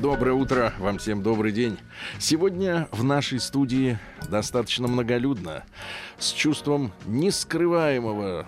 [0.00, 1.78] Доброе утро, вам всем добрый день.
[2.18, 5.64] Сегодня в нашей студии достаточно многолюдно,
[6.18, 8.46] с чувством нескрываемого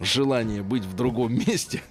[0.00, 1.82] желания быть в другом месте.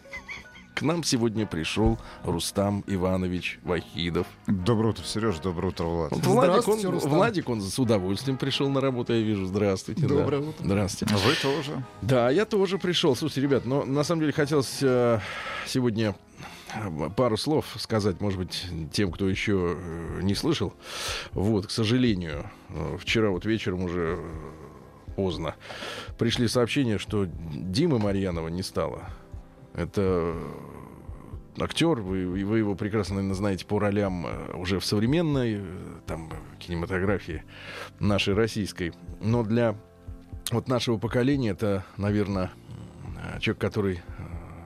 [0.75, 4.27] К нам сегодня пришел Рустам Иванович Вахидов.
[4.45, 6.11] Доброе утро, Сереж, доброе утро, Влад.
[6.11, 7.11] Вот Владик, он, Рустам.
[7.11, 9.45] Владик, он с удовольствием пришел на работу, я вижу.
[9.45, 10.01] Здравствуйте.
[10.01, 10.15] да.
[10.15, 10.63] Доброе утро.
[10.63, 11.15] Здравствуйте.
[11.15, 11.83] Вы тоже.
[12.01, 13.15] Да, я тоже пришел.
[13.15, 15.19] Слушайте, ребят, но на самом деле хотелось э,
[15.65, 16.13] сегодня
[17.15, 20.73] пару слов сказать, может быть, тем, кто еще э, не слышал.
[21.31, 25.55] Вот, к сожалению, э, вчера вот вечером уже э, поздно
[26.17, 29.09] пришли сообщения, что Димы Марьянова не стало.
[29.73, 30.35] Это
[31.59, 35.63] актер, вы, вы его прекрасно, наверное, знаете по ролям э, уже в современной э,
[36.05, 37.43] там, кинематографии
[37.99, 38.93] нашей российской.
[39.21, 39.75] Но для
[40.51, 42.51] вот нашего поколения это, наверное,
[43.39, 44.01] человек, который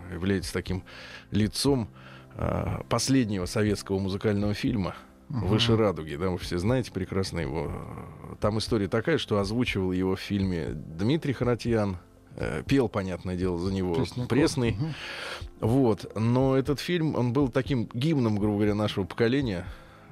[0.10, 0.84] э, является таким
[1.32, 1.90] лицом
[2.36, 4.96] э, последнего советского музыкального фильма
[5.30, 6.16] «Выше радуги».
[6.16, 7.72] Да, вы все знаете прекрасно его.
[8.40, 11.98] Там история такая, что озвучивал его в фильме Дмитрий Харатьян,
[12.36, 14.28] э, пел, понятное дело, за него Пресняков.
[14.28, 14.78] Пресный.
[15.60, 16.12] Вот.
[16.16, 19.66] Но этот фильм, он был таким гимном, грубо говоря, нашего поколения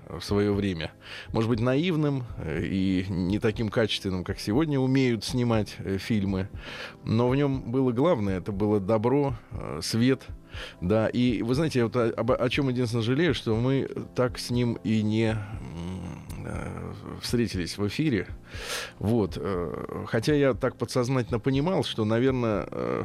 [0.09, 0.91] в свое время.
[1.33, 6.49] Может быть, наивным э, и не таким качественным, как сегодня умеют снимать э, фильмы.
[7.03, 10.25] Но в нем было главное, это было добро, э, свет.
[10.81, 14.77] Да, и вы знаете, вот о, о чем единственное жалею, что мы так с ним
[14.83, 15.37] и не
[17.21, 18.27] встретились в эфире.
[18.99, 19.33] Вот.
[19.37, 23.03] э, Хотя я так подсознательно понимал, что, наверное, э,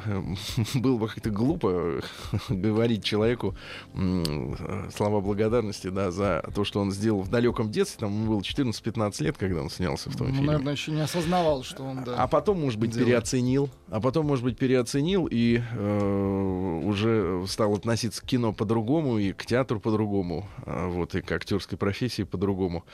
[0.74, 2.00] было бы как-то глупо
[2.48, 3.54] говорить человеку
[3.94, 8.00] э, слова благодарности да, за то, что он сделал в далеком детстве.
[8.00, 10.46] Там ему было 14-15 лет, когда он снялся в том Ну, фильме.
[10.48, 12.16] наверное, еще не осознавал, что он, да.
[12.16, 13.06] А потом, может быть, делает.
[13.08, 13.70] переоценил.
[13.90, 19.44] А потом, может быть, переоценил и э, уже стал относиться к кино по-другому и к
[19.46, 20.46] театру по-другому.
[20.64, 22.84] а, вот, и к актерской профессии по-другому.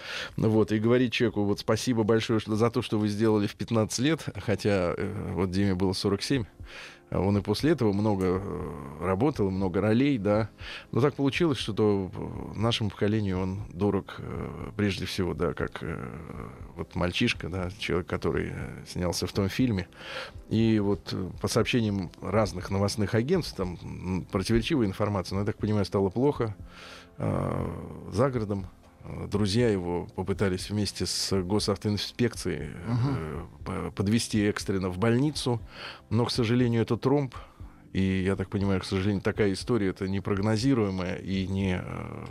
[0.47, 3.99] Вот, и говорить человеку, вот спасибо большое что, за то, что вы сделали в 15
[3.99, 6.44] лет, хотя э, вот Диме было 47.
[7.10, 10.48] а Он и после этого много э, работал, много ролей, да.
[10.93, 14.21] Но так получилось, что то, э, нашему поколению он дорог
[14.77, 15.82] прежде всего, да, как
[16.77, 18.53] вот мальчишка, да, человек, который
[18.87, 19.88] снялся в том фильме.
[20.50, 26.10] И вот по сообщениям разных новостных агентств, там противоречивая информация, но я так понимаю, стало
[26.10, 26.54] плохо
[27.16, 28.69] за городом.
[29.04, 32.70] Друзья его попытались вместе с госавтоинспекцией
[33.64, 35.60] по- подвести экстренно в больницу,
[36.10, 37.34] но, к сожалению, это тромб.
[37.92, 42.26] И я так понимаю, к сожалению, такая история это непрогнозируемая и не э,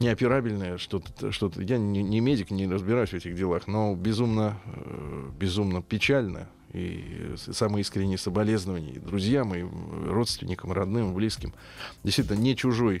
[0.00, 1.62] неоперабельное что-то, что-то.
[1.62, 6.48] Я не, не медик, не разбираюсь в этих делах, но безумно, э, безумно печально.
[6.72, 9.64] И самые искренние соболезнования и друзьям, и
[10.06, 11.54] родственникам, родным, близким.
[12.04, 13.00] Действительно, не чужой,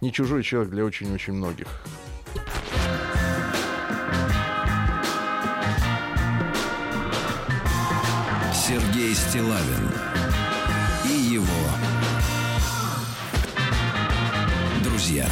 [0.00, 1.66] не чужой человек для очень-очень многих.
[8.54, 9.90] Сергей Стилавин
[11.04, 11.44] и его
[14.84, 15.26] друзья.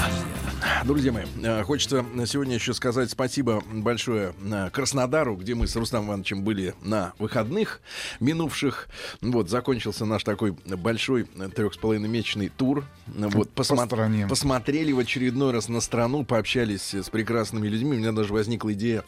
[0.85, 6.09] Друзья мои, э, хочется сегодня еще сказать спасибо большое э, Краснодару, где мы с Рустамом
[6.09, 7.81] Ивановичем были на выходных
[8.21, 8.89] минувших.
[9.21, 12.85] Вот, закончился наш такой большой э, трех с половиной месячный тур.
[13.07, 14.27] Вот, По стране.
[14.29, 17.97] Посмотрели в очередной раз на страну, пообщались с прекрасными людьми.
[17.97, 19.05] У меня даже возникла идея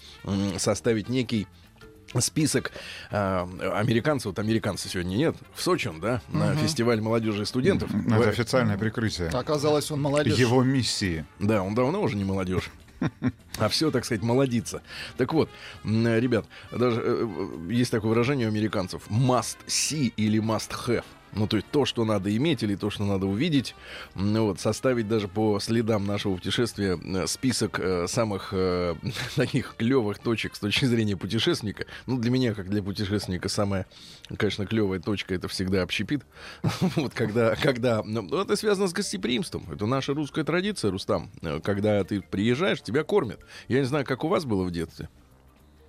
[0.59, 1.47] составить некий
[2.19, 2.72] список
[3.10, 7.91] э, американцев, вот американцы сегодня нет, в Сочи, он, да, на фестиваль молодежи и студентов.
[7.94, 9.28] Это Вы- официальное прикрытие.
[9.28, 10.37] Оказалось, он молодежь.
[10.37, 11.25] Его миссии.
[11.38, 12.70] да, он давно уже не молодежь.
[13.58, 14.82] А все, так сказать, молодится.
[15.17, 15.49] Так вот,
[15.84, 17.29] ребят, даже э,
[17.70, 21.05] есть такое выражение у американцев must see или must have.
[21.32, 23.75] Ну, то есть то, что надо иметь или то, что надо увидеть.
[24.15, 28.94] М, Вот, составить даже по следам нашего путешествия э, список э, самых э,
[29.37, 31.87] таких клевых точек с точки зрения путешественника.
[32.06, 33.87] Ну, для меня, как для путешественника, самая,
[34.37, 36.23] конечно, клевая точка это всегда общепит.
[36.97, 39.65] Вот когда, когда, ну, это связано с гостеприимством.
[39.73, 41.31] Это наша русская традиция, Рустам.
[41.43, 43.41] Э, Когда ты приезжаешь, тебя кормят.
[43.69, 45.09] Я не знаю, как у вас было в детстве.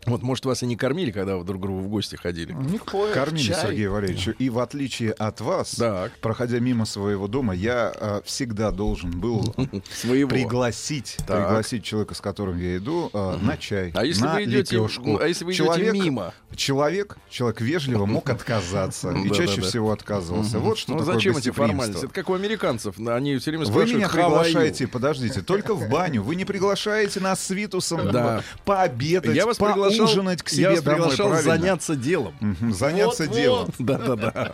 [0.07, 2.53] Вот, может, вас и не кормили, когда вы друг другу в гости ходили.
[2.53, 3.07] Никто.
[3.13, 3.57] Кормили чай.
[3.62, 4.31] Сергея Валерьевича.
[4.39, 6.12] И в отличие от вас, Так.
[6.21, 9.53] проходя мимо своего дома, я э, всегда должен был
[9.94, 10.30] Своего.
[10.30, 11.45] пригласить, Так.
[11.48, 15.18] пригласить человека, с которым я иду, э, на чай, А если на вы идете, лепешку.
[15.21, 16.33] а если вы идете человек, мимо?
[16.56, 19.12] Человек, человек вежливо мог отказаться.
[19.25, 20.59] И чаще всего отказывался.
[20.59, 22.06] Вот что Ну, такое зачем эти формальности?
[22.06, 22.95] Это как у американцев.
[23.00, 26.24] Они все время Вы спрашивают, меня «How are you?» приглашаете, подождите, только в баню.
[26.24, 28.44] Вы не приглашаете нас с Витусом Да.
[28.65, 29.57] пообедать, Я вас
[29.92, 31.00] приглашал, поужинать к я себе вас домой.
[31.00, 31.52] приглашал правильно?
[31.58, 32.58] заняться делом.
[32.72, 33.38] Заняться Вот-вот.
[33.42, 33.70] делом.
[33.80, 34.54] Да-да-да.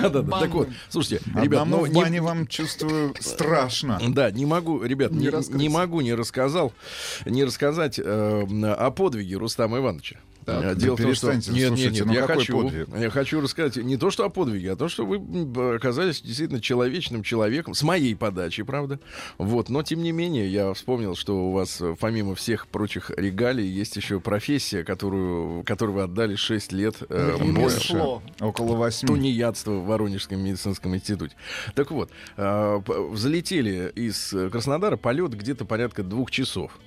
[0.00, 0.40] Да-да-да.
[0.40, 4.00] Так вот, слушайте, ребят, ну, в не- бане вам чувствую страшно.
[4.08, 6.72] Да, не могу, ребят, не могу не рассказал,
[7.24, 10.16] не рассказать э, о подвиге Рустама Ивановича.
[10.46, 12.88] Э, да перестаньте, нет, нет, слушайте, нет, ну я какой хочу, подвиг?
[12.98, 17.22] я хочу рассказать не то, что о подвиге, а то, что вы оказались действительно человечным
[17.22, 19.00] человеком с моей подачи, правда.
[19.38, 23.66] Вот, но тем не менее я вспомнил, что у вас э, помимо всех прочих регалий
[23.66, 28.02] есть еще профессия, которую, которую вы отдали 6 лет э, И больше.
[28.40, 29.08] Около восьми.
[29.08, 31.34] Тунеядство в Воронежском медицинском институте.
[31.74, 36.78] Так вот, э, взлетели из Краснодара полет где-то порядка двух часов.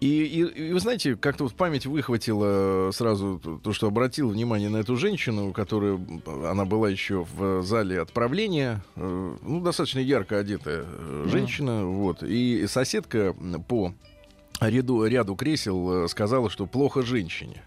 [0.00, 4.70] И, и- и вы знаете, как-то вот память выхватила сразу то, то, что обратил внимание
[4.70, 6.00] на эту женщину, которая,
[6.50, 12.66] она была еще в зале отправления, э, ну, достаточно ярко одетая э, женщина, вот, и
[12.66, 13.34] соседка
[13.68, 13.92] по
[14.60, 17.62] ряду, ряду кресел э, сказала, что плохо женщине.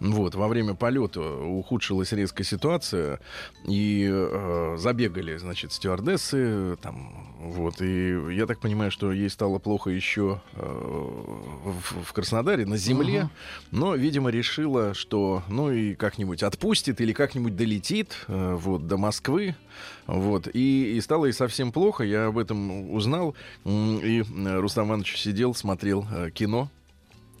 [0.00, 3.20] Вот, во время полета ухудшилась резко ситуация,
[3.66, 9.90] и э, забегали, значит, стюардессы, там, вот, и я так понимаю, что ей стало плохо
[9.90, 13.30] еще э, в, в Краснодаре, на земле,
[13.70, 19.56] но, видимо, решила, что, ну, и как-нибудь отпустит или как-нибудь долетит, э, вот, до Москвы,
[20.06, 23.34] вот, и, и стало ей совсем плохо, я об этом узнал,
[23.64, 26.70] и э, Рустам Иванович сидел, смотрел э, кино,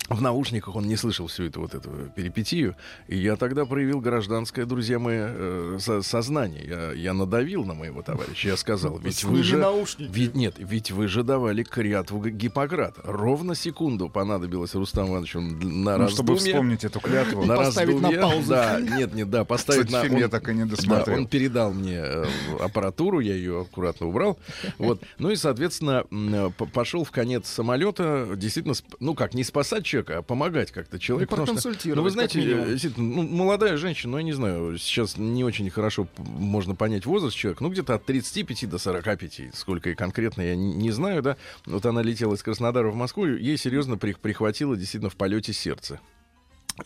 [0.08, 2.76] в наушниках он не слышал всю эту вот эту перипетию.
[3.08, 6.64] И я тогда проявил гражданское, друзья мои, э, со- сознание.
[6.66, 8.48] Я, я надавил на моего товарища.
[8.48, 9.56] Я сказал, ведь вы же...
[9.56, 10.10] наушники.
[10.12, 13.00] Ведь нет, ведь вы же давали клятву Гиппократа.
[13.04, 16.54] Ровно секунду понадобилось Рустаму Ивановичу на Ну, чтобы раздумье.
[16.54, 17.44] вспомнить эту клятву.
[17.44, 18.20] На Поставить на раздумье.
[18.20, 20.08] паузу Да, нет, нет, да, поставить Кстати, на...
[20.08, 21.16] фильм я он- так и не да, досмотрел.
[21.18, 22.24] он передал мне э,
[22.60, 24.38] аппаратуру, я ее аккуратно убрал.
[24.78, 25.00] Вот.
[25.18, 30.22] Ну и, соответственно, э, пошел в конец самолета, действительно, ну как, не спасать человека, а
[30.22, 31.36] помогать как-то человеку.
[31.36, 35.16] Ну, потому что, ну, вы знаете, э, ну, молодая женщина, ну, я не знаю, сейчас
[35.18, 39.94] не очень хорошо можно понять возраст человека, ну, где-то от 35 до 45, сколько и
[39.94, 41.36] конкретно, я не, не знаю, да.
[41.66, 46.00] Вот она летела из Краснодара в Москву, ей серьезно при- прихватило действительно в полете сердце.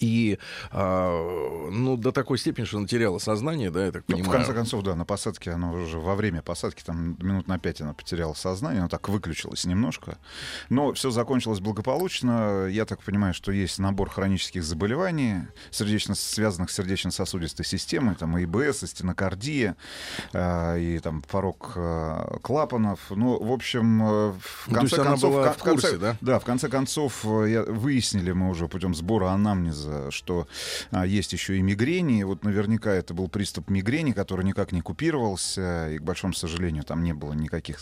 [0.01, 0.39] И,
[0.73, 4.31] а, ну, до такой степени, что она теряла сознание, да, я так Ну, понимаю.
[4.33, 7.81] в конце концов, да, на посадке она уже во время посадки, там минут на пять
[7.81, 10.19] она потеряла сознание, она так выключилась немножко.
[10.69, 12.67] Но все закончилось благополучно.
[12.67, 18.83] Я так понимаю, что есть набор хронических заболеваний, сердечно связанных с сердечно-сосудистой системой, там ИБС,
[18.83, 19.77] и стенокардия,
[20.33, 23.01] э, и там порог э, клапанов.
[23.11, 25.57] Ну, в общем, э, в Ну, есть конце она концов...
[25.57, 26.17] в курсе, конце- да?
[26.21, 29.76] Да, в конце концов, э, я, выяснили мы уже путем сбора анамнеза,
[30.11, 30.47] что
[30.91, 32.23] а, есть еще и мигрени.
[32.23, 37.03] Вот наверняка это был приступ мигрени, который никак не купировался, и, к большому сожалению, там
[37.03, 37.81] не было никаких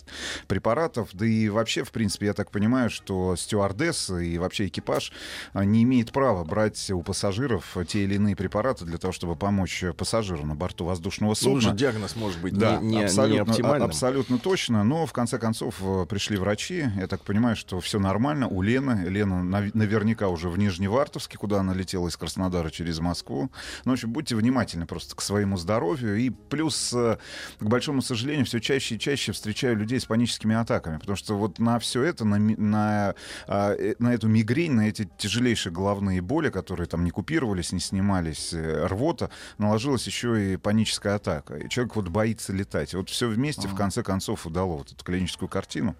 [0.48, 1.10] препаратов.
[1.12, 5.12] Да и вообще, в принципе, я так понимаю, что стюардесса и вообще экипаж
[5.52, 9.84] а, не имеет права брать у пассажиров те или иные препараты для того, чтобы помочь
[9.96, 11.58] пассажиру на борту воздушного Ну, судна.
[11.58, 13.88] уже диагноз может быть Да, не, не, не абсолютно, а- оптимальным.
[13.88, 14.84] абсолютно точно.
[14.84, 16.86] Но в конце концов э, пришли врачи.
[16.96, 18.48] Я так понимаю, что все нормально.
[18.48, 19.04] У Лены.
[19.08, 23.50] Лена нав- наверняка уже в Нижневартовске, куда она летела из Краснодара через Москву.
[23.84, 26.16] Ну, в общем, будьте внимательны просто к своему здоровью.
[26.16, 27.18] И плюс, э,
[27.60, 30.96] к большому сожалению, все чаще и чаще встречаю людей с паническими атаками.
[30.98, 33.14] Потому что вот на все это, на, на,
[33.46, 37.80] а, э, на эту мигрень, на эти тяжелейшие головные боли, которые там не купировались, не
[37.80, 41.56] снимались, э, рвота, наложилась еще и паническая атака.
[41.56, 42.94] И человек вот боится летать.
[42.94, 45.96] И вот все вместе, в конце концов, удало вот эту клиническую картину.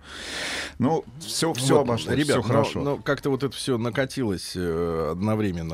[0.79, 2.81] Ну, все, все Вот, обошлось, Ребят, все но- хорошо.
[2.81, 5.15] Но, как-то вот это все накатилось э,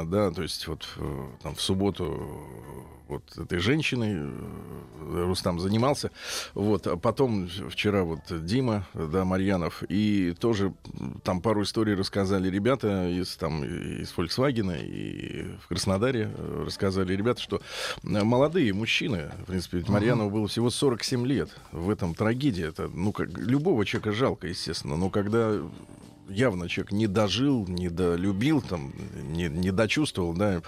[0.00, 5.58] одновременно, да, то есть вот э, там в субботу э, вот этой женщиной э, Рустам
[5.58, 6.10] занимался,
[6.54, 10.72] вот, а потом вчера вот Дима, да, Марьянов, и тоже
[11.24, 16.30] там пару историй рассказали ребята из там из Volkswagen и в Краснодаре
[16.64, 17.60] рассказали ребята, что
[18.02, 23.12] молодые мужчины, в принципе, ведь Марьянову было всего 47 лет, в этом трагедия, это, ну,
[23.12, 25.60] как любого человека жалко, естественно, но когда
[26.30, 28.92] явно человек не дожил, не долюбил, там,
[29.32, 30.62] не, не дочувствовал, да,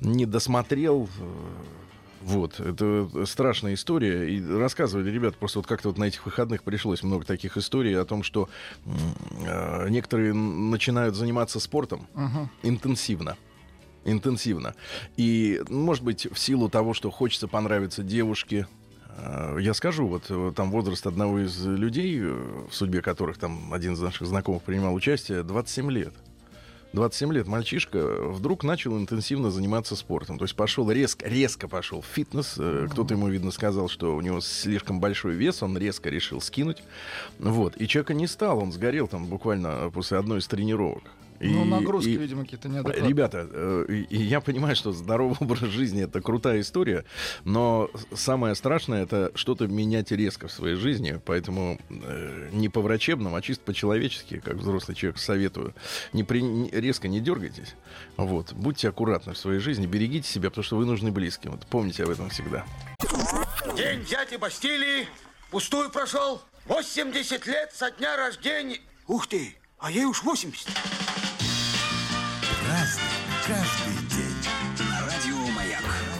[0.00, 1.08] не досмотрел.
[1.18, 1.24] э,
[2.24, 4.30] Вот, это страшная история.
[4.32, 8.04] И рассказывали ребята, просто вот как-то вот на этих выходных пришлось много таких историй о
[8.04, 8.48] том, что
[9.44, 12.48] э, некоторые начинают заниматься спортом Ага.
[12.62, 13.36] интенсивно.
[14.04, 14.74] интенсивно.
[15.16, 18.66] И, может быть, в силу того, что хочется понравиться девушке,
[19.58, 23.94] я скажу, вот э, там возраст одного из людей, э, в судьбе которых там один
[23.94, 26.14] из наших знакомых принимал участие, 27 лет.
[26.92, 30.38] 27 лет мальчишка вдруг начал интенсивно заниматься спортом.
[30.38, 32.56] То есть пошел резко, резко пошел в фитнес.
[32.58, 36.82] Э, Кто-то ему, видно, сказал, что у него слишком большой вес, он резко решил скинуть.
[37.38, 37.80] Вот.
[37.80, 41.04] И человека не стал, он сгорел там буквально после одной из тренировок.
[41.50, 43.08] Ну, нагрузки, и- видимо, какие-то неадекватные.
[43.08, 47.04] Ребята, э, и и я понимаю, что здоровый образ жизни это крутая история,
[47.44, 53.34] но самое страшное это что-то менять резко в своей жизни, поэтому э, не по врачебному,
[53.36, 55.74] а чисто по-человечески, как взрослый человек советую,
[56.12, 57.74] не при- не- резко не дергайтесь,
[58.16, 62.04] вот, будьте аккуратны в своей жизни, берегите себя, потому что вы нужны близким, вот, помните
[62.04, 62.64] об этом всегда.
[63.76, 65.06] День взятия Бастилии
[65.50, 66.40] пустую прошел.
[66.66, 68.78] 80 лет со дня рождения.
[69.08, 70.68] Ух ты, а ей уж 80.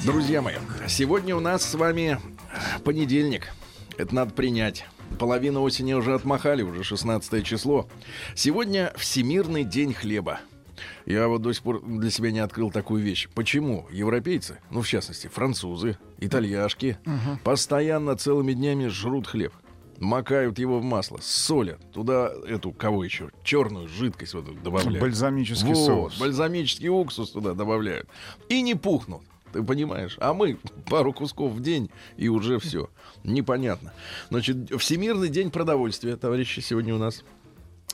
[0.05, 0.57] Друзья мои,
[0.89, 2.19] сегодня у нас с вами
[2.85, 3.53] понедельник.
[3.97, 4.85] Это надо принять.
[5.19, 7.89] Половина осени уже отмахали, уже 16 число.
[8.35, 10.41] Сегодня Всемирный день хлеба.
[11.07, 13.29] Я вот до сих пор для себя не открыл такую вещь.
[13.35, 16.99] Почему европейцы, ну в частности французы, итальяшки,
[17.45, 19.53] постоянно целыми днями жрут хлеб?
[20.03, 25.01] Макают его в масло, солят, туда эту, кого еще, черную жидкость вот добавляют.
[25.01, 26.19] Бальзамический Вот, соус.
[26.19, 28.09] бальзамический уксус туда добавляют.
[28.49, 29.23] И не пухнут.
[29.53, 30.17] Ты понимаешь?
[30.19, 30.59] А мы
[30.91, 32.91] пару кусков в день, и уже все.
[33.23, 33.93] Непонятно.
[34.29, 37.23] Значит, Всемирный день продовольствия, товарищи, сегодня у нас.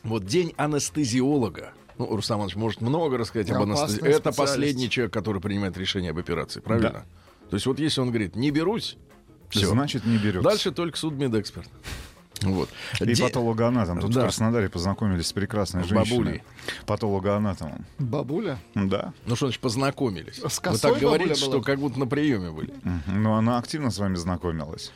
[0.03, 1.73] Вот день анестезиолога.
[1.99, 4.09] Ну, Рустам Иванович может много рассказать об анестезии.
[4.09, 7.05] Это последний человек, который принимает решение об операции, правильно?
[7.50, 8.97] То есть вот если он говорит, не берусь,
[9.50, 9.67] все.
[9.69, 10.49] Значит, не берется.
[10.49, 11.69] Дальше только судмедэксперт.
[12.43, 12.69] Вот.
[13.00, 14.00] И Де- патологоанатом.
[14.00, 14.21] Тут Да.
[14.21, 16.09] в Краснодаре познакомились с прекрасной женщиной.
[16.19, 16.43] бабулей.
[16.87, 17.85] Патологоанатомом.
[17.99, 18.59] Бабуля?
[18.76, 19.12] Да.
[19.26, 20.37] Ну что значит познакомились?
[20.37, 21.37] С Вы так говорите, была?
[21.37, 22.73] что как будто на приеме были.
[23.09, 24.93] Но она активно с вами знакомилась.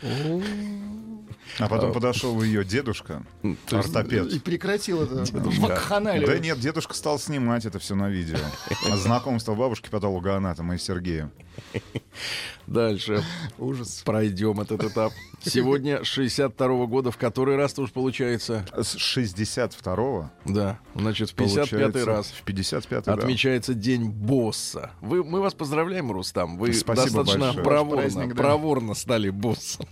[1.58, 3.24] А потом подошел ее дедушка,
[3.70, 4.32] ортопед.
[4.32, 5.24] И прекратил это
[5.60, 6.26] вакханалию.
[6.26, 8.38] Да нет, дедушка стал снимать это все на видео.
[8.96, 11.30] Знакомство бабушки патологоанатома и Сергея.
[12.66, 13.22] Дальше
[13.58, 14.02] Ужас.
[14.04, 15.12] пройдем этот этап.
[15.44, 18.64] Сегодня 62 года, в который раз уж получается?
[18.72, 23.14] С 62-го Да, значит, в 55 получается, раз В 55 да.
[23.14, 24.92] отмечается День босса.
[25.00, 26.56] Вы, мы вас поздравляем, Рустам.
[26.56, 27.64] Вы Спасибо достаточно большое.
[27.64, 28.42] проворно, Праздник, да.
[28.42, 29.86] проворно стали боссом.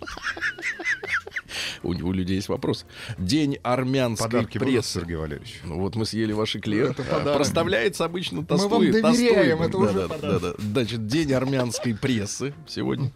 [1.83, 2.85] У, у людей есть вопрос.
[3.17, 4.99] День армянской Подарки будут, прессы.
[4.99, 5.59] Сергей Валерьевич?
[5.63, 6.91] Ну вот мы съели ваш эклер.
[6.91, 7.35] Это подарок.
[7.37, 8.69] Проставляется обычно Мы Толстой.
[8.69, 9.67] вам доверяем, Толстой.
[9.69, 10.41] это уже Да, да, подарок.
[10.41, 10.55] да, да.
[10.57, 13.11] Значит, день армянской прессы сегодня.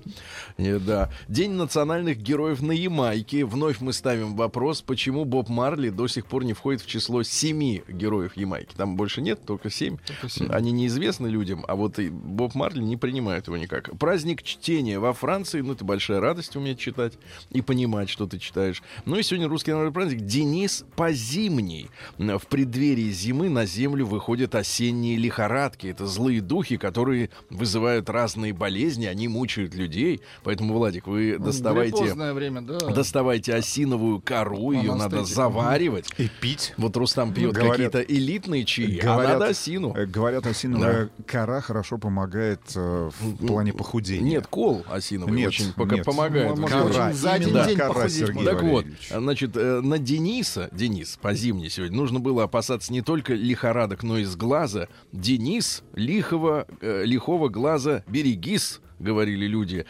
[0.58, 1.12] Э, Да.
[1.28, 3.46] День национальных героев на Ямайке.
[3.46, 7.84] Вновь мы ставим вопрос, почему Боб Марли до сих пор не входит в число семи
[7.88, 8.74] героев Ямайки.
[8.76, 9.98] Там больше нет, только семь.
[10.28, 10.50] семь.
[10.52, 13.98] Они неизвестны людям, а вот и Боб Марли не принимают его никак.
[13.98, 17.14] Праздник чтения во Франции, ну это большая радость уметь читать
[17.52, 18.82] и понимать, что ты читаешь.
[19.06, 21.90] Ну и сегодня русский народный праздник Денис Позимний.
[22.18, 25.88] В преддверии зимы на землю выходят осенние лихорадки.
[25.88, 30.22] Это злые духи, которые вызывают разные болезни, они мучают людей.
[30.44, 31.98] Поэтому, Владик, вы доставайте...
[31.98, 32.78] Гриппозное время, да.
[32.80, 36.10] Доставайте осиновую кору, ее надо заваривать.
[36.18, 36.74] И пить.
[36.78, 39.94] Вот Рустам пьет Говорят- какие-то элитные чаи, а надо осину.
[39.96, 44.26] э, Говорят, осиновая кора хорошо помогает э, в плане похудения.
[44.36, 46.06] Нет, кол осиновый Нет, очень нет.
[46.06, 46.58] помогает.
[46.58, 48.46] Может, Кора, за один день кора, Сергей.
[48.46, 53.34] Так вот, значит, э, на Дениса, Денис по зимней сегодня, нужно было опасаться не только
[53.34, 54.88] лихорадок, но и с глаза.
[55.12, 59.86] Денис, лихого, э, лихого глаза берегись, говорили люди.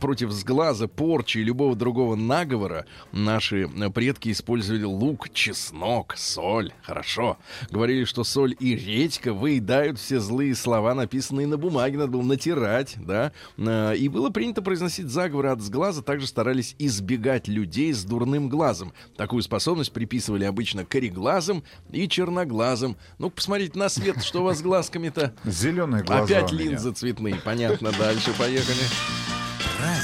[0.00, 6.72] Против сглаза, порчи и любого другого наговора наши предки использовали лук, чеснок, соль.
[6.82, 7.38] Хорошо.
[7.70, 11.98] Говорили, что соль и редька выедают все злые слова, написанные на бумаге.
[11.98, 13.32] Надо было натирать, да.
[13.56, 16.02] Э, И было принято произносить заговоры от сглаза.
[16.02, 18.92] Также старались избегать людей с дурным глазом.
[19.16, 22.96] Такую способность приписывали обычно кореглазым и черноглазым.
[23.18, 25.34] Ну, посмотрите на свет, что у вас с глазками-то.
[25.44, 27.36] Зеленые глаза Опять линзы цветные.
[27.44, 28.80] Понятно, дальше поехали.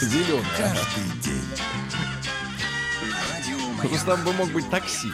[0.02, 0.44] Зеленые.
[3.82, 5.08] Рустам бы мог быть такси.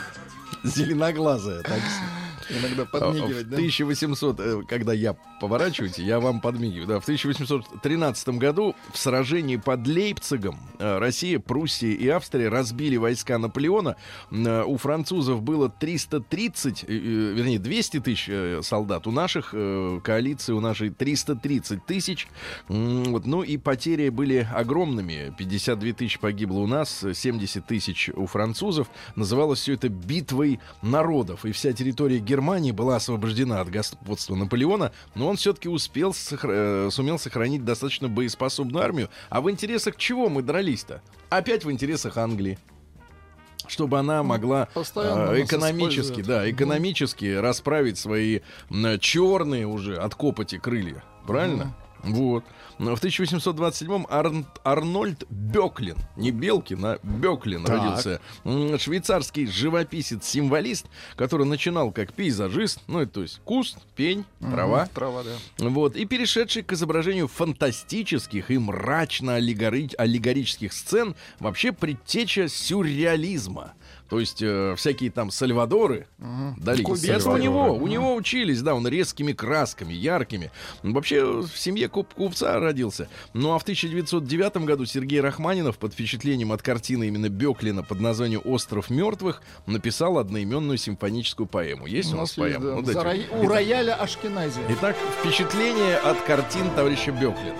[0.64, 2.19] Зеленоглазое такси.
[2.58, 3.56] Иногда А, подмигивать, в да?
[3.56, 6.86] 1800, э, когда я поворачиваете, я вам подмигиваю.
[6.86, 13.38] Да, в 1813 году в сражении под Лейпцигом э, Россия, Пруссия и Австрия разбили войска
[13.38, 13.96] Наполеона.
[14.30, 16.98] Э, У французов было 330, э, э,
[17.34, 18.30] вернее, 200 тысяч
[18.64, 19.06] солдат.
[19.06, 22.28] У наших коалиции, у нашей 330 тысяч.
[22.68, 25.34] Вот, ну и потери были огромными.
[25.38, 28.88] 52 тысячи погибло у нас, 70 тысяч у французов.
[29.16, 31.44] Называлось все это битвой народов.
[31.44, 36.86] И вся территория Германии Германия была освобождена от господства Наполеона, но он все-таки успел, сохра-
[36.86, 39.10] э, сумел сохранить достаточно боеспособную армию.
[39.28, 41.02] А в интересах чего мы дрались-то?
[41.28, 42.58] Опять в интересах Англии.
[43.66, 48.40] Чтобы она могла постоянно э, экономически, да, экономически расправить свои
[49.00, 51.04] черные уже от копоти крылья.
[51.26, 51.74] Правильно?
[52.02, 52.42] Вот.
[52.80, 57.76] Но в 1827-м Арн- Арнольд Беклин, не Белкин, а Беклин Так.
[57.78, 58.20] родился.
[58.78, 64.86] Швейцарский живописец-символист, который начинал как пейзажист, ну, это то есть куст, пень, трава.
[64.94, 65.68] Трава, да.
[65.68, 73.74] Вот, и перешедший к изображению фантастических и мрачно-аллегорических сцен, вообще предтеча сюрреализма.
[74.10, 76.08] То есть э, всякие там Сальвадоры,
[76.58, 76.82] Дали.
[76.82, 77.16] Кубинские.
[77.16, 80.50] Это у него, у него учились, да, он резкими красками, яркими.
[80.82, 83.08] Вообще в семье куп- купца родился.
[83.34, 88.42] Ну а в 1909 году Сергей Рахманинов под впечатлением от картины именно Беклина под названием
[88.44, 91.86] «Остров мертвых» написал одноименную симфоническую поэму.
[91.86, 92.64] Есть у, нас, есть, поэма?
[92.64, 92.74] да.
[92.74, 93.28] Ну, дайте.
[93.30, 94.60] За У рояля Ашкенази.
[94.70, 97.54] Итак, впечатление от картин товарища Беклина.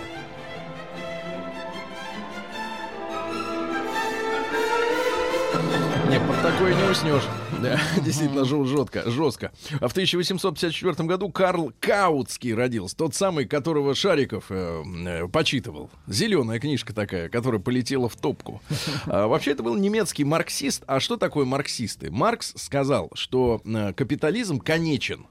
[6.61, 7.23] Такое не уснешь.
[7.59, 9.51] Да, действительно, жестко, жестко.
[9.79, 12.95] А в 1854 году Карл Каутский родился.
[12.95, 15.89] Тот самый, которого Шариков э, э, почитывал.
[16.05, 18.61] Зеленая книжка такая, которая полетела в топку.
[19.07, 20.83] А, вообще, это был немецкий марксист.
[20.85, 22.11] А что такое марксисты?
[22.11, 25.25] Маркс сказал, что э, капитализм конечен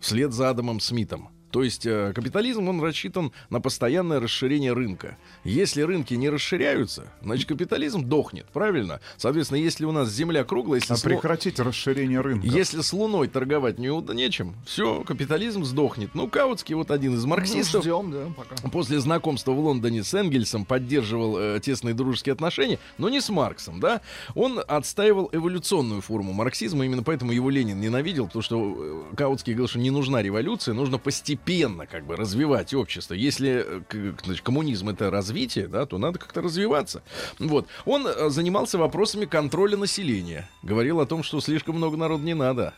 [0.00, 1.31] вслед за Адамом Смитом.
[1.52, 5.18] То есть э, капитализм, он рассчитан на постоянное расширение рынка.
[5.44, 9.00] Если рынки не расширяются, значит капитализм дохнет, правильно?
[9.18, 12.46] Соответственно, если у нас земля круглая, если, А сло- прекратить расширение рынка.
[12.46, 16.14] если с Луной торговать не, нечем, все, капитализм сдохнет.
[16.14, 18.56] Ну, Каутский, вот один из Ну, марксистов, ждем, да, пока.
[18.70, 23.78] после знакомства в Лондоне с Энгельсом поддерживал э, тесные дружеские отношения, но не с Марксом,
[23.78, 24.00] да.
[24.34, 29.68] Он отстаивал эволюционную форму марксизма, именно поэтому его Ленин ненавидел, потому что э, Каутский говорил,
[29.68, 31.41] что не нужна революция, нужно постепенно
[31.86, 33.14] как бы развивать общество.
[33.14, 37.02] Если э, значит, коммунизм это развитие, да, то надо как-то развиваться.
[37.38, 37.66] Вот.
[37.84, 40.48] Он э, занимался вопросами контроля населения.
[40.62, 42.74] Говорил о том, что слишком много народу не надо.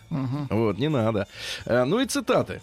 [0.51, 1.27] Вот, не надо.
[1.65, 2.63] Э, Ну и цитаты.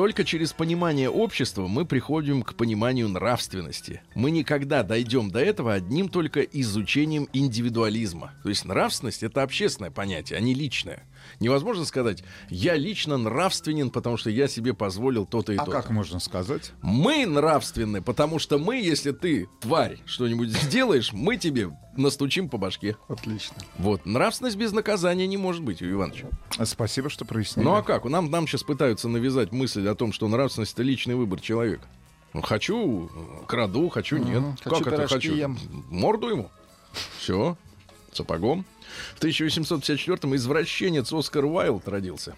[0.00, 4.00] Только через понимание общества мы приходим к пониманию нравственности.
[4.14, 8.32] Мы никогда дойдем до этого одним только изучением индивидуализма.
[8.42, 11.02] То есть нравственность это общественное понятие, а не личное.
[11.38, 15.70] Невозможно сказать, я лично нравственен, потому что я себе позволил то-то и А то-то.
[15.70, 16.72] как можно сказать?
[16.80, 22.96] Мы нравственны, потому что мы, если ты, тварь, что-нибудь сделаешь, мы тебе настучим по башке.
[23.08, 23.56] Отлично.
[23.76, 24.06] Вот.
[24.06, 26.28] Нравственность без наказания не может быть, у Ивановича.
[26.64, 27.66] Спасибо, что прояснили.
[27.66, 28.04] Ну а как?
[28.04, 31.86] Нам, нам сейчас пытаются навязать мысль о том, что нравственность это личный выбор человека.
[32.32, 33.10] Ну, хочу,
[33.46, 34.42] краду, хочу, нет.
[34.62, 35.34] Хочу как это пирожки хочу?
[35.34, 35.58] ем.
[35.88, 36.50] Морду ему.
[37.18, 37.56] Все.
[38.12, 38.64] Сапогом.
[39.16, 42.34] В 1854-м извращенец Оскар Уайлд родился.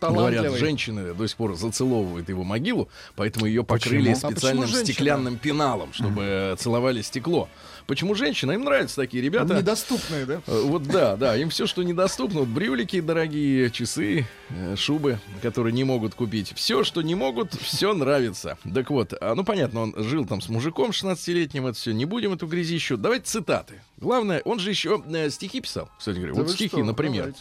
[0.00, 0.58] Говорят, Талантливый.
[0.58, 4.84] женщины до сих пор зацеловывают его могилу, поэтому ее покрыли А специальным почему женщина?
[4.84, 7.48] стеклянным пеналом, чтобы э, целовали стекло.
[7.86, 8.52] Почему женщина?
[8.52, 9.54] Им нравятся такие ребята.
[9.56, 10.40] Недоступные, да?
[10.46, 15.72] Э, Вот да, да, им все, что недоступно, вот брюлики дорогие, часы, э, шубы, которые
[15.72, 16.52] не могут купить.
[16.54, 18.56] Все, что не могут, все нравится.
[18.72, 22.32] Так вот, а, ну понятно, он жил там с мужиком 16-летним, это все, не будем
[22.32, 22.96] эту грязищу.
[22.96, 23.82] Давайте цитаты.
[23.96, 26.34] Главное, он же еще э, стихи писал, кстати говоря.
[26.34, 27.34] Да вот стихи, что, например.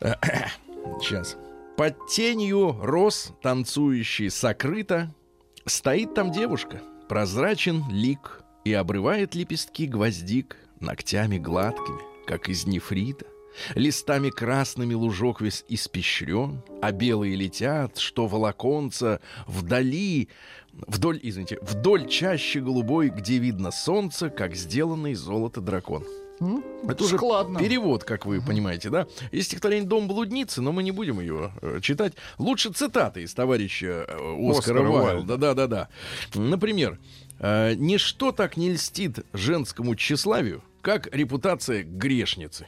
[0.00, 0.52] давайте.
[1.00, 1.36] Сейчас.
[1.76, 5.14] Под тенью роз, танцующий сокрыто,
[5.64, 13.26] стоит там девушка, прозрачен лик, и обрывает лепестки гвоздик ногтями гладкими, как из нефрита.
[13.74, 20.30] Листами красными лужок весь испещрен, а белые летят, что волоконца вдали,
[20.72, 26.06] вдоль, извините, вдоль чаще голубой, где видно солнце, как сделанный из золота дракон.
[26.88, 27.58] Это уже Складно.
[27.58, 29.06] перевод, как вы понимаете, да?
[29.30, 32.14] Есть стихотворение «Дом блудницы», но мы не будем его э, читать.
[32.38, 35.36] Лучше цитаты из товарища э, Оскара, Оскара Уайлда.
[35.36, 35.88] Да-да-да.
[36.34, 36.98] Например,
[37.38, 42.66] э, «Ничто так не льстит женскому тщеславию, как репутация грешницы».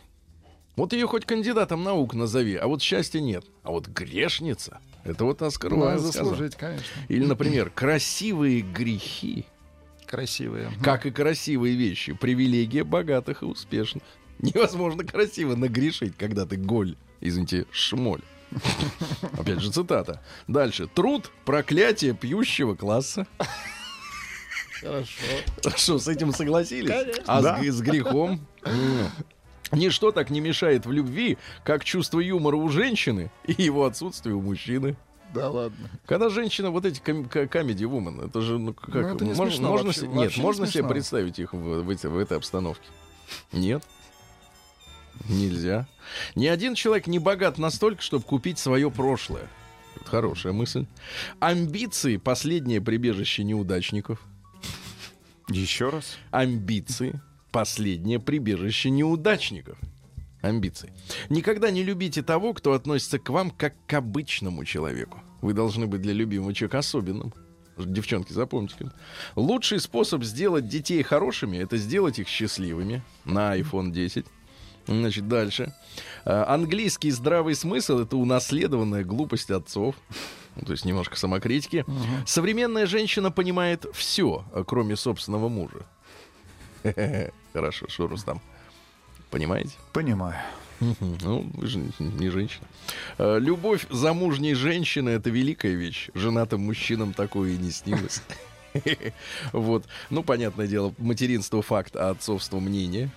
[0.76, 3.44] Вот ее хоть кандидатом наук назови, а вот счастья нет.
[3.62, 6.30] А вот грешница— это вот Оскар Надо Уайлд сказал.
[6.30, 6.86] заслужить, конечно.
[7.08, 9.46] Или, например, «Красивые грехи
[10.14, 10.70] Красивые.
[10.82, 14.02] как и красивые вещи, привилегия богатых и успешных.
[14.38, 18.20] Невозможно красиво нагрешить, когда ты голь, извините, шмоль.
[19.38, 20.22] Опять же цитата.
[20.46, 20.86] Дальше.
[20.86, 23.26] Труд— проклятие пьющего класса.
[24.80, 25.08] Хорошо.
[25.76, 26.90] Что, с этим согласились?
[26.90, 27.22] Конечно.
[27.26, 27.58] А с Да.
[27.60, 28.46] г- с, грехом?
[29.72, 34.40] Ничто так не мешает в любви, как чувство юмора у женщины и его отсутствие у
[34.42, 34.96] мужчины.
[35.34, 35.90] Да ладно.
[36.06, 39.50] Когда женщина, вот эти ком- comedy woman, это же, ну, как, Ну, это не мож-
[39.50, 40.88] смешно можно вообще, нет, не можно себе смешно.
[40.88, 42.86] представить их в, в эти- в этой обстановке?
[43.52, 43.82] Нет.
[45.28, 45.86] Нельзя.
[46.34, 49.48] Ни один человек не богат настолько, чтобы купить свое прошлое.
[49.96, 50.86] Это хорошая мысль.
[51.40, 54.20] Амбиции— последнее прибежище неудачников.
[55.48, 56.16] Еще раз.
[56.30, 57.20] Амбиции—
[57.52, 59.78] последнее прибежище неудачников.
[60.44, 60.92] Амбиции.
[61.28, 65.20] Никогда не любите того, кто относится к вам как к обычному человеку.
[65.40, 67.32] Вы должны быть для любимого человека особенным.
[67.76, 68.90] Девчонки, запомните.
[69.34, 73.02] Лучший способ сделать детей хорошими— это сделать их счастливыми.
[73.24, 74.26] На iPhone 10.
[74.86, 75.72] Значит, дальше.
[76.24, 79.96] А, Английский здравый смысл— это унаследованная глупость отцов.
[80.64, 81.84] То есть немножко самокритики.
[82.26, 85.86] Современная женщина понимает все, кроме собственного мужа.
[87.52, 88.40] Хорошо, что Рустам?
[89.34, 89.72] Понимаете?
[89.92, 90.36] Понимаю.
[90.78, 92.68] Ну, вы же не женщина.
[93.18, 96.08] Э, Любовь замужней женщины— это великая вещь.
[96.14, 98.22] Женатым мужчинам такое и не снилось.
[99.52, 99.86] Вот.
[100.10, 103.10] Ну, понятное дело, материнство— факт, а отцовство— мнение.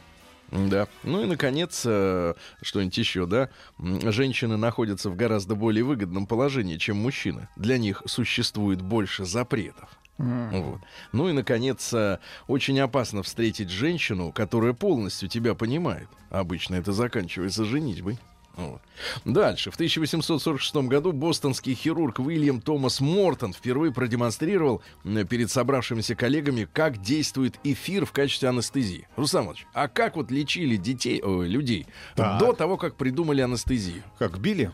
[0.52, 0.88] Да.
[1.04, 3.50] Ну и, наконец, э, что-нибудь еще, да?
[3.78, 7.48] Женщины находятся в гораздо более выгодном положении, чем мужчины.
[7.56, 9.90] Для них существует больше запретов.
[10.18, 10.82] Вот.
[11.12, 16.08] Ну и, наконец, э, очень опасно встретить женщину, которая полностью тебя понимает.
[16.30, 18.18] Обычно это заканчивается женитьбой.
[18.56, 18.82] Вот.
[19.24, 19.70] Дальше.
[19.70, 24.82] В 1846 году бостонский хирург Уильям Томас Мортон впервые продемонстрировал
[25.30, 29.08] перед собравшимися коллегами, как действует эфир в качестве анестезии.
[29.16, 32.40] Руслан Иванович, а как вот лечили детей, ой, людей Так.
[32.40, 34.02] до того, как придумали анестезию?
[34.18, 34.72] Как били?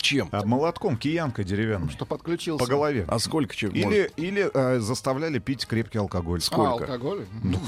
[0.00, 0.28] Чем?
[0.32, 1.90] А молотком, киянкой деревянной.
[1.90, 2.64] Что подключился.
[2.64, 3.04] По голове.
[3.08, 4.12] А сколько человек может?
[4.16, 6.38] Или, или э, заставляли пить крепкий алкоголь.
[6.38, 6.84] А, сколько?
[6.84, 7.26] алкоголь?
[7.42, 7.58] Ну,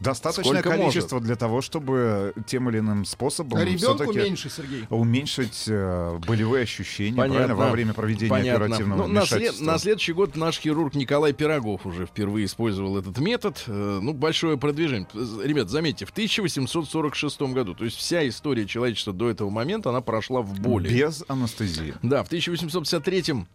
[0.00, 4.84] достаточное Сколько количество для того, чтобы тем или иным способом А ребенку меньше, Сергей.
[4.90, 8.66] уменьшить э, болевые ощущения правильно, во время проведения Понятно.
[8.66, 9.64] оперативного Ну, на, след- вмешательства.
[9.72, 13.62] на следующий год наш хирург Николай Пирогов уже впервые использовал этот метод.
[13.66, 15.08] Э, Ну, большое продвижение.
[15.14, 20.00] З- Ребят, заметьте, в 1846 году, то есть вся история человечества до этого момента, она
[20.00, 20.88] прошла в боли.
[20.88, 21.69] Без анестезии.
[22.02, 23.46] Да, в 1853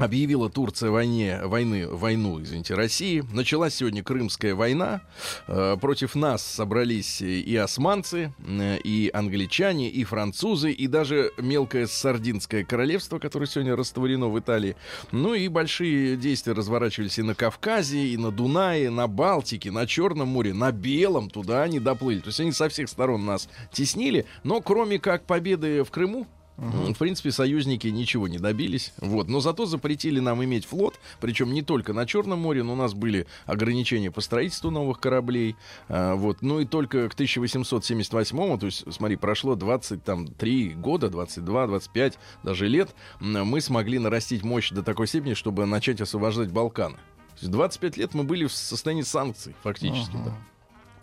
[0.00, 3.22] объявила Турция войне, войны, войну, извините, России.
[3.32, 5.02] Началась сегодня Крымская война.
[5.46, 12.64] Э, против нас собрались и османцы, э, и англичане, и французы, и даже мелкое Сардинское
[12.64, 14.76] королевство, которое сегодня растворено в Италии.
[15.12, 20.28] Ну и большие действия разворачивались и на Кавказе, и на Дунае, на Балтике, на Черном
[20.28, 21.28] море, на Белом.
[21.28, 22.20] Туда они доплыли.
[22.20, 24.24] То есть они со всех сторон нас теснили.
[24.44, 26.26] Но кроме как победы в Крыму,
[26.60, 28.92] В принципе, союзники ничего не добились.
[28.98, 29.28] Вот.
[29.28, 32.92] Но зато запретили нам иметь флот, причем не только на Черном море, но у нас
[32.92, 35.56] были ограничения по строительству новых кораблей.
[35.88, 36.42] А, вот.
[36.42, 42.94] Ну и только к 1878, то есть, смотри, прошло 23 года, 22, 25 даже лет,
[43.20, 46.96] мы смогли нарастить мощь до такой степени, чтобы начать освобождать Балканы.
[46.96, 50.12] То есть 25 лет мы были в состоянии санкций, фактически.
[50.12, 50.34] да.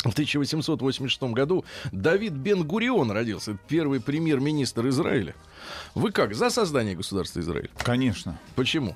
[0.03, 5.33] В 1886 году Давид Бен-Гурион родился, первый премьер-министр Израиля.
[5.95, 7.69] Вы как, за создание государства Израиль?
[7.83, 8.39] Конечно.
[8.55, 8.95] Почему?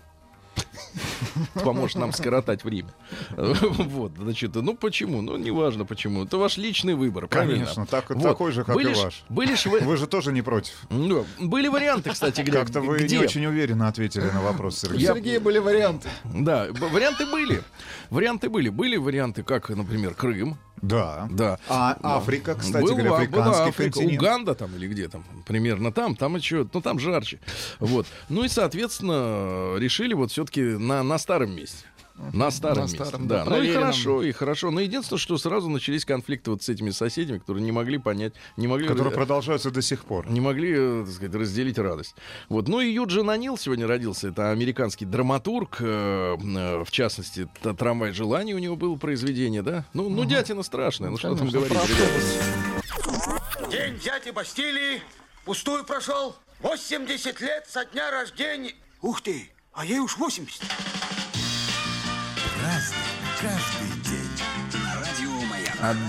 [1.54, 2.94] Поможет нам скоротать время.
[3.38, 5.22] Вот, значит, ну почему?
[5.22, 6.26] Ну, неважно почему.
[6.26, 7.64] Это ваш личный выбор, правильно?
[7.66, 8.22] Конечно, так- Вот.
[8.24, 9.24] такой же, как Были и ж- ваш.
[9.30, 9.80] Были ж вы...
[9.80, 10.74] Вы же тоже не против.
[10.90, 12.62] Ну, Были варианты, кстати говоря.
[12.62, 13.18] Как-то вы где?
[13.18, 15.08] не очень уверенно ответили на вопрос, У Сергей.
[15.08, 16.10] Сергея были варианты.
[16.24, 17.64] Да, варианты были.
[18.10, 18.70] Варианты были.
[18.70, 20.58] Были варианты, как, например, Крым.
[20.82, 21.28] Да.
[21.32, 21.60] Да.
[21.70, 24.22] А Африка, кстати Был, говоря, африканский была Африка, континент.
[24.22, 27.40] Уганда там или где там, примерно там, там еще, ну там жарче.
[27.80, 28.08] Вот.
[28.30, 31.86] Ну и, соответственно, решили вот все-таки на, на старом месте.
[32.34, 33.04] На старом На месте.
[33.06, 33.44] старом, да.
[33.46, 34.72] да, ну и хорошо, и хорошо.
[34.72, 38.68] Но единственное, что сразу начались конфликты вот с этими соседями, которые не могли понять, не
[38.68, 38.88] могли...
[38.88, 40.30] Которые э, продолжаются до сих пор.
[40.30, 42.16] не могли, э, так сказать, разделить радость.
[42.50, 42.68] Вот.
[42.68, 44.30] Ну и Юджин Анил сегодня родился.
[44.30, 45.78] Это американский драматург.
[45.80, 49.86] э, э, в частности, «Трамвай желаний» у него было произведение, да?
[49.94, 51.10] Ну, ну дятина страшная.
[51.10, 53.72] Ну, что там Конечно, говорить, ребята?
[53.72, 55.02] День дяди Бастилии
[55.46, 56.36] пустую прошел.
[56.62, 58.74] 80 лет со дня рождения.
[59.02, 60.62] Ух ты, а ей уж 80.
[62.72, 62.98] Разный,
[63.42, 63.71] каждый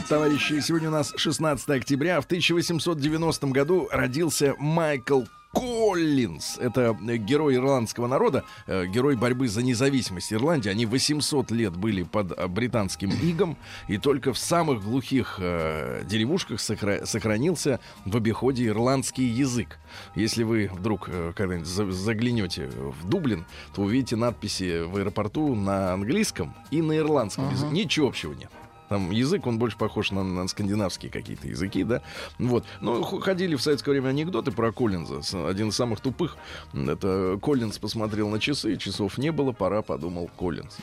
[0.09, 2.21] товарищи, сегодня у нас 16 октября.
[2.21, 5.23] В 1890 году родился Майкл
[5.55, 6.59] Коллинз.
[6.59, 10.71] Это герой ирландского народа, э, герой борьбы за независимость Ирландии.
[10.71, 13.57] Они 800 лет были под э, британским игом,
[13.89, 19.79] и только в самых глухих э, деревушках сохра- сохранился в обиходе ирландский язык.
[20.15, 25.93] Если вы вдруг э, когда-нибудь за- заглянете в Дублин, то увидите надписи в аэропорту на
[25.93, 27.73] английском и на ирландском языке.
[27.73, 28.51] Ничего общего нет.
[28.93, 32.03] Там язык, он больше похож на, на скандинавские какие-то языки, да.
[32.39, 32.67] Вот.
[32.83, 35.23] Ну, х- ходили в советское время анекдоты про Коллинза.
[35.49, 36.37] Один из самых тупых.
[36.75, 40.77] Это Коллинз посмотрел на часы, часов не было, пора, подумал Коллинз.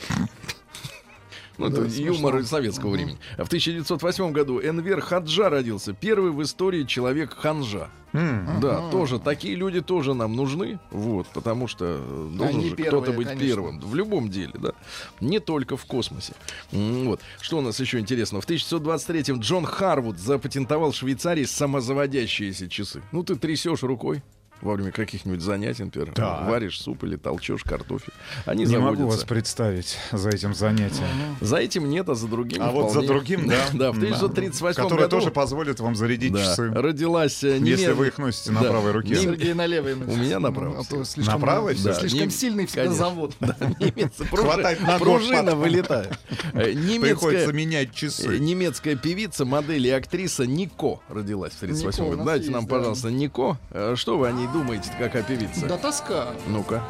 [1.60, 2.42] Ну, это Да, юмор смешно.
[2.48, 3.18] советского времени.
[3.36, 5.92] А В 1908 году Энвер Хаджа родился.
[5.92, 7.88] Первый в истории человек ханжа.
[8.12, 8.58] М.
[8.60, 13.02] Да, тоже такие люди тоже нам нужны, вот, потому что э, должен Они же первые,
[13.02, 13.46] кто-то быть конечно.
[13.46, 14.72] первым в любом деле, да,
[15.20, 16.32] не только в космосе.
[16.72, 18.40] Вот, что у нас еще интересного?
[18.42, 23.00] В 1923-м Джон Харвуд запатентовал в Швейцарии самозаводящиеся часы.
[23.12, 24.22] Ну, ты трясешь рукой
[24.62, 26.44] во время каких-нибудь занятий, например, Да.
[26.48, 28.12] варишь суп или толчешь картофель.
[28.46, 29.00] Они Не заводятся.
[29.02, 31.06] могу вас представить за этим занятием.
[31.40, 33.08] За этим нет, а за другим А вот за вполне.
[33.08, 33.56] другим, да.
[33.72, 36.68] Да, в 1938 Который году тоже позволит вам зарядить да, часы.
[36.70, 38.70] родилась э, Если вы их носите на Да.
[38.70, 39.16] правой руке.
[39.16, 39.94] Сергей на левой.
[39.94, 41.04] У меня направо А то всегда.
[41.04, 43.04] слишком, На правой Да, слишком нем- сильный всегда конечно.
[43.04, 43.34] завод.
[43.40, 46.18] Да, немец, Хватает на пружина вылетает.
[46.52, 48.38] Э, Приходится менять э, часы.
[48.38, 52.16] немецкая певица, модель и актриса Нико родилась в 38 Нико у году.
[52.24, 53.58] нас Дайте нам, пожалуйста, Нико.
[53.70, 55.66] Э, Что вы о ней думаете, какая певица?
[55.66, 56.28] Да тоска.
[56.46, 56.82] Ну-ка.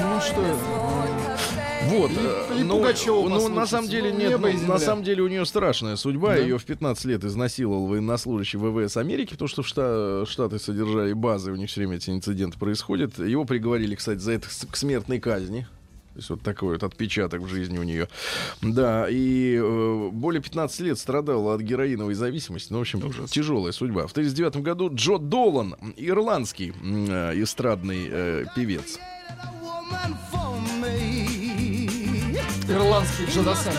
[0.00, 0.42] Ну что,
[1.88, 2.82] Вот, И- и ну,
[3.28, 5.96] ну, на самом деле Ну, нет, небо и ну, на самом деле у нее страшная
[5.96, 6.30] судьба.
[6.30, 6.36] Да?
[6.36, 11.52] Ее в 15 лет изнасиловал военнослужащий ВВС Америки, потому что в Шта- Штаты содержали базы,
[11.52, 13.18] у них все время эти инциденты происходят.
[13.18, 15.66] Его приговорили, кстати, за это к смертной казни.
[16.18, 18.08] То есть вот такой вот отпечаток в жизни у нее.
[18.60, 22.72] Да, и э, более 15 лет страдала от героиновой зависимости.
[22.72, 24.08] Ну, в общем, тяжелая судьба.
[24.08, 28.98] В 1939 году Джо Долан, ирландский э, эстрадный э, певец.
[32.68, 33.74] ирландский Джадасан.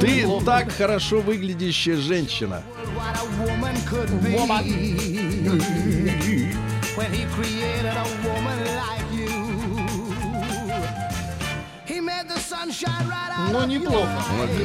[0.00, 0.44] Ты Неплохо.
[0.44, 2.64] так хорошо выглядящая женщина.
[13.52, 14.08] Ну, неплохо.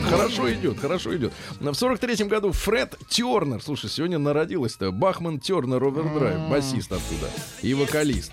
[0.09, 1.33] Хорошо идет, хорошо идет.
[1.59, 7.29] В сорок третьем году Фред Тернер, слушай, сегодня народилась-то Бахман Тернер Овердрайв, басист оттуда
[7.61, 8.31] и вокалист.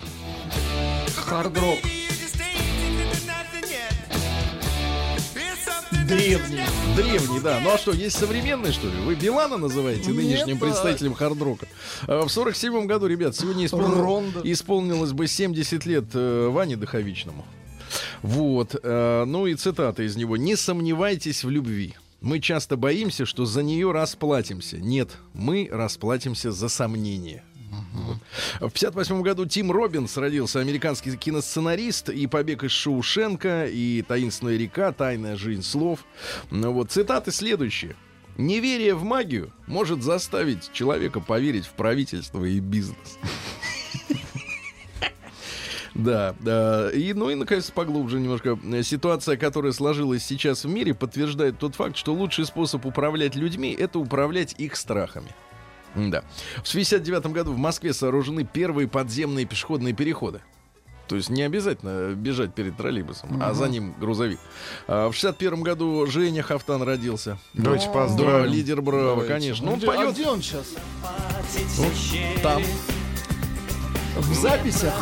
[1.15, 1.79] Хард-рок.
[6.07, 6.59] Древний.
[6.95, 7.59] Древний, да.
[7.63, 8.93] Ну а что, есть современный, что ли?
[9.05, 10.65] Вы Билана называете Нет, нынешним да.
[10.65, 11.65] представителем хардрока?
[12.07, 14.41] А В сорок седьмом году, ребят, сегодня исполнил- Рондо.
[14.43, 17.45] исполнилось бы 70 лет э, Ване Доховичному.
[18.23, 18.75] Вот.
[18.81, 20.37] э, ну и цитата из него.
[20.37, 21.93] «Не сомневайтесь в любви.
[22.21, 24.77] Мы часто боимся, что за нее расплатимся.
[24.77, 27.43] Нет, мы расплатимся за сомнение».
[28.59, 34.91] В 58 году Тим Робинс родился, американский киносценарист, и «Побег из Шоушенка», и «Таинственная река»,
[34.91, 36.05] «Тайная жизнь слов».
[36.49, 37.95] Ну вот, цитаты следующие.
[38.37, 43.17] «Неверие в магию может заставить человека поверить в правительство и бизнес».
[45.95, 46.89] Да, да.
[46.91, 48.57] И, ну и, наконец, поглубже немножко.
[48.83, 53.99] Ситуация, которая сложилась сейчас в мире, подтверждает тот факт, что лучший способ управлять людьми— это
[53.99, 55.29] управлять их страхами.
[55.95, 56.23] Да.
[56.63, 60.41] В 69 году в Москве сооружены первые подземные пешеходные переходы.
[61.07, 64.39] То есть не обязательно бежать перед троллейбусом, а за ним грузовик.
[64.87, 67.37] А в 61 году Женя Хафтан родился.
[67.53, 68.51] Давайте Да, поздравим.
[68.51, 69.33] лидер Браво, Давайте.
[69.33, 69.65] конечно.
[69.67, 70.73] Ну, он Где- а поет где он сейчас?
[72.41, 72.63] там.
[74.15, 74.93] В записях?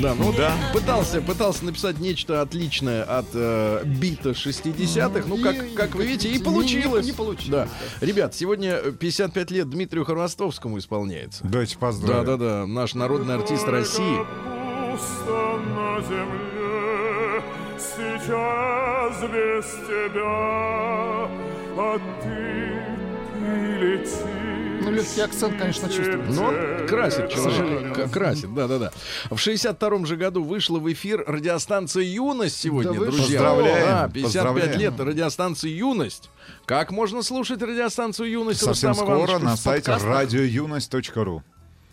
[0.00, 0.52] Да, ну Да.
[0.72, 5.24] пытался, пытался написать нечто отличное от э, бита 60-х.
[5.26, 7.04] Ну, как, как вы видите, и получилось.
[7.04, 7.68] не- не получилось, Да.
[8.00, 8.06] да.
[8.06, 11.40] Ребят, сегодня э, 55 лет Дмитрию Хоростовскому исполняется.
[11.44, 12.24] Давайте поздравим.
[12.24, 14.18] Да-да-да, наш народный артист России.
[14.18, 17.42] Пусто на земле,
[17.78, 21.28] сейчас без тебя,
[21.76, 22.72] а ты,
[23.40, 24.43] ты лети.
[24.84, 26.30] Ну, легкий акцент, конечно, чувствуется.
[26.40, 27.40] Но он красит человека.
[27.50, 27.94] сожалению.
[27.94, 28.92] К- Красит, да-да-да.
[29.30, 33.40] В 62 же году вышла в эфир радиостанция «Юность» сегодня, Да друзья.
[33.40, 34.80] Поздравляем, Да, 55 поздравляем.
[34.80, 36.30] лет радиостанции «Юность».
[36.66, 39.42] Как можно слушать радиостанцию «Юность» Совсем Рустам скоро Иванович?
[39.42, 41.42] на сайте радиоюность.ру.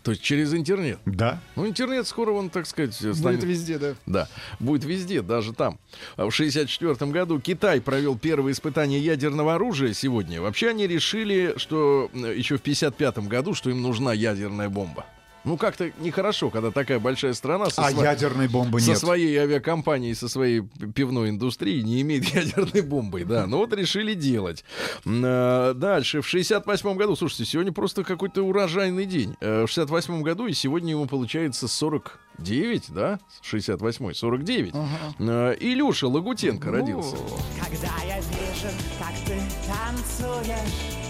[0.03, 0.99] То есть через интернет.
[1.05, 1.39] Да.
[1.55, 3.43] Ну, интернет скоро, он, так сказать, Будет станет...
[3.43, 3.95] везде, да.
[4.05, 4.27] Да,
[4.59, 5.79] будет везде, даже там.
[6.15, 10.41] А В 1964 году Китай провел первые испытания ядерного оружия сегодня.
[10.41, 15.05] Вообще они решили, что э, еще в 1955 году, что им нужна ядерная бомба.
[15.43, 18.99] Ну, как-то нехорошо, когда такая большая страна со, А сва- ядерной бомбы со нет.
[18.99, 20.61] своей авиакомпанией, со своей
[20.93, 23.25] пивной индустрией не имеет ядерной бомбы.
[23.25, 24.63] Да, ну вот решили делать.
[25.05, 29.35] А, Дальше, в 68 году, слушайте, сегодня просто какой-то урожайный день.
[29.41, 33.19] Э, В 68 году, и сегодня ему получается 49, да?
[33.41, 34.73] 68 49.
[35.19, 37.15] Э, Илюша Лагутенко родился.
[37.59, 38.67] Когда я вижу,
[38.99, 41.01] как ты танцуешь,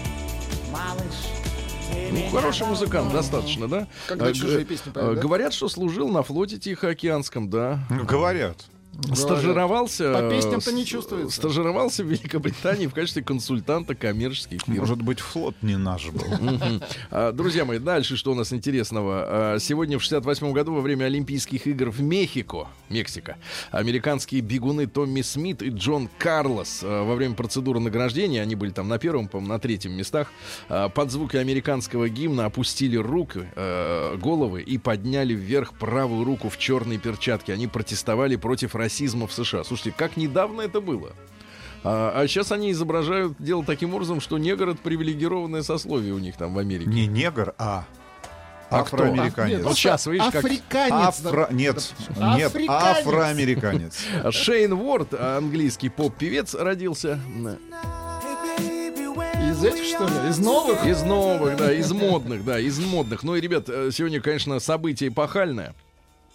[0.72, 1.41] малыш,
[2.12, 3.86] Ну, хороший музыкант, достаточно, да?
[4.06, 5.20] Когда Э, чужие г- песни э, поют, да?
[5.22, 7.80] Говорят, что служил на флоте Тихоокеанском, да.
[7.90, 8.56] Ну, Говорят.
[9.14, 10.12] Стажировался...
[10.12, 11.36] По песням-то э, не чувствуется.
[11.36, 14.78] Стажировался в Великобритании в качестве консультанта коммерческих фирм.
[14.78, 16.26] Может быть, флот не наш был.
[17.10, 19.54] А, Друзья мои, дальше что у нас интересного?
[19.54, 23.36] А, Сегодня в 68 году во время Олимпийских игр в Мехико, Мексика,
[23.70, 28.88] американские бегуны Томми Смит и Джон Карлос а, во время процедуры награждения, они были там
[28.88, 30.28] на первом, по-моему, на третьем местах,
[30.68, 37.52] под звуки американского гимна опустили руки, головы и подняли вверх правую руку в черной перчатке.
[37.52, 39.62] Они протестовали против расизма в США.
[39.64, 41.12] Слушайте, как недавно это было?
[41.84, 46.54] А, сейчас они изображают дело таким образом, что негр это привилегированное сословие у них там
[46.54, 46.90] в Америке.
[46.90, 47.84] Не негр, а
[48.70, 48.96] А кто?
[48.96, 49.56] афроамериканец.
[49.58, 50.92] Нет, Вот сейчас, видишь, как- Африканец.
[51.24, 51.48] Афро...
[51.50, 51.92] Нет,
[52.36, 52.98] нет, Африканец.
[52.98, 53.98] афроамериканец.
[54.30, 57.20] Шейн Уорд, английский поп-певец, родился
[59.50, 60.30] Из этих, что ли?
[60.30, 60.86] Из новых?
[60.86, 63.22] из новых, да, из модных, да, из модных.
[63.22, 65.74] Ну и, ребят, э, сегодня, конечно, событие эпохальное.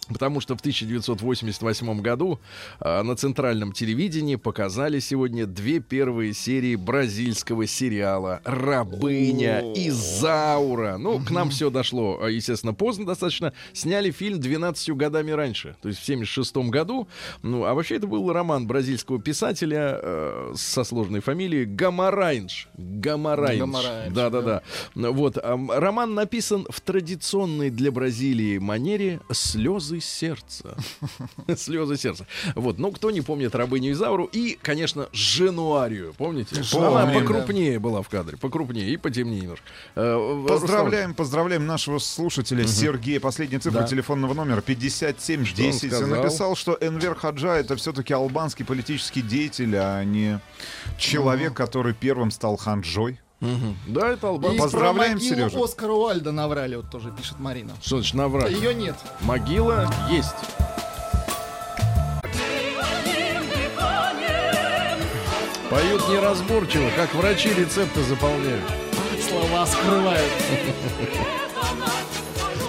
[0.08, 2.40] Потому что в 1988 году
[2.80, 10.96] а, на центральном телевидении показали сегодня две первые серии бразильского сериала «Рабыня Изаура».
[10.96, 13.52] Ну, к нам все дошло, а, естественно, поздно достаточно.
[13.72, 17.08] Сняли фильм 12 годами раньше, то есть в 76 году.
[17.42, 22.68] Ну, а вообще это был роман бразильского писателя э, со сложной фамилией Гамарайнш.
[22.76, 24.12] Гамарайнш.
[24.12, 24.62] Да-да-да.
[24.94, 30.76] Вот, ам, роман написан в традиционной для Бразилии манере «Слезы сердца».
[31.56, 32.26] «Слезы сердца».
[32.54, 36.14] Вот, ну, кто не помнит «Рабыню Изауру» и, конечно, «Женуарию».
[36.16, 36.62] Помните?
[36.74, 39.64] Она покрупнее была в кадре, покрупнее и потемнее немножко.
[39.94, 43.20] Э, Поздравляем, поздравляем нашего слушателя Сергея.
[43.20, 45.92] Последняя цифра телефонного номера 5710.
[45.92, 46.08] сказал?
[46.08, 50.40] Написал, что Энвер Хаджа это все-таки албанский политический деятель, а не
[50.98, 53.20] человек, который первым стал ханджой.
[53.40, 53.76] Рустам.
[53.86, 54.54] Да, это албан.
[54.54, 55.62] И Поздравляем, про Сережа.
[55.62, 57.72] Оскара Уальда наврали, вот тоже пишет Марина.
[57.82, 58.50] Что значит наврать?
[58.50, 58.96] Ее нет.
[59.20, 60.34] Могила есть.
[65.70, 68.64] Поют неразборчиво, как врачи рецепты заполняют.
[69.28, 70.32] Слова скрывают.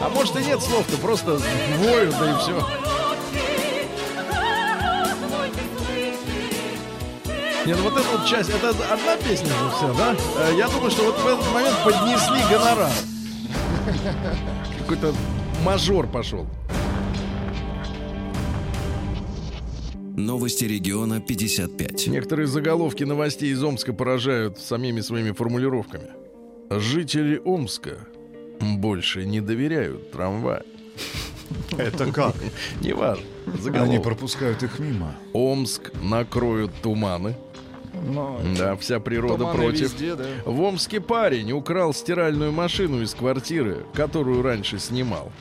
[0.02, 1.38] А может и нет слов-то, просто
[1.80, 2.66] воют, да и все.
[7.70, 10.16] Нет, ну вот эта вот часть, это одна песня же вся, да?
[10.40, 12.92] Э, Я думаю, что вот в этот момент поднесли гонорар.
[14.80, 15.14] Какой-то
[15.64, 16.48] мажор пошел.
[20.18, 22.08] Новости региона 55.
[22.08, 26.10] Некоторые заголовки новостей из Омска поражают самими своими формулировками.
[26.72, 28.00] Жители Омска
[28.60, 30.64] больше не доверяют трамваю.
[31.78, 32.34] Это как?
[32.82, 33.26] Неважно.
[33.46, 34.02] Они Заголовок.
[34.04, 35.16] пропускают их мимо.
[35.34, 37.36] Омск накроют туманы.
[38.08, 39.82] Но Да, вся природа против.
[39.82, 40.26] везде, да.
[40.46, 45.32] В Омске парень украл стиральную машину из квартиры, которую раньше снимал.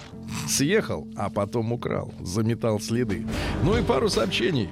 [0.46, 3.26] Съехал, а потом украл, заметал следы.
[3.64, 4.68] Ну и пару сообщений.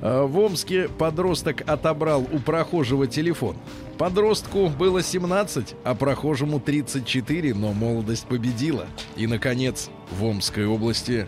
[0.00, 3.56] А, В Омске подросток отобрал у прохожего телефон.
[3.98, 8.86] Подростку было 17, а прохожему 34, но молодость победила.
[9.16, 11.26] И, наконец, в Омской области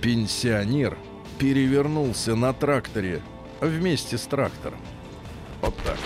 [0.00, 0.96] пенсионер
[1.38, 3.22] перевернулся на тракторе
[3.60, 4.78] вместе с трактором.
[5.60, 5.96] Вот так.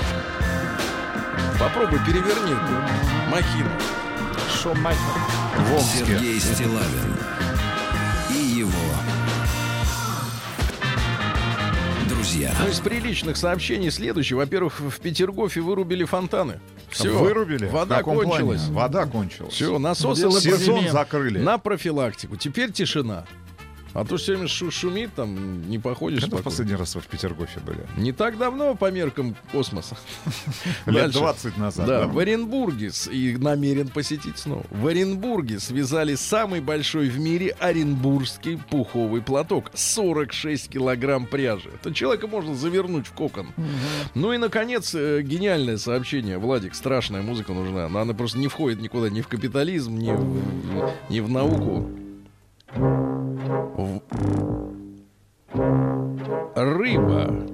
[1.58, 2.54] Попробуй переверни
[3.30, 3.70] махину.
[4.50, 4.74] Шо.
[4.74, 6.06] В Омске.
[6.06, 7.16] Сергей Стилавин
[8.30, 8.70] и его
[12.34, 12.54] друзья.
[12.60, 14.36] Ну, из приличных сообщений следующее.
[14.36, 16.60] Во-первых, в Петергофе вырубили фонтаны.
[16.88, 17.16] Все.
[17.16, 17.66] Вырубили?
[17.66, 18.30] Вода каком плане?
[18.30, 18.68] кончилась.
[18.68, 19.52] Вода кончилась.
[19.52, 21.38] Все, насосы Сезон закрыли.
[21.38, 22.36] на профилактику.
[22.36, 23.26] Теперь тишина.
[23.94, 26.20] А то все время шу- шумит, там не походишь.
[26.20, 26.50] Когда в спокойно.
[26.50, 27.87] последний раз вы в Петергофе были?
[27.96, 29.96] Не так давно по меркам космоса.
[30.87, 31.18] Лет Дальше.
[31.18, 31.87] 20 назад.
[31.87, 32.07] Да, да?
[32.09, 34.64] в Оренбурге, и намерен посетить снова.
[34.70, 39.70] В Оренбурге связали самый большой в мире оренбургский пуховый платок.
[39.74, 41.70] 46 килограмм пряжи.
[41.80, 43.48] Это человека можно завернуть в кокон.
[44.14, 46.38] Ну и, наконец, э, гениальное сообщение.
[46.38, 47.88] Владик, страшная музыка нужна.
[47.88, 51.88] Но она просто не входит никуда, ни в капитализм, ни в, ни в науку.
[52.76, 54.00] В-
[56.54, 57.46] Рыба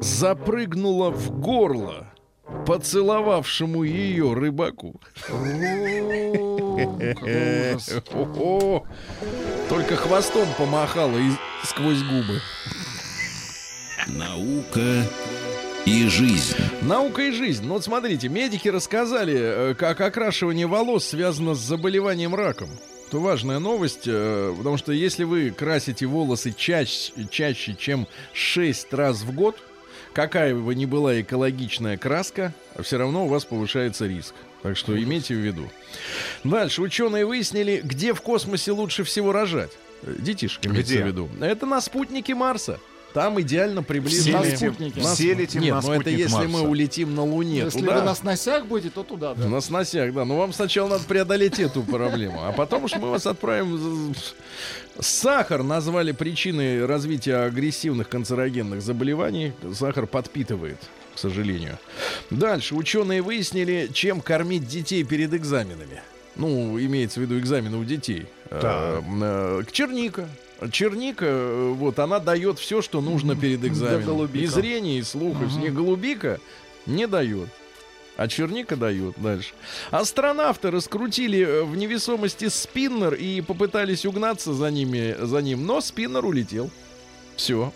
[0.00, 2.06] запрыгнула в горло
[2.66, 5.00] поцеловавшему ее рыбаку.
[9.68, 11.30] Только хвостом помахала и
[11.64, 12.40] сквозь губы.
[14.08, 15.02] Наука
[15.84, 16.56] и жизнь.
[16.82, 17.64] Наука и жизнь.
[17.66, 22.68] Ну вот смотрите, медики рассказали, э, как окрашивание волос связано с заболеванием раком.
[23.08, 29.22] Это важная новость, э, потому что если вы красите волосы чаще, чаще чем 6 раз
[29.22, 29.56] в год,
[30.12, 34.34] какая бы ни была экологичная краска, все равно у вас повышается риск.
[34.62, 35.70] Так что имейте в виду.
[36.42, 39.70] Дальше ученые выяснили, где в космосе лучше всего рожать.
[40.02, 41.04] Э, Детишек имеется Где?
[41.04, 41.30] в виду.
[41.40, 42.80] Это на спутнике Марса.
[43.16, 44.50] Там идеально приближены...
[44.50, 45.00] На спутнике.
[45.00, 46.68] На Все летим Нет, на ну это если мы Марса.
[46.68, 48.00] улетим на Луне Если туда.
[48.00, 49.48] вы на сносях будете, то туда, да.
[49.48, 50.26] На сносях, да.
[50.26, 52.44] Но вам сначала надо преодолеть эту проблему.
[52.44, 54.14] А потом уж мы вас отправим...
[55.00, 59.54] Сахар назвали причиной развития агрессивных канцерогенных заболеваний.
[59.72, 60.76] Сахар подпитывает,
[61.14, 61.78] к сожалению.
[62.28, 62.74] Дальше.
[62.74, 66.02] Ученые выяснили, чем кормить детей перед экзаменами.
[66.34, 68.26] Ну, имеется в виду экзамены у детей.
[68.50, 68.62] Так.
[68.62, 70.28] Э, э, Черника.
[70.70, 74.26] Черника, э, вот, она дает все, что нужно перед экзаменом.
[74.32, 75.40] И зрение, и слух.
[75.42, 75.58] и всё.
[75.58, 76.40] Не голубика
[76.86, 77.48] не дает.
[78.16, 79.52] А черника дает дальше.
[79.90, 86.24] Астронавты раскрутили э, в невесомости спиннер и попытались угнаться за, ними, за ним, но спиннер
[86.24, 86.70] улетел.
[87.36, 87.72] Все.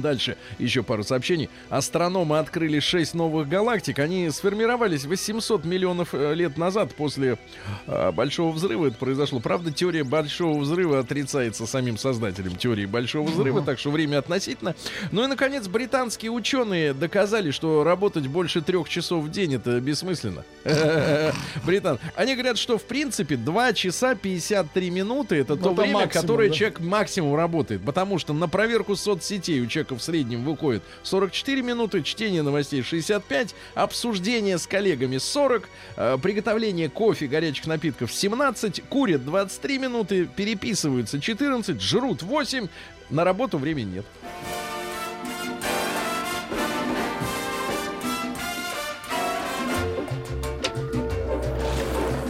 [0.00, 1.48] Дальше еще пару сообщений.
[1.68, 3.98] Астрономы открыли 6 новых галактик.
[3.98, 7.38] Они сформировались 800 миллионов э, лет назад после
[7.86, 8.86] э, Большого взрыва.
[8.88, 9.40] Это произошло.
[9.40, 14.74] Правда, теория Большого взрыва отрицается самим создателем теории Большого взрыва, так что время относительно.
[15.12, 20.44] Ну и, наконец, британские ученые доказали, что работать больше трех часов в день это бессмысленно.
[21.64, 21.98] Британ.
[22.14, 26.50] Они говорят, что в принципе 2 часа 53 минуты это то Ну, это время, которое
[26.50, 27.82] человек максимум работает.
[27.82, 33.54] Потому что на проверку соцсетей у человека в среднем выходит 44 минуты, чтение новостей 65,
[33.74, 41.80] обсуждение с коллегами 40, э, приготовление кофе, горячих напитков 17, курят 23 минуты, переписываются 14,
[41.80, 42.68] жрут 8,
[43.10, 44.06] на работу времени нет.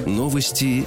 [0.07, 0.87] Новости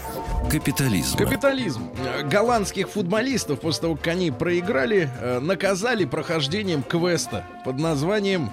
[0.49, 1.17] капитализма.
[1.17, 1.89] Капитализм.
[2.03, 8.49] Э, Голландских футболистов после того, как они проиграли, э, наказали прохождением квеста под названием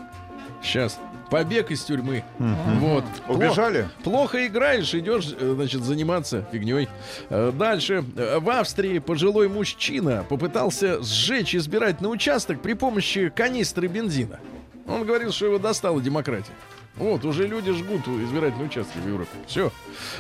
[0.63, 0.99] сейчас
[1.31, 2.25] побег из тюрьмы.
[2.39, 3.05] Вот.
[3.29, 3.89] Убежали?
[4.03, 6.89] Плохо, плохо играешь, идешь, э, значит, заниматься фигней.
[7.31, 8.05] Э, Дальше.
[8.15, 14.39] В Австрии пожилой мужчина попытался сжечь избирательный участок при помощи канистры бензина.
[14.87, 16.53] Он говорил, что его достала демократия.
[16.97, 19.31] Вот, уже люди жгут избирательные участки в Европе.
[19.47, 19.71] Все.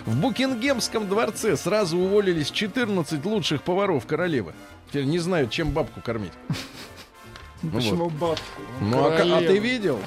[0.04, 4.52] В Букингемском дворце сразу уволились 14 лучших поваров королевы.
[4.88, 6.32] Теперь не знают, чем бабку кормить.
[7.62, 7.70] Ну.
[7.70, 8.38] Почему баб?
[8.82, 9.98] Ну, а, а ты видел?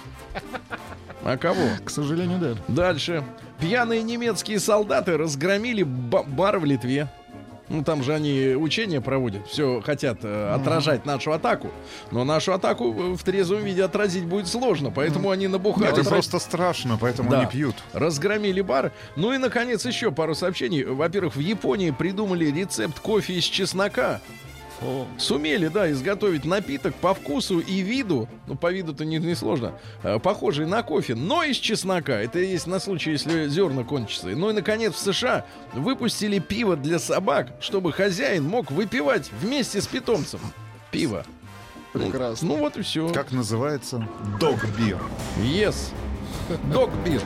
[1.23, 1.59] А кого?
[1.83, 2.55] К сожалению, да.
[2.67, 3.23] Дальше.
[3.59, 7.11] Пьяные немецкие солдаты разгромили ба- бар в Литве.
[7.69, 11.69] Ну, там же они учения проводят, все хотят э, отражать нашу атаку.
[12.11, 15.87] Но нашу атаку э, в трезвом виде отразить будет сложно, поэтому они набухали.
[15.89, 17.41] Это просто страшно, поэтому Да.
[17.41, 17.75] они пьют.
[17.93, 18.91] Разгромили бар.
[19.15, 20.83] Ну и, наконец, еще пару сообщений.
[20.83, 24.19] Во-первых, в Японии придумали рецепт кофе из чеснока.
[25.17, 29.73] Сумели, да, изготовить напиток по вкусу и виду, ну, по виду-то не, не сложно,
[30.03, 32.13] э, похожий на кофе, но из чеснока.
[32.13, 34.27] Это есть на случай, если зерна кончатся.
[34.27, 39.87] Ну и, наконец, в США выпустили пиво для собак, чтобы хозяин мог выпивать вместе с
[39.87, 40.39] питомцем.
[40.91, 41.25] Пиво.
[41.93, 42.47] Ну, Прекрасно.
[42.47, 43.09] Ну, вот и все.
[43.09, 44.07] Как называется?
[44.39, 44.99] Догбир.
[45.37, 45.91] Yes.
[46.71, 47.21] Dog beer.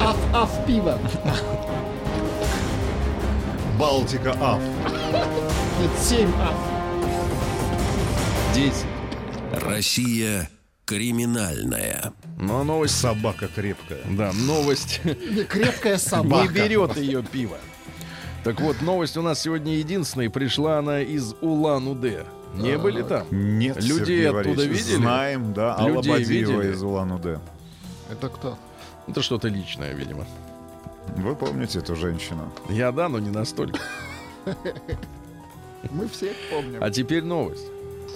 [0.00, 0.98] Аф, аф, пиво.
[3.78, 4.60] Балтика Аф.
[5.80, 6.54] Нет, семь аф.
[8.54, 8.72] 10.
[9.64, 10.48] Россия
[10.84, 12.12] криминальная.
[12.38, 12.98] Ну, а новость...
[13.00, 14.00] Собака крепкая.
[14.10, 16.52] Да, новость Не, Крепкая не собака.
[16.52, 17.56] берет ее пиво.
[18.44, 20.28] Так вот, новость у нас сегодня единственная.
[20.28, 22.24] Пришла она из Улан-Удэ.
[22.54, 23.26] Не были там?
[23.30, 24.96] Нет, Людей Сергей оттуда видели?
[24.96, 25.78] Знаем, да.
[25.78, 26.72] Алла Людей Бадиева видели?
[26.74, 27.38] из Улан-Удэ.
[28.10, 28.58] Это кто?
[29.08, 30.26] Это что-то личное, видимо.
[31.16, 32.50] Вы помните эту женщину?
[32.68, 33.78] Я да, но не настолько.
[35.90, 36.82] Мы все помним.
[36.82, 37.66] А теперь новость.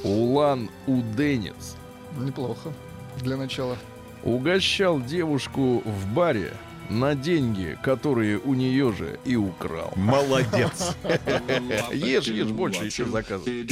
[0.05, 1.76] Улан-Уденец
[2.18, 2.72] Неплохо.
[3.20, 3.76] Для начала.
[4.22, 6.53] угощал девушку в баре
[6.89, 9.93] на деньги, которые у нее же и украл.
[9.97, 10.95] Молодец.
[11.93, 13.66] Ешь, ешь больше, еще заказывай.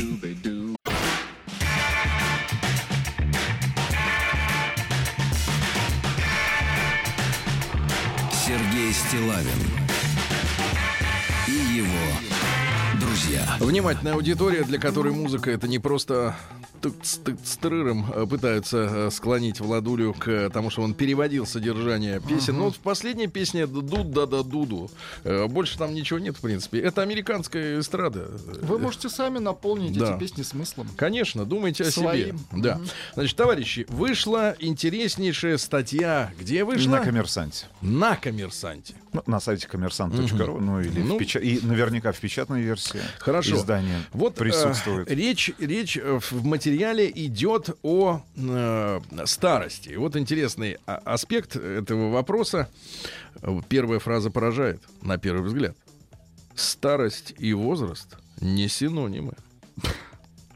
[8.47, 9.49] Сергей Стилавин
[11.49, 13.41] и его друзья.
[13.59, 16.37] Внимательная аудитория, для которой музыка это не просто
[16.85, 22.57] тык-тык-тырыром э, пытаются э, склонить Владулю к тому, что он переводил содержание песен.
[22.57, 24.91] Ну, вот в последней песне дуд да да дуду.
[25.25, 26.81] Э, Больше там ничего нет, в принципе.
[26.81, 28.31] Это американская эстрада.
[28.63, 30.89] Вы можете сами наполнить эти песни смыслом.
[30.97, 32.35] Конечно, думайте о себе.
[32.53, 32.81] Да.
[33.15, 36.33] Значит, товарищи, вышла интереснейшая статья.
[36.39, 36.91] Где вышла?
[36.91, 37.67] На коммерсанте.
[37.81, 38.95] На коммерсанте.
[39.13, 43.57] Ну, на сайте коммерсант.ру, ну или в Ну, и наверняка в печатной версии Хорошо.
[43.57, 45.09] издания Вот присутствует.
[45.09, 49.91] речь, речь в материале идет о э, старости.
[49.91, 52.69] И Вот интересный а- аспект этого вопроса.
[53.69, 55.77] Первая фраза поражает, на первый взгляд.
[56.55, 59.35] Старость и возраст не синонимы.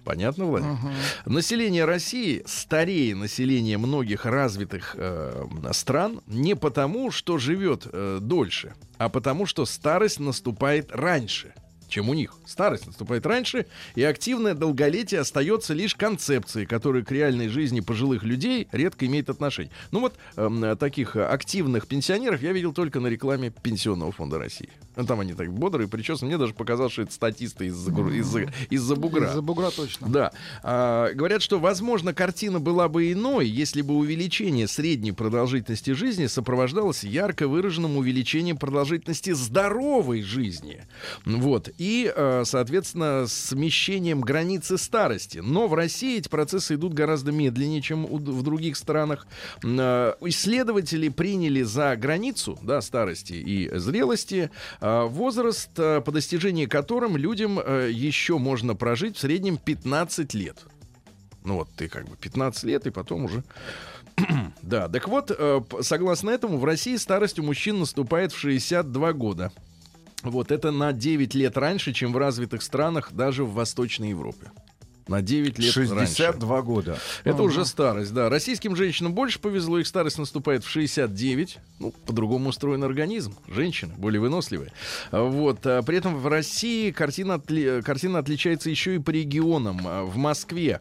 [0.05, 0.79] Понятно, Владимир?
[1.27, 9.11] Население России старее населения многих развитых э, стран не потому, что живет э, дольше, а
[9.11, 11.53] потому, что старость наступает раньше
[11.89, 12.35] чем у них.
[12.47, 18.69] Старость наступает раньше, и активное долголетие остается лишь концепцией, которая к реальной жизни пожилых людей
[18.73, 19.73] редко имеет отношение.
[19.91, 24.71] Ну вот эм, таких активных пенсионеров я видел только на рекламе Пенсионного фонда России.
[24.99, 26.27] Ну, там они так бодрые, причесаны.
[26.29, 29.29] Мне даже показалось, что это статисты из-за, гру- из-за, из-за бугра.
[29.29, 30.09] Из-за бугра точно.
[30.09, 30.33] Да.
[30.65, 37.05] А, говорят, что, возможно, картина была бы иной, если бы увеличение средней продолжительности жизни сопровождалось
[37.05, 40.83] ярко выраженным увеличением продолжительности здоровой жизни.
[41.25, 41.71] Вот.
[41.79, 45.39] И, э, соответственно, смещением границы старости.
[45.39, 49.29] Но в России эти процессы идут гораздо медленнее, чем в других странах.
[49.63, 54.51] Э, Исследователи приняли за границу да, старости и зрелости
[54.81, 60.59] э, возраст, по достижении которым людям еще можно прожить в среднем 15 лет.
[61.45, 63.45] Ну вот ты как бы 15 лет, и потом уже...
[64.63, 65.31] да, так вот,
[65.83, 69.53] согласно этому, в России старость у мужчин наступает в 62 года.
[70.23, 74.51] Вот это на 9 лет раньше, чем в развитых странах, даже в Восточной Европе.
[75.09, 76.15] На 9 лет раньше.
[76.15, 76.99] 62 года.
[77.25, 78.29] Это уже старость, да.
[78.29, 81.59] Российским женщинам больше повезло, их старость наступает в 69.
[81.81, 83.35] Ну, по-другому устроен организм.
[83.49, 84.73] Женщины более выносливые.
[85.13, 85.67] Вот.
[85.67, 89.81] а При этом в России картина, отли- картина отличается еще и по регионам.
[89.85, 90.81] А В Москве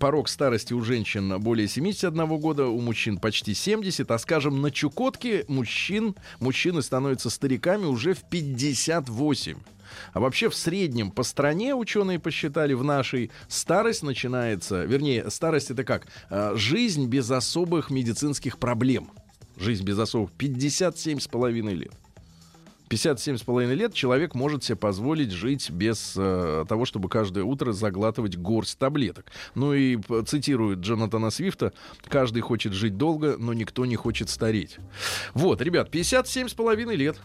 [0.00, 5.44] порог старости у женщин более 71 года, у мужчин почти 70, а, скажем, на Чукотке
[5.48, 9.58] мужчин, мужчины становятся стариками уже в 58.
[10.12, 15.84] А вообще в среднем по стране ученые посчитали в нашей старость начинается, вернее, старость это
[15.84, 16.06] как?
[16.30, 19.10] А, Жизнь без особых медицинских проблем.
[19.56, 21.92] Жизнь без особых 57 с половиной лет.
[22.88, 27.72] 57 с половиной лет человек может себе позволить жить без э, того, чтобы каждое утро
[27.72, 29.26] заглатывать горсть таблеток.
[29.54, 31.72] Ну и цитирует Джонатана Свифта,
[32.08, 34.78] каждый хочет жить долго, но никто не хочет стареть.
[35.34, 37.20] Вот, ребят, 57 с половиной лет.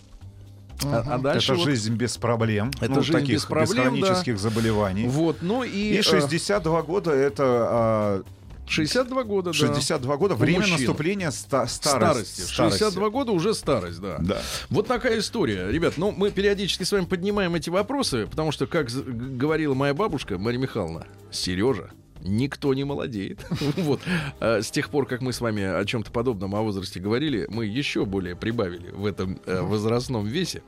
[0.92, 2.72] А, а дальше это вот- жизнь без проблем.
[2.80, 4.08] Это ну, жизнь таких без проблем, да.
[4.08, 5.08] хронических заболеваний.
[5.08, 8.24] Вот, ну и, И э, 62 года это а,
[8.68, 9.54] 62 года, да.
[9.58, 10.78] 62 года У время мужчин.
[10.78, 12.42] наступления ста- старости.
[12.42, 12.78] старости.
[12.80, 14.18] 62 года уже старость, да.
[14.20, 14.42] Да.
[14.70, 15.70] Вот такая история.
[15.72, 20.38] Ребят, ну мы периодически с вами поднимаем эти вопросы, потому что, как говорила моя бабушка
[20.38, 21.90] Мария Михайловна, Сережа,
[22.24, 23.46] никто не молодеет.
[23.78, 24.00] Вот.
[24.40, 27.66] А С тех пор, как мы с вами о чем-то подобном о возрасте говорили, мы
[27.66, 30.62] еще более прибавили в этом э, возрастном весе.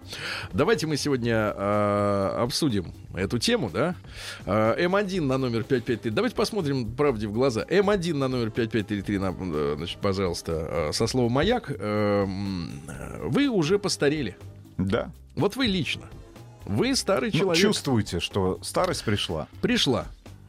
[0.53, 3.95] Давайте мы сегодня э, обсудим эту тему, да?
[4.45, 6.11] Э, М1 на номер 553.
[6.11, 7.63] Давайте посмотрим правде в глаза.
[7.69, 10.51] М1 на номер 5533, на, э, значит, пожалуйста,
[10.89, 11.71] э, со словом «маяк».
[11.71, 12.25] Э,
[13.23, 14.35] Вы уже постарели.
[14.77, 15.11] Да.
[15.35, 16.03] Вот вы лично.
[16.65, 17.61] Вы старый Ну, человек.
[17.61, 19.47] чувствуете, что старость пришла.
[19.61, 20.05] Пришла.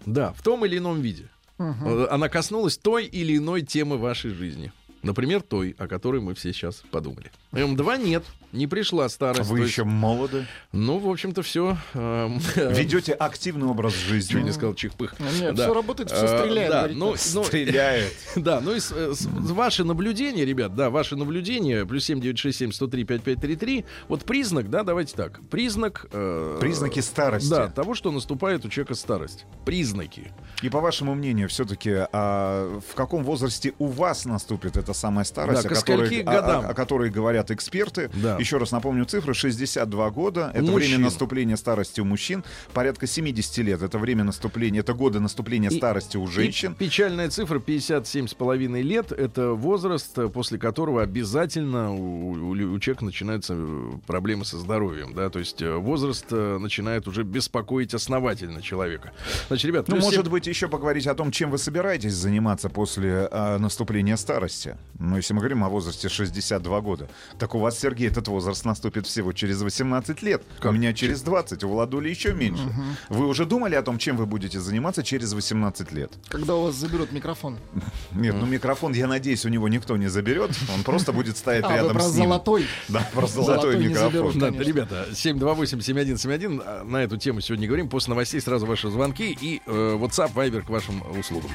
[0.07, 1.29] Да, в том или ином виде.
[1.59, 4.73] Э, Она коснулась той или иной темы вашей жизни.
[5.03, 7.31] Например, той, о которой мы все сейчас подумали.
[7.53, 8.25] М2 нет,
[8.57, 9.49] не пришла старость.
[9.51, 10.47] Вы То есть, еще молоды.
[10.73, 11.77] Ну, в общем-то, все.
[11.95, 14.41] Ведете активный образ жизни.
[14.41, 15.15] не сказал чихпых.
[15.41, 15.65] Нет, Да.
[15.65, 16.71] все работает, все Э, стреляет.
[16.71, 18.13] да, ну, ну, Стреляет.
[18.37, 23.05] Да, ну и с- э, с- ваши наблюдения, ребят, да, ваши наблюдения, плюс 7967 103
[23.05, 26.07] 5533, вот признак, да, давайте так, признак...
[26.13, 27.51] э, Признаки старости.
[27.51, 29.45] Да, того, что наступает у человека старость.
[29.65, 30.33] Признаки.
[30.63, 35.69] И по вашему мнению, все-таки в каком возрасте у вас наступит эта самая старость, Да,
[35.69, 36.65] о, ко которой, о- годам?
[36.67, 38.11] о- о которой говорят эксперты?
[38.15, 38.39] Да.
[38.47, 40.53] Еще раз напомню цифры: 62 года.
[40.55, 40.75] Это мужчин.
[40.77, 42.45] время наступления старости у мужчин.
[42.73, 43.83] Порядка 70 лет.
[43.83, 46.77] Это время наступления, это годы наступления И- старости у женщин.
[46.77, 53.55] Печальная цифра 57,5 лет это возраст, э, после которого обязательно у, у у человека начинаются
[53.57, 55.13] э, проблемы со здоровьем.
[55.13, 55.29] Да?
[55.29, 59.13] То есть э, возраст э, начинает уже беспокоить основательно человека.
[59.49, 63.29] Значит, ребят, Ну, может семь- быть, еще поговорить о том, чем вы собираетесь заниматься после
[63.33, 64.77] а, наступления старости.
[65.01, 67.09] Ну, если мы говорим о возрасте 62 года.
[67.41, 70.43] Так у вас, Сергей, этот возраст наступит всего через 18 лет.
[70.63, 72.63] У меня через 20, у Владули еще меньше.
[73.09, 76.13] Вы уже думали о том, чем вы будете заниматься через 18 лет?
[76.29, 77.59] Когда у вас заберут микрофон.
[78.13, 80.51] Нет, ну микрофон, я надеюсь, у него никто не заберет.
[80.75, 82.25] Он просто будет стоять А, рядом с ним.
[82.25, 82.67] золотой.
[82.89, 84.39] Да, про Золотой золотой микрофон.
[84.39, 87.89] Да, ребята, 728-7171, а, на эту тему сегодня говорим.
[87.89, 91.51] После новостей сразу ваши звонки и э, WhatsApp, Viber к вашим услугам.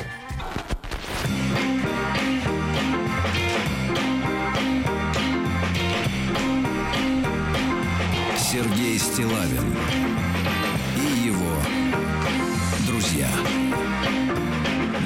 [9.02, 9.76] Стилавин
[10.95, 11.58] и его
[12.88, 13.28] друзья.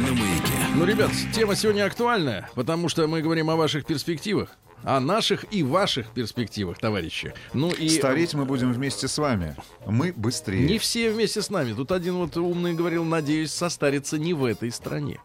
[0.02, 0.54] На маяке.
[0.76, 4.50] Ну, ребят, тема сегодня актуальная, потому что мы говорим о ваших перспективах.
[4.84, 7.34] о наших и ваших перспективах, товарищи.
[7.54, 9.56] Ну и Стареть мы будем вместе с вами.
[9.86, 10.68] Мы быстрее.
[10.68, 11.72] не все вместе с нами.
[11.72, 15.22] Тут один вот умный говорил, надеюсь, состариться не в этой стране.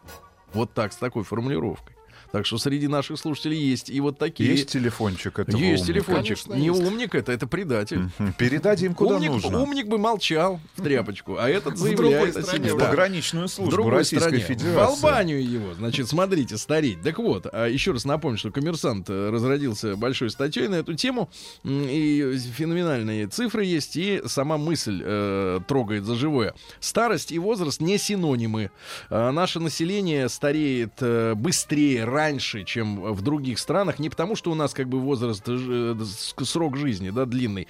[0.53, 1.97] Вот так, с такой формулировкой.
[2.31, 4.49] Так что среди наших слушателей есть и вот такие.
[4.51, 5.93] Есть телефончик этого Есть умника?
[6.05, 6.37] телефончик.
[6.43, 6.87] Конечно, не есть.
[6.87, 8.09] умник это, это предатель.
[8.17, 8.33] Мгм.
[8.33, 9.61] Передадим куда умник, нужно.
[9.61, 12.73] умник бы молчал в тряпочку, а этот заявляет о себе.
[12.73, 14.39] В пограничную службу Российской.
[14.39, 14.75] Федерации.
[14.75, 15.73] В Албанию его.
[15.73, 17.01] Значит, смотрите, стареть.
[17.01, 21.29] Так вот, а еще раз напомню, что коммерсант э, разродился большой статьей на эту тему.
[21.63, 26.53] И феноменальные цифры есть, и сама мысль э, трогает за живое.
[26.79, 28.71] Старость и возраст не синонимы.
[29.09, 33.99] А Наше население стареет э, быстрее, раньше, чем в других странах.
[33.99, 35.95] Не потому, что у нас как бы возраст, э,
[36.43, 37.67] срок жизни да, длинный.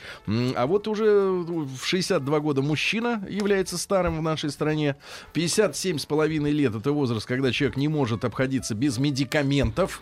[0.55, 4.95] А вот уже в 62 года мужчина является старым в нашей стране.
[5.33, 10.01] 57 с половиной лет это возраст, когда человек не может обходиться без медикаментов.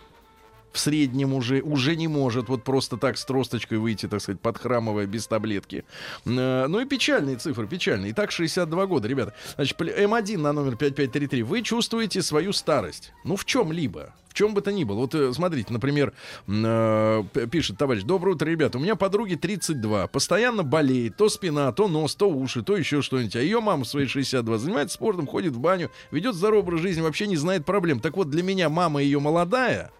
[0.72, 5.06] В среднем уже, уже не может вот просто так с тросточкой выйти, так сказать, подхрамывая
[5.06, 5.84] без таблетки.
[6.26, 8.12] Э, Ну и печальные цифры, печальные.
[8.12, 9.34] Итак, 62 года, ребята.
[9.56, 11.42] Значит, пл- М1 на номер 5533.
[11.42, 13.12] Вы чувствуете свою старость.
[13.24, 14.14] Ну, в чем-либо.
[14.28, 14.98] В чем бы то ни было.
[14.98, 16.12] Вот э, смотрите, например,
[16.46, 18.78] э, пишет товарищ, доброе утро, ребята.
[18.78, 20.06] У меня подруге 32.
[20.06, 21.16] Постоянно болеет.
[21.16, 23.34] То спина, то нос, то уши, то еще что-нибудь.
[23.36, 27.26] А ее мама свои 62 занимается спортом, ходит в баню, ведет здоровый образ жизни, вообще
[27.26, 27.98] не знает проблем.
[28.00, 29.90] Так вот, для меня мама ее молодая,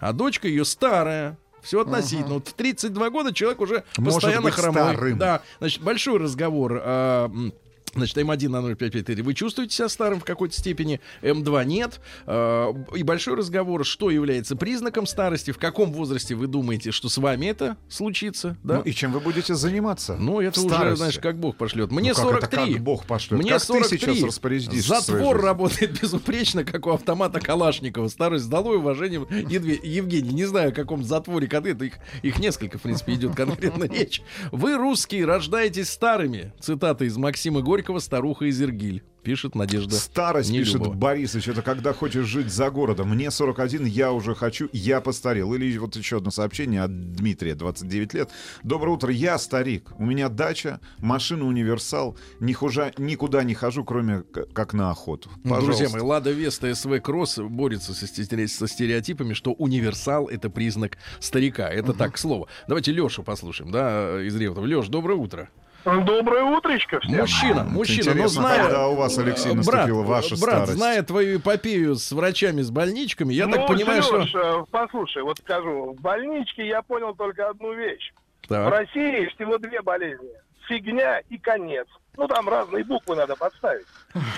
[0.00, 1.36] а дочка ее старая.
[1.62, 2.34] Все относительно.
[2.34, 4.94] Вот в 32 года человек уже Может постоянно хромой.
[4.94, 5.18] старым.
[5.18, 6.74] Да, значит, большой разговор.
[6.84, 7.54] м,
[7.94, 9.22] Значит, М1 на 0,553.
[9.22, 11.00] Вы чувствуете себя старым в какой-то степени?
[11.22, 12.00] М2 нет.
[12.26, 17.18] А, И большой разговор, что является признаком старости, в каком возрасте вы думаете, что с
[17.18, 18.56] вами это случится?
[18.62, 18.76] Да?
[18.76, 20.16] Ну и чем вы будете заниматься?
[20.16, 20.96] Ну, это в уже, старости?
[20.98, 21.90] знаешь, как Бог пошлет.
[21.90, 22.74] Мне Ну, как это 43.
[22.74, 23.40] как Бог пошлет?
[23.40, 23.98] Мне Как ты 43.
[23.98, 28.08] сейчас распорядишься Затвор работает безупречно, как у автомата Калашникова.
[28.08, 30.32] Старость сдалой уважением Евгений.
[30.32, 31.84] Не знаю, о каком затворе конкретно.
[31.84, 34.22] Их, их несколько, в принципе, идет конкретно речь.
[34.52, 36.52] Вы, русские, рождаетесь старыми.
[36.60, 39.02] Цитата из Максима Горького «Старуха из Иргиль».
[39.22, 40.94] Пишет Надежда Старость, пишет Нелюбова.
[40.94, 43.10] Борисович, это когда хочешь жить за городом.
[43.10, 45.52] Мне 41, я уже хочу, я постарел.
[45.54, 48.30] Или вот еще одно сообщение от Дмитрия, 29 лет.
[48.62, 49.90] Доброе утро, я старик.
[49.98, 52.16] У меня дача, машина универсал.
[52.40, 55.30] Ни хуже, никуда не хожу, кроме как на охоту.
[55.42, 55.98] Ну, Друзья Пожалуйста.
[55.98, 61.68] мои, Лада Веста СВ Кросс борется со, стере- со стереотипами, что универсал это признак старика.
[61.68, 62.48] Это так, к слову.
[62.66, 64.64] Давайте Лешу послушаем, да, из Реутова.
[64.66, 65.50] Леш, доброе утро.
[65.84, 67.20] Доброе утречко всем.
[67.20, 68.62] Мужчина, мужчина, но Интересно, зная...
[68.62, 70.72] когда у вас, Алексей, наступила брат, ваша брат, старость?
[70.72, 74.38] зная твою эпопею с врачами, с больничками, я ну, так понимаю, Серёж, что...
[74.38, 78.12] э, послушай, вот скажу, в больничке я понял только одну вещь.
[78.42, 78.72] В Так.
[78.72, 80.30] России всего две болезни.
[80.68, 81.86] Фигня и конец.
[82.16, 83.86] Ну, там разные буквы надо подставить.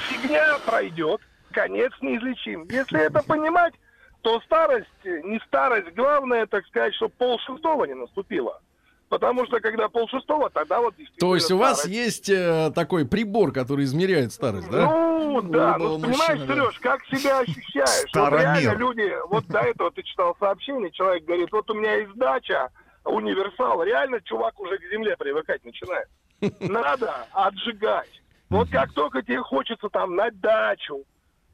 [0.08, 1.20] Фигня пройдет,
[1.52, 2.66] конец неизлечим.
[2.68, 3.74] Если это понимать,
[4.22, 8.60] то старость, э, не старость, главное, так сказать, чтобы пол шестого не наступило.
[9.08, 13.52] Потому что когда пол шестого, тогда вот То есть у вас есть э, такой прибор,
[13.52, 14.86] который измеряет старость, да?
[14.86, 16.54] Ну, да, ну, понимаешь, мужчина, да.
[16.54, 18.10] Сереж, как себя ощущаешь?
[18.14, 18.60] Вот Старомир.
[18.60, 22.70] реально люди, вот до этого ты читал сообщение, человек говорит, вот у меня есть дача,
[23.04, 26.08] универсал, реально чувак уже к земле привыкать начинает.
[26.60, 28.10] Надо отжигать.
[28.48, 31.04] Вот как только тебе хочется там на дачу,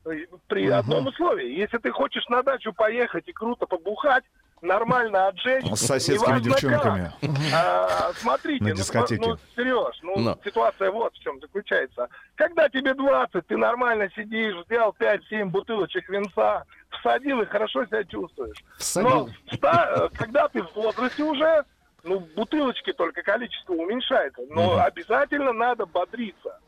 [0.06, 4.24] э, при одном условии, если ты хочешь на дачу поехать и круто побухать,
[4.62, 5.64] нормально отжечь.
[5.74, 7.12] С соседскими девчонками.
[7.54, 9.22] А, смотрите, На ну, дискотеке.
[9.28, 10.38] ну, Сереж, ну, Но.
[10.44, 12.08] ситуация вот в чем заключается.
[12.36, 16.64] Когда тебе 20, ты нормально сидишь, взял 5-7 бутылочек винца,
[17.00, 18.56] всадил и хорошо себя чувствуешь.
[18.62, 19.30] Но Всадил.
[19.52, 21.64] ста- э, когда ты в возрасте уже,
[22.04, 24.40] ну, бутылочки только количество уменьшается.
[24.50, 26.58] Но обязательно надо бодриться.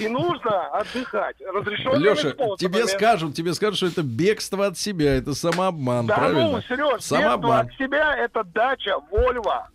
[0.00, 1.36] И нужно отдыхать.
[1.40, 2.56] Разрешенными Леша, способами.
[2.58, 6.48] тебе скажут, тебе скажут, что это бегство от себя, это самообман, Да правильно?
[6.52, 7.66] ну, Сереж, Самообман.
[7.66, 9.68] от себя это дача, Вольва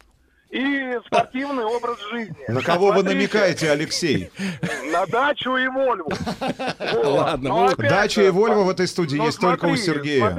[0.53, 2.35] и спортивный образ жизни.
[2.47, 4.29] На кого вы Смотрите, намекаете, Алексей?
[4.91, 6.11] На дачу и Вольву.
[7.03, 10.37] Ладно, Но ну, Дача и Вольво в этой студии ну, есть только у Сергея.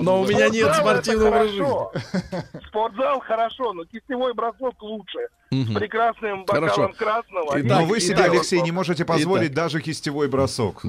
[0.00, 2.66] Но у меня нет спортивного образа жизни.
[2.68, 5.18] Спортзал хорошо, но кистевой бросок лучше.
[5.50, 6.74] С прекрасным Хорошо.
[6.74, 7.60] бокалом красного.
[7.60, 10.80] Итак, Но вы себе, итак, Алексей, не можете позволить даже кистевой бросок.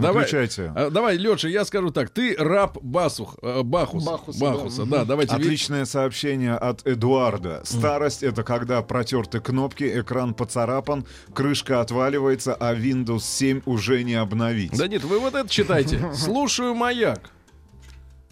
[0.75, 2.09] А, давай, Леша, я скажу так.
[2.09, 4.09] Ты раб Басух, э, Бахуса.
[4.39, 4.97] Бахуса, да.
[4.99, 5.05] да.
[5.05, 5.35] давайте.
[5.35, 7.61] Отличное сообщение от Эдуарда.
[7.63, 14.77] Старость— это когда протерты кнопки, экран поцарапан, крышка отваливается, а Windows 7 уже не обновить.
[14.77, 16.11] Да нет, вы вот это читайте.
[16.13, 17.29] Слушаю маяк.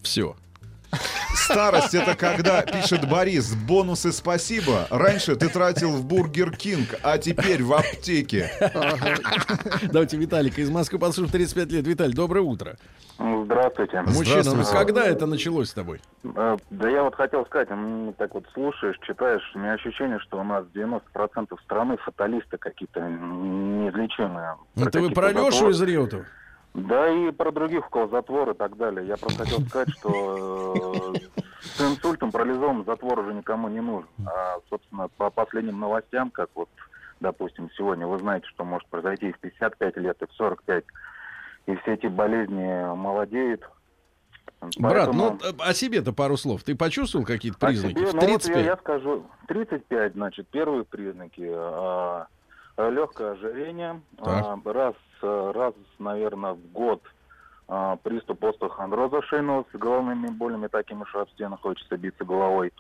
[0.02, 0.36] Все.
[1.36, 4.88] Старость это когда, пишет Борис, бонусы спасибо.
[4.90, 8.52] Раньше ты тратил в Бургер Кинг, а теперь в аптеке.
[9.92, 11.88] Давайте Виталика из Москвы послушаем 35 лет.
[11.88, 12.78] Виталий, доброе утро.
[13.20, 14.02] Здравствуйте.
[14.02, 14.74] Мужчина, ну Здравствуйте.
[14.86, 16.02] когда это началось с тобой?
[16.24, 17.70] Э, Да я вот хотел сказать,
[18.18, 21.00] так вот слушаешь, читаешь, у меня ощущение, что у нас 90%
[21.64, 24.56] страны фаталисты какие-то неизлечимые.
[24.76, 26.26] Ну, Это вы какие-то про Лешу из Реутова?
[26.74, 29.06] Да и про других, у кого затвор и так далее.
[29.06, 31.20] Я просто хотел сказать, что э,
[31.62, 34.10] с инсультом парализованным затвор уже никому не нужен.
[34.26, 36.70] А, собственно, по последним новостям, как вот,
[37.20, 40.84] допустим, сегодня, вы знаете, что может произойти и в 55 лет, и в 45,
[41.68, 43.62] и все эти болезни молодеют.
[44.78, 46.64] Брат, Поэтому- ну о себе-то пару слов.
[46.64, 47.94] Ты почувствовал какие-то а признаки?
[47.94, 48.58] себе, ну вот 35?
[48.58, 51.52] я, я скажу, 35, значит, первые признаки.
[51.54, 52.28] а,
[52.78, 57.02] легкое ожирение, а, раз, а, раз, наверное, в год
[57.68, 62.72] а, приступ остеохондроза шейного с головными болями, такими, что об стену хочется биться головой.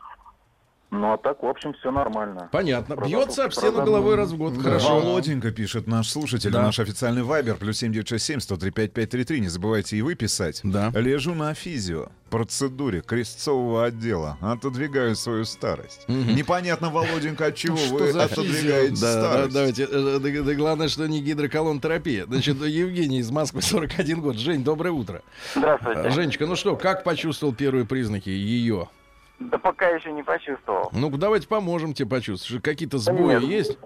[0.93, 2.49] Ну, а так, в общем, все нормально.
[2.51, 2.95] Понятно.
[2.95, 4.53] Бьется об стену головой раз в год.
[4.55, 4.61] Да.
[4.61, 4.99] Хорошо.
[4.99, 6.61] Володенька пишет наш слушатель, Да.
[6.61, 9.39] наш официальный вайбер, плюс 7967 103 5533.
[9.41, 10.61] Не забывайте и вы писать.
[10.63, 10.91] Да.
[10.93, 16.07] Лежу на физио, процедуре крестцового отдела, отодвигаю свою старость.
[16.07, 19.53] Непонятно, Володенька, от чего Что вы отодвигаете Да, да, старость.
[19.53, 19.83] давайте.
[19.89, 22.25] э, Да, да главное, что не гидроколонотерапия.
[22.27, 24.37] Значит, Евгений из Москвы, 41 год.
[24.37, 25.23] Жень, доброе утро.
[25.55, 26.11] Здравствуйте.
[26.11, 28.89] Женечка, ну что, как почувствовал первые признаки ее?
[29.49, 30.89] Да пока еще не почувствовал.
[30.93, 32.63] Ну, давайте поможем тебе почувствовать.
[32.63, 33.43] Какие-то сбои Нет.
[33.43, 33.77] есть?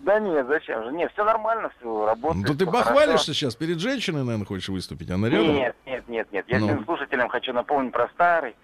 [0.00, 0.92] Да нет, зачем же?
[0.92, 2.48] Нет, все нормально, все работает.
[2.48, 5.10] Ну, ты всё похвалишься сейчас перед женщиной, наверное, хочешь выступить.
[5.10, 5.42] Она хорошо.
[5.44, 5.56] рядом?
[5.56, 6.44] Нет, нет, нет, нет.
[6.48, 6.66] Я Ну.
[6.66, 8.56] всем слушателям хочу напомнить про старый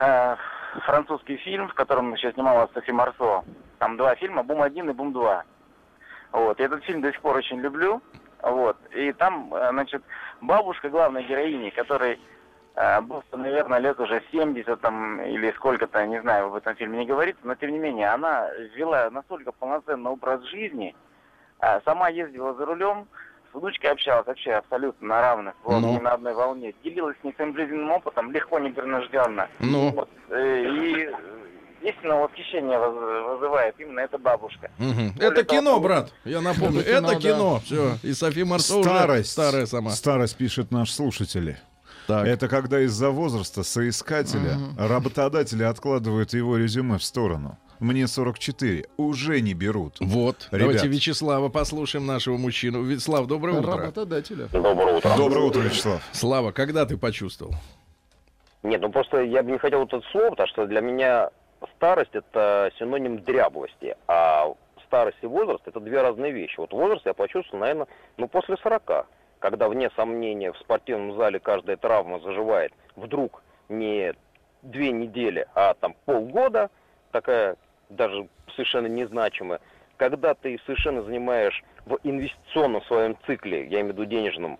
[0.00, 0.36] э,
[0.84, 3.44] французский фильм, в котором еще снималась Софи Марсо.
[3.78, 5.42] Там два фильма, «Бум-1» и «Бум-2».
[6.32, 6.58] Вот.
[6.58, 8.02] Я этот фильм до сих пор очень люблю.
[8.42, 8.76] Вот.
[8.96, 10.02] И там, э, значит,
[10.40, 12.18] бабушка главной героини, которой
[12.80, 17.06] э, был, наверное, лет уже 70 там, или сколько-то, не знаю, в этом фильме не
[17.06, 20.94] говорится, но тем не менее, она вела настолько полноценный образ жизни,
[21.60, 23.06] а сама ездила за рулем,
[23.50, 25.92] с внучкой общалась вообще абсолютно на равных, вот, Ну.
[25.92, 29.48] не на одной волне, делилась с ней своим жизненным опытом, легко, непринужденно.
[29.58, 29.90] Ну.
[29.92, 31.12] Вот, э, и э,
[31.88, 34.70] истинное восхищение вызывает именно эта бабушка.
[34.78, 36.12] Более Это того, кино, брат.
[36.24, 36.80] Я напомню.
[36.80, 37.14] Это кино, да.
[37.16, 37.60] кино.
[37.64, 37.92] Все.
[38.02, 39.30] И Софи Марсо уже Старость.
[39.32, 39.90] старая сама.
[39.92, 41.56] Старость, пишет наш слушатель.
[42.08, 42.26] Так.
[42.26, 47.58] Это когда из-за возраста соискателя работодатели откладывают его резюме в сторону.
[47.80, 48.86] Мне 44.
[48.96, 49.98] Уже не берут.
[50.00, 50.48] Вот.
[50.50, 50.60] Ребят.
[50.60, 52.82] Давайте Вячеслава послушаем, нашего мужчину.
[52.82, 53.76] Вячеслав, доброе утро.
[53.76, 54.46] Работодателя.
[54.46, 55.16] Доброе утро.
[55.18, 56.02] Доброе утро, Вячеслав.
[56.12, 57.54] Слава, когда ты почувствовал?
[58.62, 61.28] Нет, ну просто я бы не хотел вот это слово, потому что для меня
[61.76, 64.54] старость это синоним дряблости, а
[64.86, 66.58] старость и возраст это две разные вещи.
[66.58, 67.86] Вот возраст я почувствовал, наверное,
[68.16, 69.06] ну после 40,
[69.38, 74.14] когда вне сомнения в спортивном зале каждая травма заживает вдруг не
[74.62, 76.70] две недели, а там полгода,
[77.12, 77.56] такая
[77.88, 79.60] даже совершенно незначимая.
[79.96, 84.58] Когда ты совершенно занимаешь в инвестиционном своем цикле, я имею в виду денежном,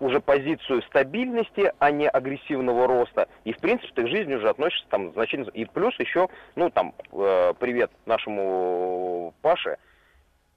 [0.00, 3.28] уже позицию стабильности, а не агрессивного роста.
[3.44, 5.50] И, в принципе, ты к жизни уже относишься там значительно...
[5.50, 9.78] И плюс еще, ну, там, э, привет нашему Паше,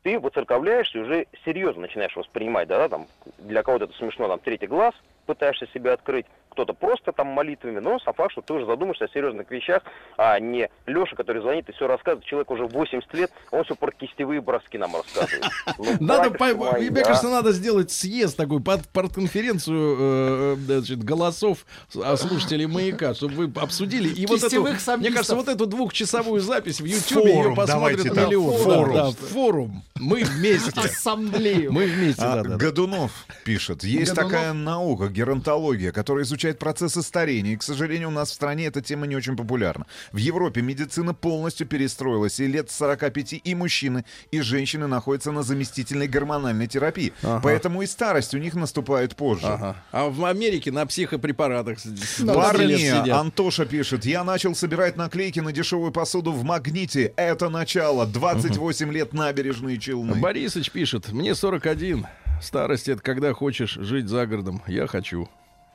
[0.08, 3.08] ты воцерковляешься уже серьезно начинаешь воспринимать, да, да, там,
[3.40, 4.96] для кого-то это смешно, там, третий глаз
[5.26, 9.10] пытаешься себя открыть, кто-то просто там молитвами, но сам факт, что ты уже задумаешься о
[9.10, 9.84] серьезных вещах,
[10.18, 13.92] а не Леша, который звонит и все рассказывает, человек уже 80 лет, он все про
[13.92, 15.46] кистевые броски нам рассказывает.
[15.78, 22.18] Ну, Надо, мне кажется, надо сделать съезд такой, под, подконференцию э, э, значит, голосов а,
[22.18, 24.10] слушателей «Маяка», чтобы вы обсудили.
[24.10, 24.64] И вот эту,
[24.98, 28.58] мне кажется, вот эту двухчасовую запись в Ютьюбе ее посмотрят миллион.
[28.58, 29.12] форум.
[29.14, 29.84] Форум.
[29.96, 30.80] Мы вместе.
[30.80, 31.72] Ассамблею.
[31.72, 32.44] Мы вместе, А.
[32.44, 33.12] Годунов
[33.44, 37.54] пишет, есть такая наука, геронтология, которая изучает процессы старения.
[37.54, 39.86] И, к сожалению, у нас в стране эта тема не очень популярна.
[40.12, 45.44] В Европе медицина полностью перестроилась, и лет с 45 и мужчины, и женщины находятся на
[45.44, 47.14] заместительной гормональной терапии.
[47.44, 49.48] Поэтому и старость у них наступает позже.
[49.48, 49.76] Ага.
[49.92, 53.10] А в Америке на психопрепаратах с- с 20 лет Парни.
[53.12, 57.14] Антоша пишет, я начал собирать наклейки на дешевую посуду в Магните.
[57.16, 58.06] Это начало.
[58.06, 60.16] 28 лет набережные Челны.
[60.16, 62.06] Борисыч пишет, мне 41.
[62.42, 64.62] Старость это когда хочешь жить за городом.
[64.68, 65.28] Я хочу.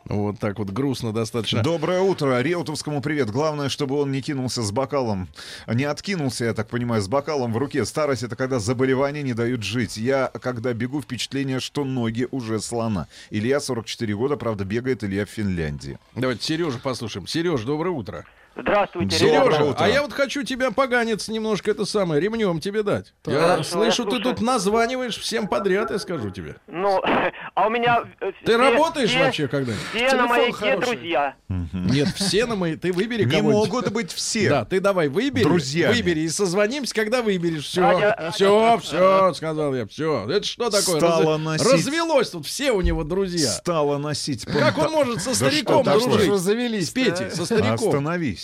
[0.06, 1.62] Вот так вот грустно достаточно.
[1.62, 2.40] Доброе утро.
[2.40, 3.30] Реутовскому привет.
[3.30, 5.28] Главное, чтобы он не кинулся с бокалом.
[5.66, 7.84] Не откинулся, я так понимаю, с бокалом в руке.
[7.84, 9.96] Старость— это когда заболевания не дают жить.
[9.96, 13.06] Я, когда бегу, впечатление, что ноги уже слона.
[13.30, 15.98] Илья, 44 года, правда, бегает Илья в Финляндии.
[16.14, 17.26] Давайте Сережу послушаем.
[17.26, 18.24] Сереж, доброе утро.
[18.54, 23.14] Здравствуйте, Сережа, а я вот хочу тебя, поганец, немножко это самое, ремнем тебе дать.
[23.26, 26.56] Я Хорошо, слышу, я ты тут названиваешь всем подряд, я скажу тебе.
[26.66, 27.00] Ну,
[27.54, 28.04] а у меня...
[28.20, 29.84] э, Ты все- работаешь все- вообще когда-нибудь?
[29.92, 30.96] Все на Телефон маяке хороший.
[30.96, 31.34] друзья.
[31.48, 32.76] Нет, все на мои.
[32.76, 33.54] Ты выбери Не кого-нибудь.
[33.72, 34.48] могут быть все.
[34.50, 35.44] Да, ты давай выбери.
[35.44, 35.94] Друзьями.
[35.94, 37.64] Выбери и созвонимся, когда выберешь.
[37.66, 39.86] Все, Радио- все, все, сказал я.
[39.86, 40.28] Все.
[40.30, 40.98] Это что такое?
[40.98, 43.48] Стало Раз- носить- Развелось тут все у него друзья.
[43.50, 46.08] Стала носить Как он может со стариком что такое?
[46.10, 46.28] дружить?
[46.28, 47.30] Уже завелись, С Петей, да?
[47.30, 47.74] со стариком.
[47.74, 48.41] Остановись.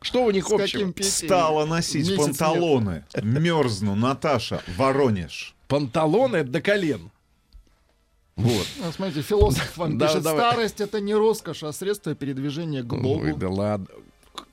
[0.00, 0.92] Что у них С общего?
[1.02, 3.04] Стала носить Месяц панталоны.
[3.22, 5.54] Мерзну, Наташа, Воронеж.
[5.66, 7.10] Панталоны это до колен.
[8.36, 8.66] Вот.
[8.78, 10.52] Ну, смотрите, философ вам Да, пишет, давай.
[10.52, 13.36] старость это не роскошь, а средство передвижения к Ой, Богу.
[13.36, 13.86] да ладно.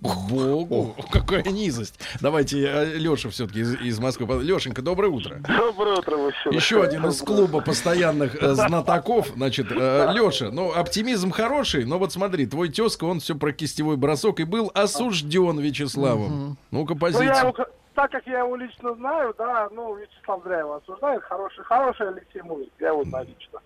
[0.01, 1.99] К Богу, какая низость.
[2.21, 2.57] Давайте
[2.95, 4.43] Леша все-таки из, из Москвы.
[4.43, 5.37] Лешенька, доброе утро.
[5.47, 6.53] Доброе утро, мужчина.
[6.53, 9.27] Еще один из клуба постоянных э, знатоков.
[9.35, 14.39] Значит, Леша, ну, оптимизм хороший, но вот смотри, твой тезка, он все про кистевой бросок
[14.39, 16.57] и был осужден Вячеславом.
[16.71, 17.37] Ну-ка, Ну, я позицию.
[17.39, 17.55] его,
[17.93, 22.41] так как я его лично знаю, да, ну, Вячеслав зря его осуждает, хороший, хороший Алексей
[22.41, 23.59] Мулик, я его знаю лично.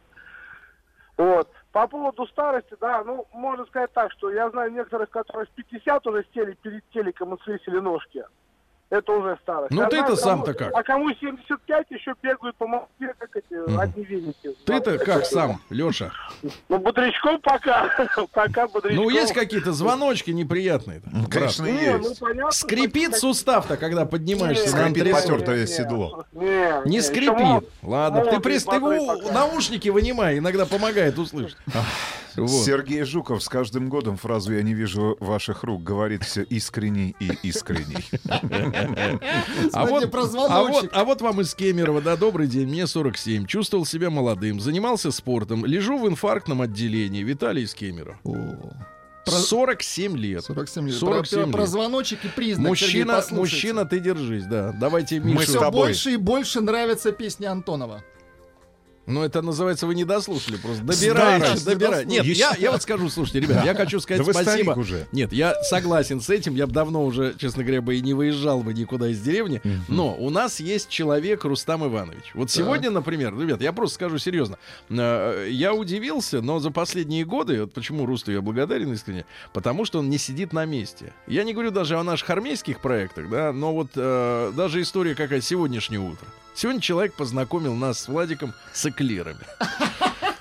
[1.17, 1.49] Вот.
[1.72, 6.07] По поводу старости, да, ну, можно сказать так, что я знаю некоторых, которые в 50
[6.07, 8.26] уже сели перед телеком и свесили ножки.
[8.89, 9.71] Это уже старость.
[9.71, 10.73] Ну, ты-то сам-то как?
[10.75, 14.49] А кому 75 еще бегают по Москве, как эти одни веники.
[14.65, 16.11] Ты-то как сам, Леша?
[16.69, 17.87] Ну, бодрячком пока.
[18.33, 19.03] пока бодрячком.
[19.03, 21.03] Ну, есть какие-то звоночки неприятные?
[21.05, 21.99] Ну, конечно, Не, есть.
[22.19, 26.25] ну, понятно, Скрипит что- сустав-то, когда поднимаешься на Скрипит потертое седло.
[26.31, 27.69] Не, Не скрипит.
[27.83, 29.31] Ладно, ты у- пока.
[29.31, 31.57] наушники вынимай, иногда помогает услышать.
[32.35, 32.49] Вот.
[32.49, 37.31] Сергей Жуков с каждым годом фразу «Я не вижу ваших рук» говорит все искренней и
[37.43, 38.07] искренней.
[39.73, 40.89] А вот, про а, вот, звоночек.
[40.93, 45.65] а вот вам из Кемерово, да, добрый день, мне 47, чувствовал себя молодым, занимался спортом,
[45.65, 48.17] лежу в инфарктном отделении, Виталий из Кемерово.
[49.25, 50.43] Про- 47 лет.
[50.43, 50.95] 47 лет.
[50.95, 51.69] 47 про, про лет.
[51.69, 52.75] звоночек и признак.
[52.77, 54.71] Сергей, Мужчина, мужчина, ты держись, да.
[54.80, 55.43] Давайте Мы Мишу.
[55.43, 55.88] с Все тобой.
[55.88, 58.03] больше и больше нравятся песни Антонова.
[59.10, 62.10] Ну, это называется, вы не дослушали, просто Знаете, добираете.
[62.10, 64.72] Нет, я, я вот скажу, слушайте, ребят, я хочу сказать Да спасибо.
[64.72, 65.07] уже.
[65.12, 68.62] Нет, я согласен с этим, я бы давно уже, честно говоря, бы и не выезжал
[68.62, 72.32] бы никуда из деревни, но у нас есть человек Рустам Иванович.
[72.34, 74.57] Вот сегодня, например, ребят, я просто скажу серьезно,
[74.89, 79.99] э, я удивился, но за последние годы, вот почему Русту я благодарен искренне, потому что
[79.99, 81.14] он не сидит на месте.
[81.28, 85.41] Я не говорю даже о наших армейских проектах, да, но вот э, даже история какая
[85.41, 86.28] сегодняшнее утро.
[86.55, 89.39] Сегодня человек познакомил нас с Владиком с эклерами.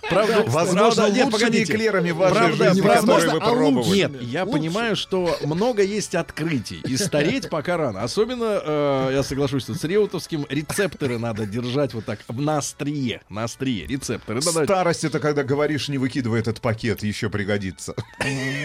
[0.08, 1.70] Правда, Возможно, правда- нет, погодите.
[1.70, 3.96] эклерами в вашей Правда, жизни, правда, которые вы а пробовали.
[3.98, 4.58] Нет, я Лучше.
[4.58, 6.80] понимаю, что много есть открытий.
[6.86, 8.02] И стареть пока рано.
[8.02, 13.20] Особенно, э, я соглашусь с Реутовским, рецепторы надо держать вот так на острие.
[13.28, 13.86] На острие.
[13.86, 14.40] Рецепторы.
[14.40, 14.72] Да, давайте.
[14.72, 17.94] Старость это когда говоришь, не выкидывай этот пакет, еще пригодится.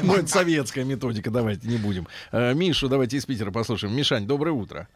[0.02, 2.08] Ну, это советская методика, давайте не будем.
[2.32, 3.94] Э, Мишу давайте из Питера послушаем.
[3.94, 4.88] Мишань, доброе утро.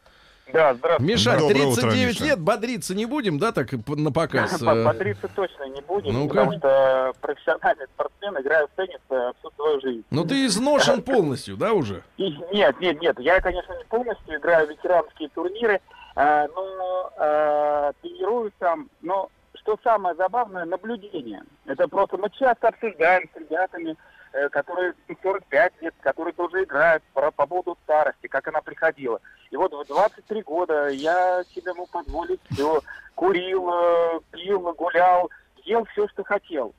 [0.52, 1.12] Да, здравствуйте.
[1.12, 2.24] Мишань, Доброе утро, 39 Миша.
[2.24, 4.58] лет, бодриться не будем, да, так на показ?
[4.64, 6.28] По- Э, Бодриться точно не будем, Ну-ка.
[6.34, 10.04] потому что профессиональный спортсмен, играю в теннис э, всю свою жизнь.
[10.10, 12.02] Ну, ты изношен полностью, да, уже?
[12.16, 15.80] И- нет, нет, нет, я, конечно, не полностью играю в ветеранские турниры,
[16.16, 21.42] э, но э, тренируюсь там, но что самое забавное, наблюдение.
[21.66, 23.96] Это просто мы часто обсуждаем с ребятами,
[24.50, 29.20] которые 45 лет, которые тоже играют про, по поводу старости, как она приходила.
[29.50, 32.80] И вот в 23 года я себе мог позволить все.
[33.14, 35.30] Курил, э, пил, гулял,
[35.64, 36.74] ел все, что хотел.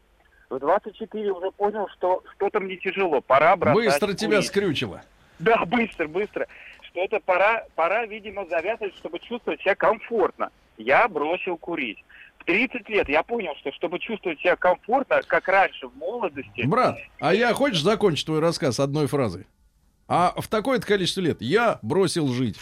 [0.50, 4.48] В 24 уже понял, что что-то мне тяжело, пора бросать Быстро тебя курить.
[4.48, 5.02] скрючило.
[5.38, 6.48] Да, быстро, быстро.
[6.82, 10.52] Что это пора, пора, видимо, завязывать, чтобы чувствовать себя комфортно.
[10.78, 12.04] Я бросил курить.
[12.40, 16.98] В 30 лет я понял, что чтобы чувствовать себя комфортно, как раньше, в молодости, Брат,
[17.20, 19.46] а я хочешь закончить твой рассказ одной фразой?
[20.08, 22.58] А в такое-то количество лет я бросил жить.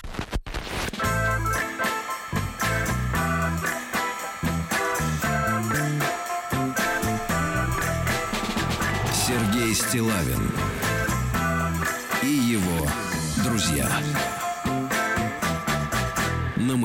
[9.13, 10.51] Сергей Стилавин
[12.23, 12.87] и его
[13.43, 13.87] друзья.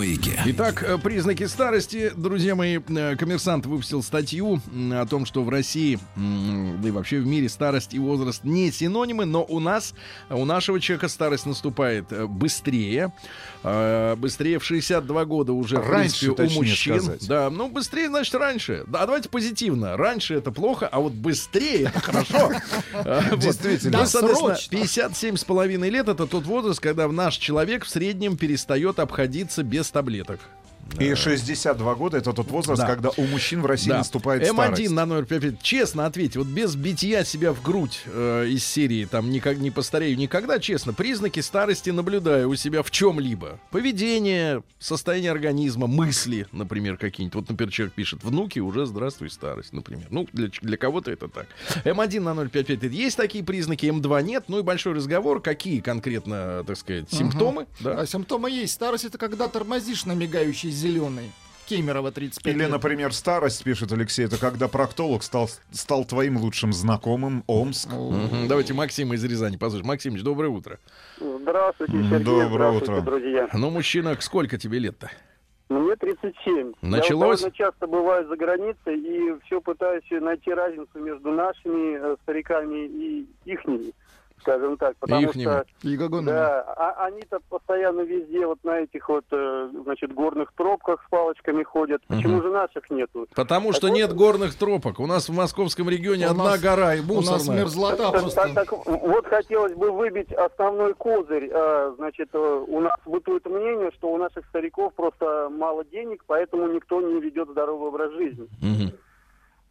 [0.03, 0.37] Маяке.
[0.47, 2.81] Итак, э, признаки старости, друзья мои.
[2.89, 4.61] Э, Коммерсант выпустил статью
[4.93, 9.27] о том, что в России, да и вообще в мире старость и возраст не синонимы,
[9.27, 9.95] но у нас,
[10.29, 13.13] у нашего человека старость наступает э, быстрее.
[14.17, 17.01] Быстрее в 62 года уже, в Раньше, принципе, у мужчин.
[17.01, 17.29] сказать.
[17.29, 18.83] Да, ну быстрее, значит, раньше.
[18.89, 19.97] Да, давайте позитивно.
[19.97, 22.51] Раньше это плохо, а вот быстрее это хорошо.
[23.37, 24.01] Действительно.
[24.01, 24.79] Ну, соответственно, Досрочно.
[24.79, 29.92] 57 с половиной лет это тот возраст, когда наш человек в среднем перестает обходиться без
[29.93, 30.41] таблеток.
[30.99, 32.87] И 62 года это тот возраст, Да.
[32.87, 33.99] когда у мужчин в России Да.
[33.99, 34.91] наступает М1 старость.
[34.91, 35.63] на номер 55.
[35.63, 40.17] Честно ответьте, вот без битья себя в грудь э, из серии там никак не постарею
[40.19, 43.59] никогда, честно, признаки старости наблюдаю у себя в чем-либо.
[43.71, 47.35] Поведение, состояние организма, мысли, например, какие-нибудь.
[47.37, 50.07] Вот, например, человек пишет, внуки уже здравствуй, старость, например.
[50.11, 51.47] Ну, для, для кого-то это так.
[51.85, 52.93] М1 на 055.
[52.93, 54.45] Есть такие признаки, М2 нет.
[54.49, 55.41] Ну и большой разговор.
[55.41, 57.67] Какие конкретно, так сказать, симптомы?
[57.81, 58.01] Да.
[58.01, 58.75] А симптомы есть.
[58.75, 61.31] Старость это когда тормозишь на мигающий зеленый.
[61.67, 62.71] Кемерово 35 Или, лет.
[62.71, 67.89] например, старость, пишет Алексей, это когда проктолог стал, стал твоим лучшим знакомым, Омск.
[68.49, 69.87] Давайте Максима из Рязани послушаем.
[69.87, 70.79] Максимович, доброе утро.
[71.19, 72.19] Здравствуйте, Сергей.
[72.25, 73.01] доброе Здравствуйте, утро.
[73.03, 73.49] друзья.
[73.55, 75.11] Ну, мужчина, сколько тебе лет-то?
[75.69, 76.73] Мне 37.
[76.83, 77.41] Я Началось?
[77.41, 83.27] довольно часто бываю за границей и все пытаюсь найти разницу между нашими э, стариками и
[83.47, 83.93] ихними,
[84.43, 84.97] скажем так.
[84.99, 85.45] Потому Ихними.
[85.45, 85.65] что
[86.33, 91.63] да, а- они-то постоянно везде вот на этих вот, э, значит, горных тропках с палочками
[91.63, 92.03] ходят.
[92.09, 92.43] Почему Мгм.
[92.43, 93.27] же наших нету?
[93.35, 95.01] Потому Так что вот- нет горных тропок.
[95.01, 97.63] У нас в московском регионе У одна нас- гора и У нас мусорная.
[97.63, 98.41] мерзлота Так, просто.
[98.43, 101.49] так- так вот хотелось бы выбить основной козырь.
[101.53, 106.67] Э, Значит, э, у нас бытует мнение, что у наших стариков просто мало денег, поэтому
[106.69, 108.49] никто не ведет здоровый образ жизни.
[108.61, 108.93] Мгм.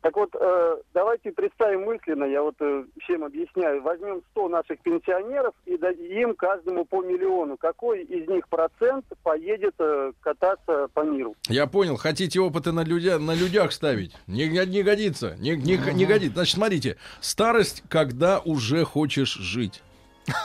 [0.02, 5.54] Так вот, э, давайте представим мысленно, я вот э, всем объясняю, возьмем 100 наших пенсионеров
[5.68, 7.56] и дадим каждому по миллиону.
[7.58, 11.36] Какой из них процент поедет э, кататься по миру?
[11.50, 14.16] Я понял, хотите опыты на, людя, на людях ставить?
[14.26, 15.36] Не, не- годится.
[15.40, 16.34] Не, не, не годится.
[16.36, 19.84] Значит, смотрите, старость, когда уже хочешь жить.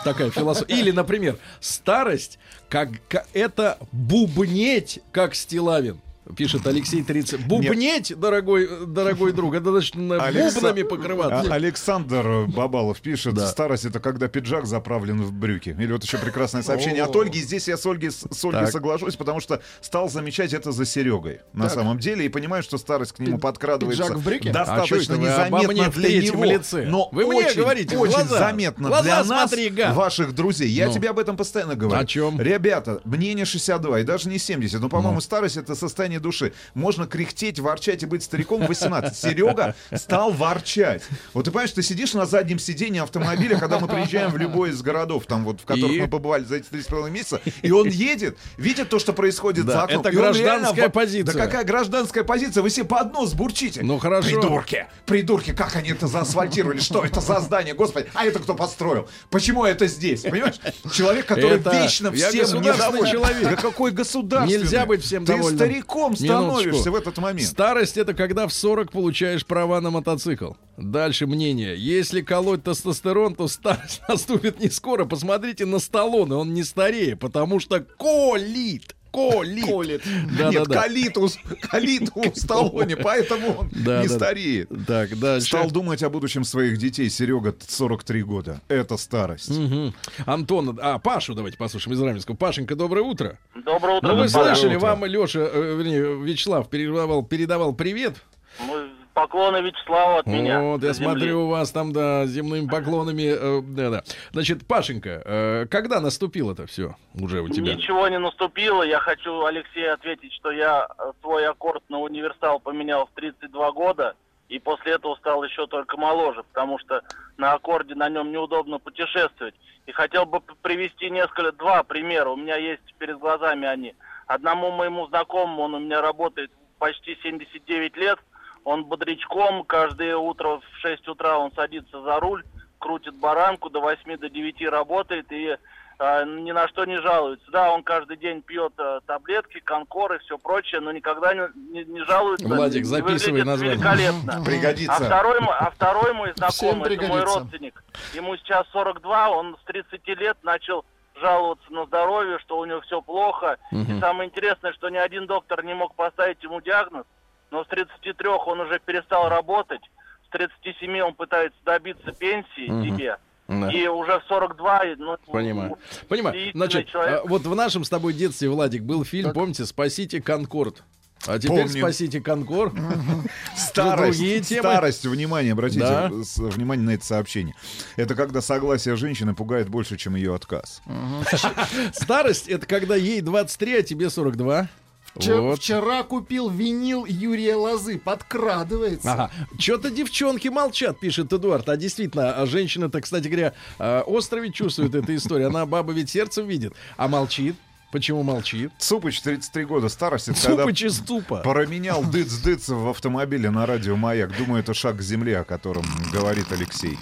[0.05, 0.75] Такая философия.
[0.75, 2.39] Или, например, старость,
[2.69, 6.01] как, ка- это бубнеть, как Стилавин.
[6.35, 7.47] Пишет Алексей 30.
[7.47, 11.53] Бубнеть, дорогой, дорогой друг, это значит на Алекса- бубнами покрываться.
[11.53, 13.47] А- Александр Бабалов пишет, Да.
[13.47, 15.77] старость это когда пиджак заправлен в брюки.
[15.79, 17.21] Или вот еще прекрасное сообщение от О.
[17.21, 17.41] Ольги.
[17.41, 18.73] Здесь я с Ольгой, с Ольгой Так.
[18.73, 21.41] соглашусь, потому что стал замечать это за Серегой.
[21.53, 21.75] На Так.
[21.75, 24.49] самом деле, и понимаю, что старость к нему Пи- подкрадывается пиджак в брюки?
[24.49, 26.45] А достаточно обо незаметно мне в для него.
[26.45, 26.87] лице?
[26.87, 28.39] Но Вы мне очень, говорите в очень глаза.
[28.39, 30.69] заметно Глаза для нас, смотри, ваших друзей.
[30.71, 30.93] Я Ну.
[30.93, 32.01] тебе об этом постоянно говорю.
[32.01, 32.41] О чем?
[32.41, 36.53] Ребята, мне не 62 и даже не 70, но, по-моему, старость это состояние души.
[36.75, 39.17] Можно кряхтеть, ворчать и быть стариком в 18.
[39.17, 41.03] Серега стал ворчать.
[41.35, 44.83] Вот ты понимаешь, ты сидишь на заднем сиденье автомобиля, когда мы приезжаем в любой из
[44.83, 46.01] городов, там вот, в которых И?
[46.01, 49.83] мы побывали за эти 3,5 месяца, и он едет, видит то, что происходит Да, за
[49.85, 50.01] окном.
[50.01, 50.45] это гражданская
[50.75, 51.35] реально позиция.
[51.35, 52.63] Да какая гражданская позиция?
[52.63, 53.83] Вы себе под нос бурчите.
[53.83, 54.29] Ну, хорошо.
[54.29, 56.81] Придурки, придурки, как они это заасфальтировали?
[56.81, 57.75] Что это за здание?
[57.75, 59.09] Господи, а это кто построил?
[59.31, 60.23] Почему это здесь?
[60.23, 60.57] Понимаешь?
[60.93, 63.07] Человек, который Это- вечно всем недоволен.
[63.11, 63.43] человек.
[63.43, 64.59] Да какой государственный?
[64.63, 65.59] Нельзя быть всем Ты довольным.
[65.59, 66.25] стариком Минуточку.
[66.25, 67.49] становишься в этот момент.
[67.49, 70.53] Старость это когда в 40 получаешь права на мотоцикл.
[70.77, 71.77] Дальше мнение.
[71.77, 75.05] Если колоть тестостерон, то старость наступит не скоро.
[75.05, 78.96] Посмотрите на Сталлоне, он не старее, потому что колит.
[79.17, 79.65] Колит.
[79.65, 80.03] Колит.
[80.39, 80.83] Да, Нет, да, да.
[80.83, 81.29] калиту,
[81.63, 84.69] калиту в Сталлоне, поэтому он Да, не да, стареет.
[84.87, 85.47] Так, дальше.
[85.47, 87.09] Стал думать о будущем своих детей.
[87.09, 88.61] Серега, 43 года.
[88.69, 89.57] Это старость.
[89.57, 89.95] Мгм.
[90.27, 92.37] Антон, а, Пашу давайте послушаем из Раменского.
[92.37, 93.39] Пашенька, доброе утро.
[93.55, 94.09] Доброе утро.
[94.09, 94.87] Ну, вы слышали, утро.
[94.87, 98.17] вам Леша, вернее, Вячеслав передавал, передавал привет.
[98.61, 98.87] Ну,
[99.17, 100.61] Поклоны Вячеславу от меня.
[100.61, 101.07] Вот, я земли.
[101.07, 103.23] смотрю, у вас там, да, земными поклонами.
[103.23, 104.03] э, да, да.
[104.33, 107.75] Значит, Пашенька, э, когда наступило это все уже у тебя?
[107.75, 108.83] Ничего не наступило.
[108.83, 114.17] Я хочу Алексею ответить, что я э, свой аккорд на универсал поменял в 32 года.
[114.51, 117.01] И после этого стал еще только моложе, потому что
[117.39, 119.55] на аккорде на нем неудобно путешествовать.
[119.87, 122.29] И хотел бы привести несколько, два примера.
[122.29, 123.95] У меня есть перед глазами они.
[124.27, 128.19] Одному моему знакомому, он у меня работает почти 79 лет,
[128.67, 132.43] он бодрячком, каждое утро в 6 утра он садится за руль,
[132.81, 135.57] крутит баранку, до 8 до 9 работает и
[136.01, 137.49] э, ни на что не жалуется.
[137.53, 142.01] Да, он каждый день пьет э, таблетки, конкоры, все прочее, но никогда не, не- не
[142.05, 142.49] жалуется.
[142.49, 143.77] Владик, И записывай название.
[143.77, 144.45] Великолепно.
[144.45, 144.97] Пригодится.
[144.97, 147.85] А второй, а второй мой знакомый, это мой родственник.
[148.15, 150.85] Ему сейчас 42, он с 30 лет начал
[151.21, 153.59] жаловаться на здоровье, что у него все плохо.
[153.71, 157.07] И самое интересное, что ни один доктор не мог поставить ему диагноз,
[157.51, 159.81] но с 33 он уже перестал работать,
[160.27, 162.85] с 37 он пытается добиться пенсии Мгм.
[162.97, 163.17] себе.
[163.49, 163.71] Да.
[163.71, 165.79] И уже в 42, ну, Понимаю.
[166.09, 166.35] Понимаю.
[166.35, 170.21] Действительно, Значит, человек- а, вот в нашем с тобой детстве, Владик, был фильм, помните, «Спасите
[170.21, 170.83] Конкорд».
[171.29, 171.79] А теперь Помним.
[171.81, 172.75] «Спасите Конкорд».
[173.57, 174.61] Старость, другие темы.
[174.63, 176.11] старость, внимание, обратите Да.
[176.11, 177.55] внимание на это сообщение.
[177.97, 180.83] Это когда согласие женщины пугает больше, чем ее отказ.
[181.93, 184.69] Старость— это когда ей 23, а тебе 42.
[185.17, 185.59] Вчера, Вот.
[185.59, 187.99] вчера купил винил Юрия Лозы.
[187.99, 189.13] Подкрадывается.
[189.13, 189.31] Ага.
[189.59, 191.69] Что-то девчонки молчат, пишет Эдуард.
[191.69, 195.49] А действительно, а женщина-то, кстати говоря, а, остро ведь чувствует эту историю.
[195.49, 197.57] Она баба ведь сердцем видит, а молчит.
[197.93, 198.73] Почему молчит?
[198.79, 200.33] Цупыч, 33 года старости.
[200.33, 201.39] Цупыч из тупа.
[201.39, 204.37] Променял дыц-дыц в автомобиле на радио «Маяк».
[204.37, 206.99] Думаю, это шаг к земле, о котором говорит Алексей.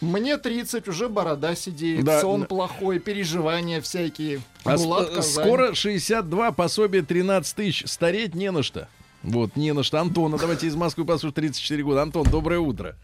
[0.00, 4.40] Мне 30, уже борода сидеет, Да, сон плохой, переживания всякие.
[4.64, 7.84] А Булат скоро 62, пособие 13 тысяч.
[7.86, 8.88] Стареть не на что.
[9.22, 10.00] Вот, не на что.
[10.00, 12.02] Антона, давайте из Москвы послушаем 34 года.
[12.02, 12.96] Антон, доброе утро.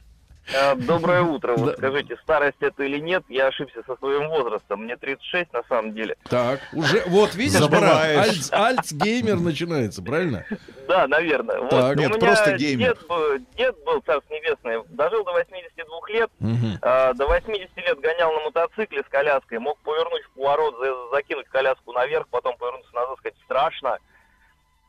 [0.52, 1.54] Э, Доброе утро.
[1.56, 1.76] Вот Да.
[1.76, 3.22] скажите, старость это или нет?
[3.28, 4.84] Я ошибся со своим возрастом.
[4.84, 6.16] Мне 36 на самом деле.
[6.28, 7.82] Так, уже, вот, видишь, брат,
[8.18, 10.44] альц, альцгеймер начинается, правильно?
[10.88, 11.60] Да, наверное.
[11.60, 11.70] Вот.
[11.70, 11.96] Так.
[11.96, 12.88] У Нет, меня просто геймер.
[12.94, 16.30] Дед был, дед был, царство небесное, дожил до 82 лет.
[16.40, 16.78] Мгм.
[16.82, 19.58] а, до 80 лет гонял на мотоцикле с коляской.
[19.58, 23.98] Мог повернуть в поворот, за- закинуть коляску наверх, потом повернуться назад, сказать, страшно.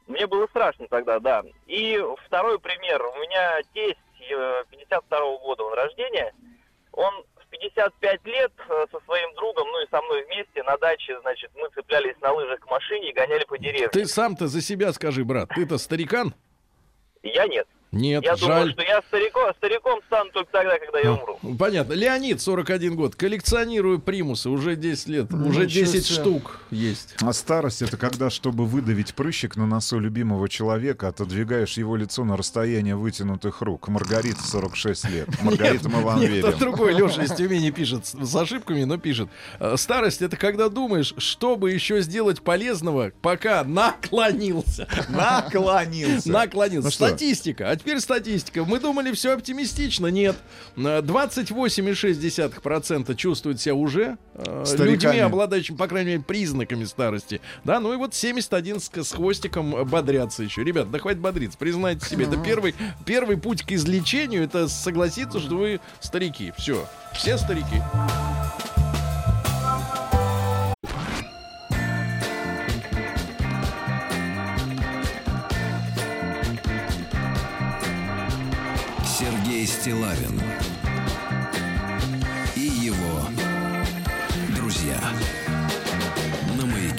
[0.07, 1.43] Мне было страшно тогда, да.
[1.67, 3.01] И второй пример.
[3.05, 3.97] У меня тесть
[4.31, 6.33] э, 52 года он рождения.
[6.91, 11.19] Он в 55 лет э, со своим другом, ну и со мной вместе на даче,
[11.21, 13.89] значит, мы цеплялись на лыжах к машине и гоняли по деревне.
[13.89, 15.49] Ты сам-то за себя скажи, брат.
[15.55, 16.33] Ты-то старикан?
[17.23, 17.67] Я нет.
[17.93, 18.71] Нет, я думаю, жаль.
[18.73, 21.39] что я стариком, стариком стану только тогда, когда я умру.
[21.57, 21.93] Понятно.
[21.93, 23.15] Леонид, 41 год.
[23.15, 24.49] Коллекционирую примусы.
[24.49, 25.33] Уже 10 лет.
[25.33, 26.15] Уже Ничего 10 себе.
[26.15, 27.15] штук есть.
[27.21, 32.35] А старость это когда, чтобы выдавить прыщик на носу любимого человека, отодвигаешь его лицо на
[32.35, 33.87] расстояние вытянутых рук.
[33.89, 35.27] Маргарита, 46 лет.
[35.43, 36.45] Маргарита, мы вам верим.
[36.47, 39.29] это другой Леша из Тюмени пишет с ошибками, но пишет.
[39.59, 44.87] «Э, Старость это когда думаешь, чтобы еще сделать полезного, пока наклонился.
[45.09, 46.31] Наклонился.
[46.31, 46.87] Наклонился.
[46.87, 46.91] Ну?
[46.91, 47.69] Статистика.
[47.83, 48.63] Теперь статистика.
[48.63, 50.07] Мы думали, все оптимистично.
[50.07, 50.37] Нет.
[50.77, 57.41] Э, 28,6% чувствуют себя уже э, людьми, обладающими, по крайней мере, признаками старости.
[57.65, 60.63] Да, ну и вот 71 с, с хвостиком э, бодрятся еще.
[60.63, 61.57] Ребят, да хватит бодриться.
[61.57, 62.73] Признайте себе, это первый,
[63.05, 66.53] первый путь к излечению, это согласиться, что вы старики.
[66.57, 66.87] Все.
[67.13, 67.81] Все старики.
[79.83, 80.52] Стилавин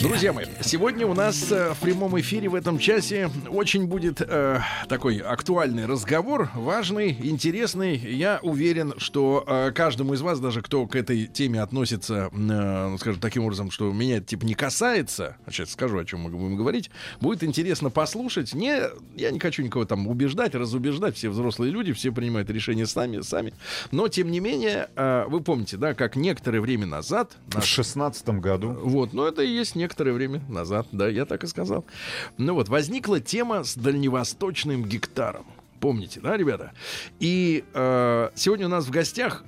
[0.04, 4.60] Друзья мои, сегодня у нас э, в прямом эфире в этом часе очень будет э,
[4.86, 7.96] такой актуальный разговор, важный, интересный.
[7.96, 12.98] Я уверен, что э, каждому из вас, даже кто к этой теме относится, э, ну,
[12.98, 16.30] скажем, таким образом, что меня это типа не касается, а сейчас скажу, о чем мы
[16.30, 16.90] будем говорить,
[17.22, 18.52] будет интересно послушать.
[18.52, 18.82] Не,
[19.16, 23.54] я не хочу никого там убеждать, разубеждать, все взрослые люди, все принимают решения сами, сами.
[23.90, 27.38] Но, тем не менее, э, вы помните, да, как некоторое время назад...
[27.46, 28.76] В шестнадцатом году.
[28.82, 31.84] вот, но это и есть некоторое время назад, да, я так и сказал.
[32.36, 35.46] Ну вот, возникла тема с дальневосточным гектаром.
[35.78, 36.72] Помните, да, ребята?
[37.20, 39.44] И э, сегодня у нас в гостях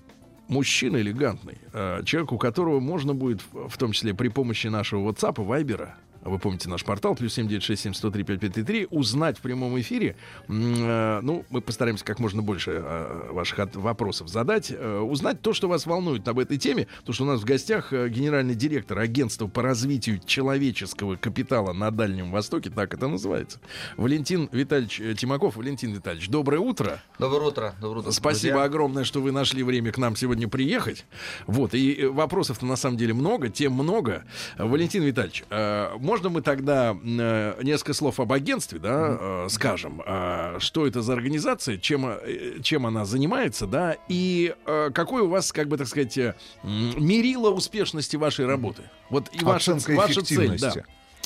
[0.47, 5.43] мужчина элегантный, э, человек, у которого можно будет, в том числе при помощи нашего WhatsApp,
[5.43, 10.17] Вайбера, а вы помните наш портал, плюс 7967 узнать в прямом эфире.
[10.49, 14.71] э, ну, мы постараемся как можно больше э, ваших вопросов задать.
[14.71, 16.87] э, узнать то, что вас волнует об этой теме.
[16.99, 22.31] Потому что у нас в гостях генеральный директор агентства по развитию человеческого капитала на Дальнем
[22.31, 23.61] Востоке, так это называется.
[23.97, 25.57] Валентин Витальевич Тимаков.
[25.57, 27.03] Валентин Витальевич, доброе утро.
[27.19, 27.75] Доброе утро.
[27.81, 28.11] Доброе утро.
[28.11, 28.65] Спасибо друзья.
[28.65, 31.07] огромное, что вы нашли время к нам сегодня приехать.
[31.47, 34.25] Вот, и вопросов-то на самом деле много, тем много.
[34.59, 40.57] Валентин Витальевич, э, можно мы тогда э, несколько слов об агентстве, да, э, скажем, э,
[40.61, 45.53] что это за организация, чем, э, чем она занимается, да, и э, какой у вас,
[45.53, 48.85] как бы так сказать, э, мерило успешности вашей работы?
[49.11, 50.73] Вот и ваша, Оценка ваша цель, да.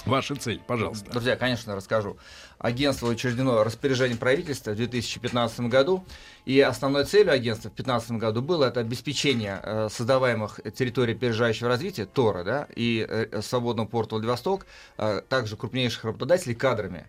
[0.07, 1.09] Ваша цель, пожалуйста.
[1.13, 2.17] Друзья, конечно, расскажу.
[2.61, 6.05] Агентство учреждено распоряжением правительства в 2015 году.
[6.45, 12.05] И основной целью агентства в 2015 году было это обеспечение э, создаваемых территорий опережающего развития,
[12.05, 14.67] ТОРа, да, и э, свободного порта Владивосток,
[14.99, 17.07] э, также крупнейших работодателей кадрами.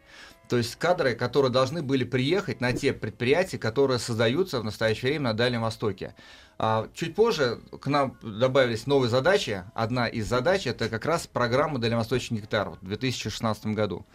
[0.47, 5.29] То есть кадры, которые должны были приехать на те предприятия, которые создаются в настоящее время
[5.29, 6.15] на Дальнем Востоке.
[6.57, 9.63] А чуть позже к нам добавились новые задачи.
[9.73, 14.05] Одна из задач это как раз программа Дальневосточный гектар в 2016 году.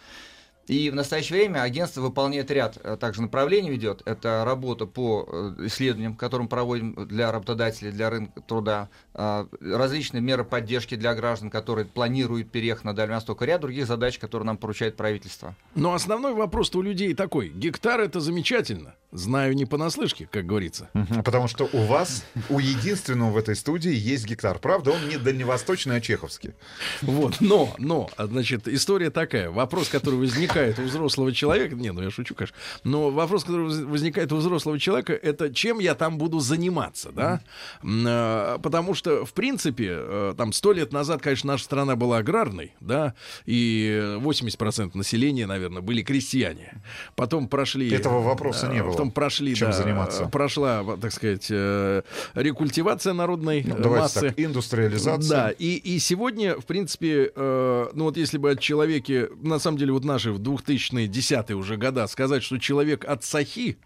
[0.67, 4.01] И в настоящее время агентство выполняет ряд э, также направлений ведет.
[4.05, 10.43] Это работа по э, исследованиям, которые проводим для работодателей, для рынка труда, а, различные меры
[10.43, 14.95] поддержки для граждан, которые планируют переехать на Дальний Восток, ряд других задач, которые нам поручает
[14.95, 15.55] правительство.
[15.75, 17.49] Но основной вопрос у людей такой.
[17.49, 18.93] Гектар это замечательно.
[19.17, 20.89] Знаю не понаслышке, как говорится.
[21.25, 24.59] Потому что у вас, у единственного в этой студии есть гектар.
[24.59, 26.53] Правда, он не дальневосточный, а чеховский.
[27.01, 29.49] Вот, но, но, значит, история такая.
[29.49, 33.79] Вопрос, который возникает у взрослого человека, не, ну я шучу, конечно, но вопрос, который воз-
[33.81, 37.41] возникает у взрослого человека, это чем я там буду заниматься, да?
[37.83, 42.73] А, Потому что, в принципе, э, там сто лет назад, конечно, наша страна была аграрной,
[42.79, 43.13] да,
[43.45, 46.81] и 80% населения, наверное, были крестьяне.
[47.15, 47.89] Потом прошли...
[47.89, 48.93] Этого вопроса э, не было.
[49.07, 50.25] Потом прошли, Чем да, заниматься?
[50.25, 52.01] прошла, так сказать, э,
[52.35, 54.19] рекультивация народной Ну, давайте массы.
[54.21, 55.29] так, индустриализация.
[55.29, 59.77] Да, и, и сегодня, в принципе, э, ну вот если бы от человеке, на самом
[59.77, 63.77] деле, вот наши в 2000-е, 10 уже года, сказать, что человек от сахи,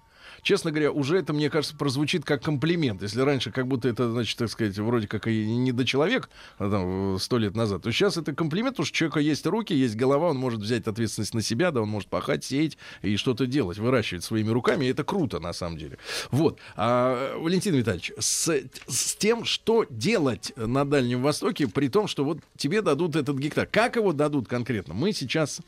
[0.42, 3.02] честно говоря, уже это, мне кажется, прозвучит как комплимент.
[3.02, 6.70] Если раньше как будто это, значит, так сказать, вроде как и не до человек, а
[6.70, 9.96] там, сто лет назад, то сейчас это комплимент, потому что у человека есть руки, есть
[9.96, 13.78] голова, он может взять ответственность на себя, да, он может пахать, сеять и что-то делать,
[13.78, 15.98] выращивать своими руками, и это круто, на самом деле.
[16.32, 16.60] Вот.
[16.76, 22.40] А, Валентин Витальевич, с, с тем, что делать на Дальнем Востоке, при том, что вот
[22.58, 23.68] тебе дадут этот гектар.
[23.68, 24.94] Как его дадут конкретно?
[24.94, 25.62] Мы сейчас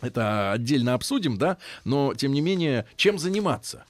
[0.00, 3.84] это отдельно обсудим, да, но, тем не менее, чем заниматься?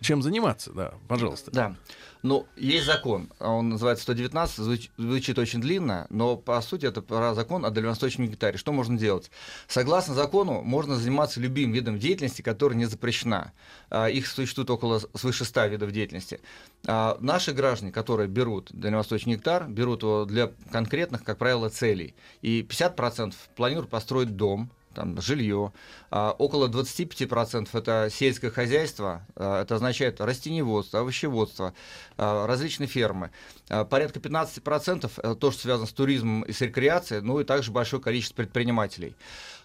[0.00, 1.50] Чем заниматься, да, пожалуйста.
[1.50, 1.76] Да.
[2.22, 7.34] Ну, есть закон, он называется 119, звуч- звучит очень длинно, но по сути это про
[7.34, 8.58] закон о дальневосточном гектаре.
[8.58, 9.30] Что можно делать?
[9.68, 13.52] Согласно закону, можно заниматься любым видом деятельности, которая не запрещена.
[13.88, 16.40] А, Их существует около свыше 100 видов деятельности.
[16.86, 22.14] А, Наши граждане, которые берут дальневосточный гектар, берут его для конкретных, как правило, целей.
[22.42, 25.72] И 50% планируют построить дом, там, жилье.
[26.10, 31.74] А, около 25% это сельское хозяйство, а, это означает растениеводство, овощеводство,
[32.16, 33.30] а, различные фермы.
[33.68, 37.70] А, порядка 15% это то, что связано с туризмом и с рекреацией, ну и также
[37.70, 39.14] большое количество предпринимателей.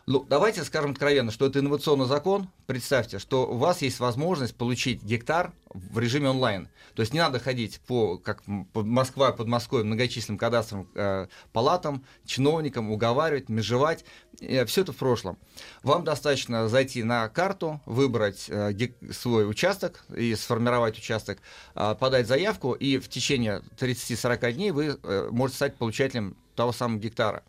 [0.07, 2.47] Ну, давайте скажем откровенно, что это инновационный закон.
[2.67, 6.69] Представьте, что у вас есть возможность получить гектар в режиме онлайн.
[6.93, 12.05] То есть не надо ходить по, как под Москва, под Москвой, многочисленным кадастровым э, палатам,
[12.23, 14.05] чиновникам, уговаривать, межевать.
[14.39, 15.39] все это в прошлом.
[15.81, 18.73] Вам достаточно зайти на карту, выбрать э,
[19.11, 21.39] свой участок и сформировать участок,
[21.73, 26.99] э, подать заявку, и в течение 30-40 дней вы э, можете стать получателем того самого
[26.99, 27.43] гектара.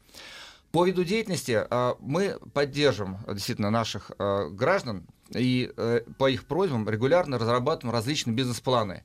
[0.76, 6.86] По виду деятельности э, мы поддержим действительно наших э, граждан и э, по их просьбам
[6.86, 9.02] регулярно разрабатываем различные бизнес-планы.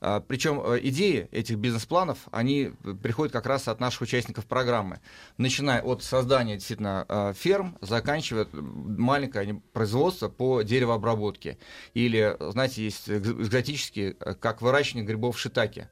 [0.00, 2.72] А, Причем э, идеи этих бизнес-планов, они
[3.04, 4.98] приходят как раз от наших участников программы.
[5.36, 11.56] Начиная от создания действительно ферм, заканчивая маленькое производство по деревообработке.
[11.94, 15.86] Или, знаете, есть экз- экзотические, э, как выращивание грибов шитаки.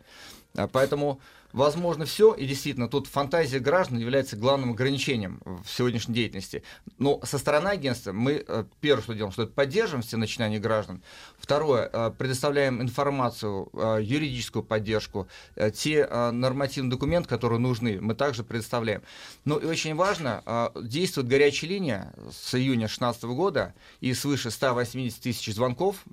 [0.56, 1.20] А, Поэтому
[1.52, 6.62] возможно все, и действительно тут фантазия граждан является главным ограничением в сегодняшней деятельности.
[6.98, 11.02] Но со стороны агентства мы э, первое, что делаем, что это поддерживаем все начинания граждан.
[11.38, 15.28] Второе, э, предоставляем информацию, э, юридическую поддержку,
[15.74, 19.02] те нормативные документы, которые нужны, мы также предоставляем.
[19.44, 25.54] Ну и очень важно, действует горячая линия с июня 2016 года, и свыше 180 тысяч
[25.54, 26.04] звонков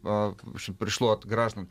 [0.80, 1.70] пришло от граждан.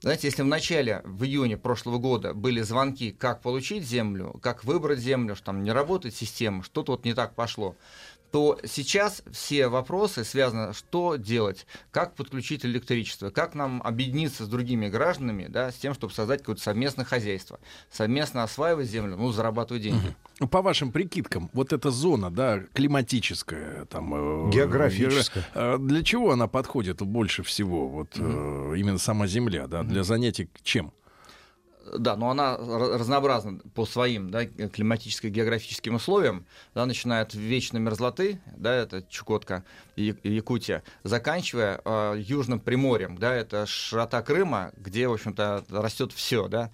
[0.00, 4.98] Знаете, если в начале, в июне прошлого года были звонки, как получить землю, как выбрать
[4.98, 7.76] землю, что там не работает система, что-то вот не так пошло,
[8.36, 14.88] то сейчас все вопросы связаны, что делать, как подключить электричество, как нам объединиться с другими
[14.88, 17.58] гражданами, да, с тем, чтобы создать какое-то совместное хозяйство,
[17.90, 20.14] совместно осваивать землю, ну, зарабатывать деньги.
[20.38, 24.48] Ну, По вашим прикидкам, вот эта зона, да, климатическая, там...
[24.48, 25.42] э, Географическая.
[25.54, 27.88] геогра- э, Для чего она подходит больше всего?
[27.88, 29.82] Вот э, именно сама Земля, да?
[29.82, 30.92] Для занятий чем?
[31.98, 37.80] Да, но она ра- разнообразна по своим да, климатическим географическим условиям, да, начиная от вечной
[37.80, 39.64] мерзлоты, да, это Чукотка
[39.96, 46.48] и Якутия, заканчивая э, Южным Приморьем, да, это широта Крыма, где, в общем-то, растет все,
[46.48, 46.70] да.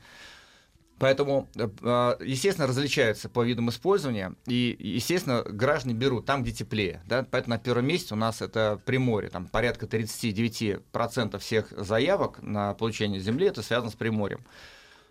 [1.02, 7.02] Поэтому, э, э, естественно, различаются по видам использования, и, естественно, граждане берут там, где теплее.
[7.06, 7.26] Да?
[7.28, 13.18] Поэтому на первом месте у нас это Приморье, там порядка 39% всех заявок на получение
[13.18, 14.47] земли, это связано с Приморьем.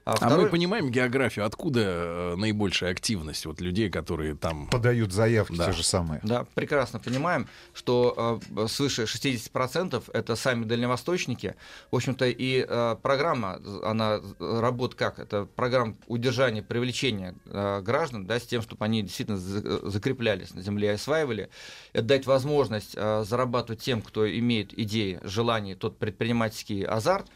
[0.03, 4.67] А А второй- мы понимаем географию, откуда э, наибольшая активность вот людей, которые там...
[4.67, 5.67] Подают заявки Да.
[5.67, 6.19] те же самые.
[6.23, 11.55] Да, прекрасно понимаем, что э, свыше 60% это сами дальневосточники.
[11.91, 15.19] В общем-то, и э, программа, она работает как?
[15.19, 20.63] Это программа удержания, привлечения э, граждан, да, с тем, чтобы они действительно за- закреплялись на
[20.63, 21.49] земле и осваивали.
[21.93, 27.27] Это дать возможность э, зарабатывать тем, кто имеет идеи, желания, тот предпринимательский азарт.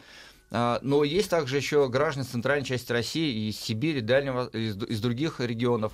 [0.52, 5.40] А, Но есть также еще граждане центральной части России из Сибири, Дальнего, из, из других
[5.40, 5.94] регионов.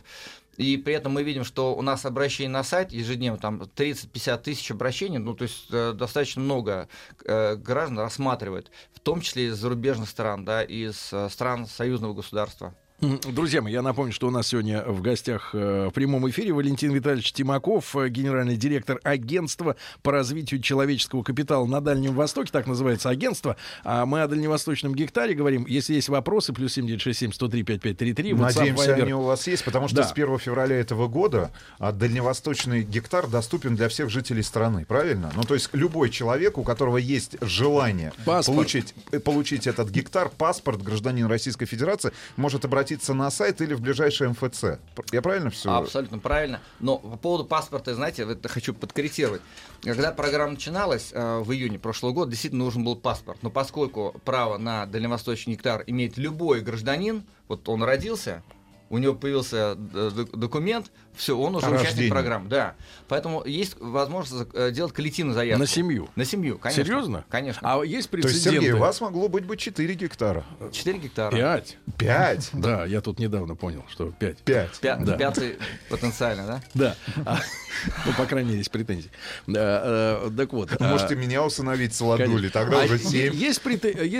[0.58, 4.70] И при этом мы видим, что у нас обращений на сайт ежедневно там 30-50 тысяч
[4.70, 6.90] обращений, ну то есть э, достаточно много
[7.24, 12.76] э, граждан рассматривает, в том числе из зарубежных стран, да, из э, стран союзного государства.
[13.02, 16.92] Друзья мои, я напомню, что у нас сегодня в гостях э, в прямом эфире Валентин
[16.92, 23.10] Витальевич Тимаков, э, генеральный директор агентства по развитию человеческого капитала на Дальнем Востоке, так называется
[23.10, 23.56] агентство.
[23.84, 25.66] А мы о дальневосточном гектаре говорим.
[25.66, 28.32] Если есть вопросы, плюс 7967 103 5533.
[28.34, 29.02] WhatsApp, Надеемся, Viber.
[29.02, 30.04] они у вас есть, потому что Да.
[30.04, 31.50] с 1 февраля этого года
[31.80, 35.32] а, дальневосточный гектар доступен для всех жителей страны, правильно?
[35.36, 38.56] Ну, то есть любой человек, у которого есть желание Паспорт.
[38.56, 43.82] получить, э, получить этот гектар, паспорт гражданин Российской Федерации, может обратиться на сайт или в
[43.82, 44.80] ближайший МФЦ.
[45.12, 45.72] Я правильно все?
[45.72, 46.62] Абсолютно правильно.
[46.80, 49.42] Но по поводу паспорта, знаете, вот хочу подкорректировать.
[49.84, 53.40] Когда программа начиналась э, в июне прошлого года, действительно нужен был паспорт.
[53.42, 58.44] Но поскольку право на дальневосточный гектар имеет любой гражданин, вот он родился,
[58.92, 62.50] у него появился э, документ, все, он уже О участник программы.
[62.50, 62.76] Да.
[63.08, 65.60] Поэтому есть возможность э, делать коллективную заявку.
[65.60, 66.10] На семью?
[66.16, 66.84] На семью, конечно.
[66.84, 67.26] Серьезно?
[67.30, 67.62] Конечно.
[67.64, 68.58] А есть То есть, прецеденты?
[68.60, 70.46] Сергей, у вас могло быть бы 4 гектара.
[70.72, 71.36] 4 гектара.
[71.36, 71.78] Пять.
[71.98, 72.50] Пять?
[72.62, 74.38] Да, я тут недавно понял, что пять.
[74.40, 74.80] Пять.
[74.82, 75.18] Пя- Да.
[75.18, 75.58] Пятый
[75.90, 76.62] потенциально, да?
[76.74, 76.96] Да.
[77.26, 77.40] А,
[78.06, 79.10] Ну, по крайней мере, есть претензии.
[79.48, 80.70] Э, Так вот.
[80.80, 83.34] а, Можете меня усыновить с ладули, тогда А уже е- 7.
[83.34, 83.62] Есть,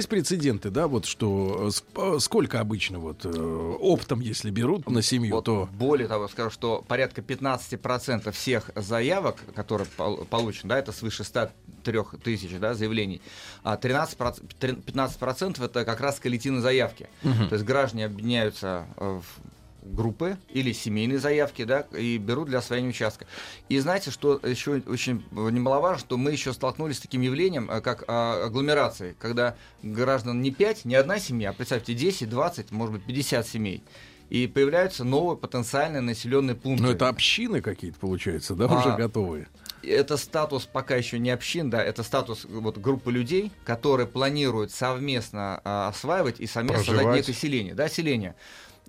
[0.10, 1.70] прецеденты, да, вот что
[2.20, 7.22] сколько обычно вот оптом, если берут на семью, Вот то Более того, скажу, что порядка
[7.22, 13.22] 15% всех заявок, которые пол- получены, да, это свыше 103 тысяч да, заявлений,
[13.64, 17.10] а 13%, 15% это как раз коллективные заявки.
[17.24, 17.50] Мгм.
[17.50, 19.26] То есть граждане объединяются э, в
[19.84, 23.26] группы или семейные заявки, да, и берут для освоения участка.
[23.70, 28.04] И знаете, что еще очень немаловажно, что мы еще столкнулись с таким явлением, э, как
[28.08, 33.04] а, агломерации, когда граждан не 5, не одна семья, а представьте 10, 20, может быть
[33.04, 33.84] 50 семей.
[34.32, 36.86] И появляются новые потенциальные населенные пункты.
[36.86, 39.50] ну это общины какие-то получаются, да, А, уже готовые.
[39.84, 45.60] Это статус пока еще не общин, да, это статус вот, группы людей, которые планируют совместно
[45.66, 48.36] а, осваивать и совместно создать некое селение, да, селение.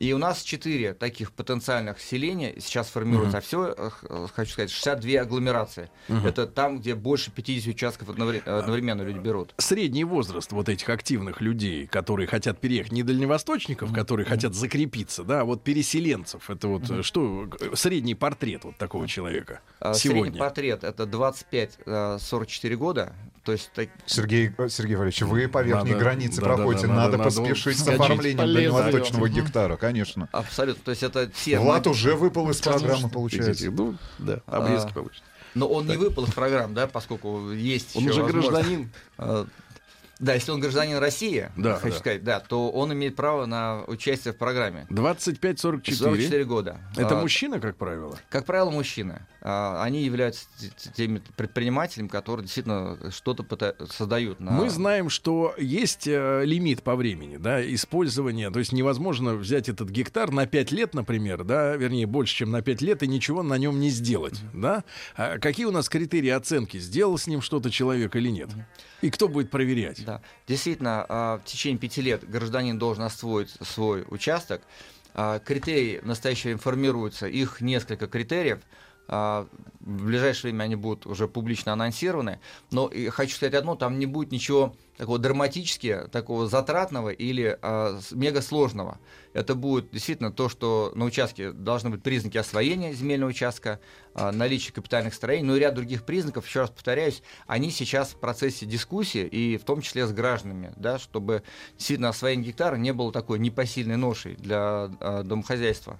[0.02, 3.38] И у нас четыре таких потенциальных селения сейчас формируются, Мгм.
[3.38, 5.90] а все, хочу сказать, 62 агломерации.
[6.08, 6.26] Мгм.
[6.26, 9.54] Это там, где больше 50 участков одновре- одновременно люди берут.
[9.58, 15.42] Средний возраст вот этих активных людей, которые хотят переехать, не дальневосточников, которые хотят закрепиться, да,
[15.42, 16.50] а вот переселенцев.
[16.50, 20.38] Это вот э, что, э, средний портрет вот такого человека А, Средний сегодня.
[20.40, 23.12] портрет это 25-44 года.
[23.44, 26.86] То есть так- Сергей, э, Сергей Валерьевич, вы по верхней Надо- границе да, да, проходите,
[26.86, 28.01] да, надо, надо- надо поспешить с вскочить.
[28.01, 28.78] оформлением Полезно.
[28.82, 29.35] дальневосточного Мгм.
[29.35, 30.28] гектара, конечно.
[30.31, 30.82] абсолютно.
[30.85, 31.59] То есть это все.
[31.59, 33.70] Влад уже выпал из программы, получается.
[33.73, 35.23] Ну, да, обрезки А, получат.
[35.55, 38.90] Но он не выпал из программ, да, поскольку есть Он уже гражданин.
[39.19, 39.44] Э,
[40.20, 41.98] Да, если он гражданин России, Да, хочу да.
[41.98, 44.86] сказать, да, то он имеет право на участие в программе.
[44.89, 45.97] 25-44.
[45.97, 46.78] 44 года.
[46.97, 48.16] Это А, мужчина, как правило?
[48.31, 49.27] Как правило, мужчины.
[49.44, 50.47] А, Они являются
[50.94, 53.44] теми предпринимателями, которые действительно что-то
[53.90, 54.39] создают.
[54.39, 54.52] На...
[54.52, 58.51] Мы знаем, что есть э, лимит по времени, да, использования.
[58.51, 62.62] То есть невозможно взять этот гектар на 5 лет, например, да, вернее, больше, чем на
[62.62, 64.85] 5 лет, и ничего на нем не сделать, да.
[65.16, 66.78] А какие у нас критерии оценки?
[66.78, 68.51] Сделал с ним что-то человек или нет?
[69.01, 70.05] И кто будет проверять?
[70.05, 70.23] Да.
[70.47, 74.62] Действительно, а, в течение пяти лет гражданин должен освоить свой участок.
[75.14, 78.60] А, Критерии в настоящее формируются, их несколько критериев.
[79.14, 79.47] А,
[79.80, 82.39] В ближайшее время они будут уже публично анонсированы.
[82.70, 88.40] Но хочу сказать одно, там не будет ничего такого драматически, такого затратного или с- мега
[88.40, 88.98] сложного.
[89.34, 93.80] Это будет действительно то, что на участке должны быть признаки освоения земельного участка,
[94.14, 98.16] а, наличие капитальных строений, ну и ряд других признаков, еще раз повторяюсь, они сейчас в
[98.16, 101.43] процессе дискуссии, и в том числе с гражданами, да, чтобы
[101.76, 105.98] действительно освоение гектара не было такой непосильной ношей для а, домохозяйства.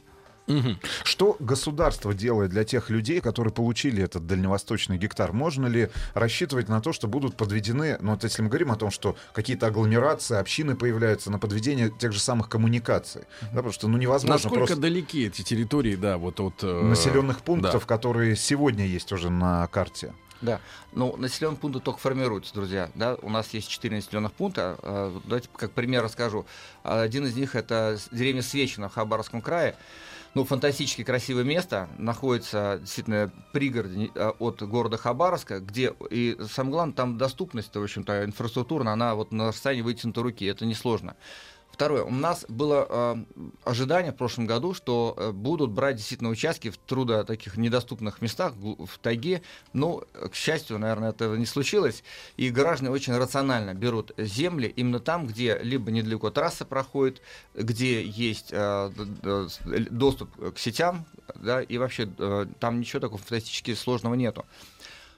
[1.05, 5.33] Что государство делает для тех людей, которые получили этот дальневосточный гектар?
[5.33, 8.91] Можно ли рассчитывать на то, что будут подведены, ну вот если мы говорим о том,
[8.91, 13.99] что какие-то агломерации, общины появляются на подведение тех же самых коммуникаций, да, потому что ну
[13.99, 16.63] невозможно Насколько просто далеки эти территории, да, вот от...
[16.63, 17.87] э, населенных пунктов, да.
[17.87, 20.13] которые сегодня есть уже на карте.
[20.43, 20.61] Да,
[20.93, 22.91] ну, населенные пункты только формируются, друзья.
[22.97, 23.17] Да?
[23.23, 24.77] У нас есть четыре населенных пункта.
[24.83, 26.47] А, Давайте как пример расскажу.
[26.83, 29.77] Один из них это деревня Свечина в Хабаровском крае.
[30.35, 31.91] Ну, фантастически красивое место.
[31.99, 37.83] Находится действительно пригород не- а, от города Хабаровска, где, и самое главное, там доступность, в
[37.83, 40.47] общем-то, инфраструктурная, она вот на расстоянии вытянутой руки.
[40.47, 41.17] Это несложно.
[41.73, 42.05] Второе.
[42.05, 43.17] У нас было э,
[43.65, 48.53] ожидание в прошлом году, что э, будут брать действительно участки в трудо таких недоступных местах,
[48.57, 49.43] в тайге.
[49.73, 52.05] Но, э, к счастью, наверное, этого не случилось.
[52.37, 57.23] И граждане очень рационально берут земли именно там, где либо недалеко трасса проходит,
[57.55, 58.91] где есть э,
[59.91, 64.45] доступ к сетям, да, и вообще э, там ничего такого фантастически сложного нету.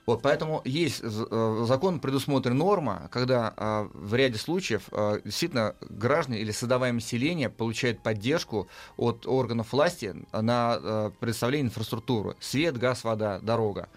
[0.05, 6.39] Вот, поэтому есть э, закон предусмотрена норма, когда а, в ряде случаев а, действительно граждане
[6.39, 8.67] или создаваемое население получают поддержку
[8.97, 12.35] от органов власти на а, предоставление инфраструктуры.
[12.39, 13.89] Свет, газ, вода, дорога.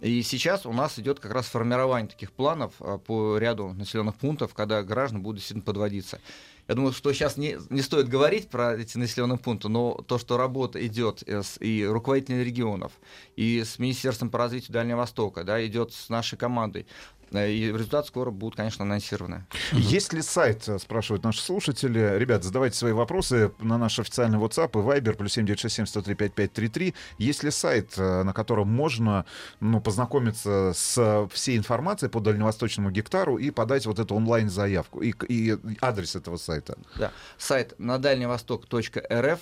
[0.00, 4.54] И сейчас у нас идет как раз формирование таких планов а, по ряду населенных пунктов,
[4.54, 6.20] когда граждане будут действительно подводиться.
[6.68, 10.36] Я думаю, что сейчас не, не стоит говорить про эти населенные пункты, но то, что
[10.36, 12.92] работа идет с, и руководителями регионов,
[13.36, 16.86] и с Министерством по развитию Дальнего Востока, да, идет с нашей командой,
[17.32, 19.44] и результат скоро будут, конечно, анонсированы.
[19.72, 22.16] Есть ли сайт, э, спрашивают наши слушатели.
[22.18, 26.94] Ребят, задавайте свои вопросы на наш официальный WhatsApp и Viber, плюс 7967 103 5533.
[27.18, 29.26] Есть ли сайт, э, на котором можно
[29.60, 35.02] ну, познакомиться с всей информацией по дальневосточному гектару и подать вот эту онлайн-заявку?
[35.02, 36.78] И, и адрес этого сайта?
[36.96, 37.12] Да.
[37.36, 39.40] Сайт на дальневосток.рф.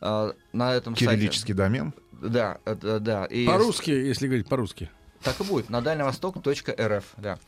[0.00, 1.92] э, На этом Кириллический домен?
[1.92, 2.08] сайте...
[2.20, 3.24] Да, это- да.
[3.26, 4.90] И По-русски, если говорить по-русски.
[5.22, 7.38] Так и будет, на дальневосток.рф, да.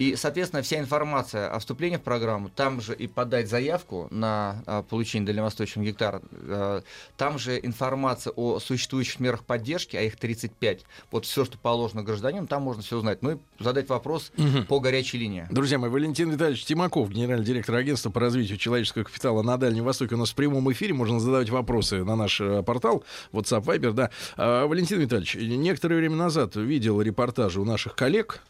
[0.00, 4.82] И, соответственно, вся информация о вступлении в программу, там же и подать заявку на а,
[4.82, 6.80] получение дальневосточного гектара, э,
[7.18, 10.84] там же информация о существующих мерах поддержки, а их 35.
[11.10, 13.20] Вот все, что положено гражданину, там можно все узнать.
[13.20, 14.64] Ну и задать вопрос Мгм.
[14.64, 15.46] по горячей линии.
[15.50, 20.14] Друзья мои, Валентин Витальевич Тимаков, генеральный директор агентства по развитию человеческого капитала на Дальнем Востоке,
[20.14, 20.94] у нас в прямом эфире.
[20.94, 23.92] Можно задавать вопросы на наш э, портал WhatsApp Viber.
[23.92, 24.10] Да.
[24.38, 28.40] А, Валентин Витальевич, некоторое время назад видел репортажи у наших коллег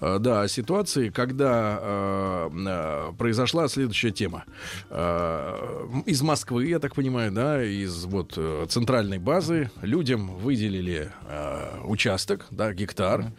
[0.00, 4.44] э, да, о ситуации, когда э, э, произошла следующая тема.
[4.90, 11.80] Э, из Москвы, я так понимаю, да, из вот э, центральной базы людям выделили э,
[11.84, 13.32] участок, да, гектар.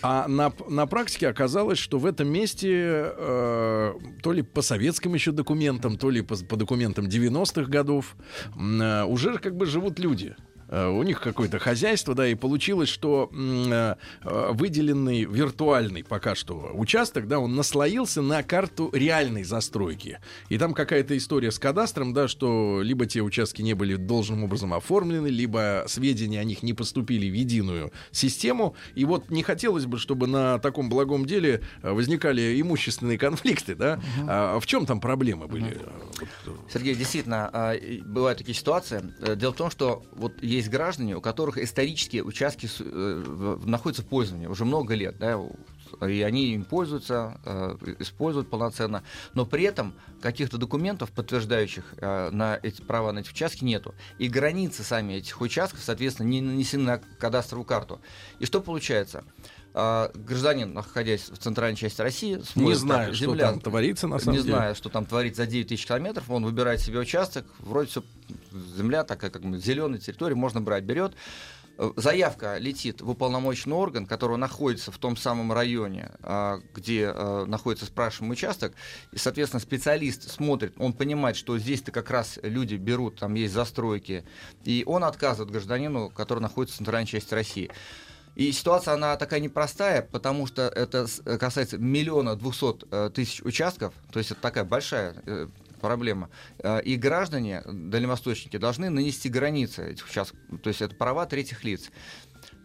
[0.00, 5.32] А на, на практике оказалось, что в этом месте э, то ли по советским еще
[5.32, 8.16] документам, то ли по, по документам 90-х годов
[8.56, 10.36] э, уже как бы живут люди.
[10.68, 16.70] Э, У них какое-то хозяйство, да, и получилось, что э, э, выделенный виртуальный пока что
[16.74, 20.20] участок, да, он наслоился на карту реальной застройки.
[20.48, 24.74] И там какая-то история с кадастром, да, что либо те участки не были должным образом
[24.74, 28.74] оформлены, либо сведения о них не поступили в единую систему.
[28.94, 34.00] И вот не хотелось бы, чтобы на таком благом деле возникали имущественные конфликты, да.
[34.26, 35.78] А в чем там проблемы были?
[36.72, 37.74] Сергей, действительно, а,
[38.04, 39.02] бывают такие ситуации.
[39.36, 44.46] Дело в том, что вот есть граждане, у которых исторически участки э, находятся в пользовании
[44.46, 45.38] уже много лет, да,
[46.06, 49.02] и они им пользуются, э, используют полноценно,
[49.34, 53.94] но при этом каких-то документов, подтверждающих э, на эти права на эти участки, нету.
[54.18, 58.00] И границы сами этих участков, соответственно, не нанесены на кадастровую карту.
[58.38, 59.24] И что получается?
[59.80, 64.36] А, Гражданин, находясь в центральной части России, смотрит, зная, как что там творится, на самом
[64.36, 64.56] не деле.
[64.56, 68.02] зная, что там творится за 9 тысяч километров, он выбирает себе участок, вроде все,
[68.76, 71.14] земля такая, как зеленая территория, можно брать, берет.
[71.76, 77.44] Э, Заявка летит в уполномоченный орган, который находится в том самом районе, а, где э,
[77.46, 78.72] находится спрашиваемый участок,
[79.12, 84.24] и, соответственно, специалист смотрит, он понимает, что здесь-то как раз люди берут, там есть застройки,
[84.64, 87.70] и он отказывает гражданину, который находится в центральной части России.
[88.38, 93.92] И ситуация, она такая непростая, потому что это с- касается миллиона двухсот э, тысяч участков,
[94.12, 95.48] то есть это такая большая э,
[95.80, 96.30] проблема.
[96.60, 101.90] Э, И граждане, дальневосточники, должны нанести границы этих участков, то есть это права третьих лиц.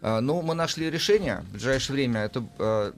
[0.00, 2.92] Э, Но мы нашли решение, в ближайшее время это э,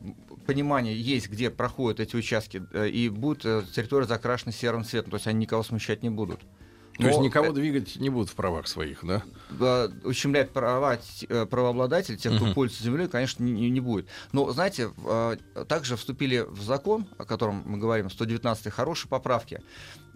[0.46, 5.16] понимание есть, где проходят эти участки, э, и будет э, территория закрашена серым цветом, то
[5.16, 6.40] есть они никого смущать не будут.
[6.98, 9.22] То есть никого э, двигать не будут в правах своих, да?
[10.04, 10.98] ущемлять права
[11.28, 12.54] э, правообладателей, тех, кто Мгм.
[12.54, 14.06] пользуется землей, конечно, не, не- будет.
[14.32, 15.36] Но, знаете, э,
[15.68, 19.60] также вступили в закон, о котором мы говорим, 119 хорошие поправки,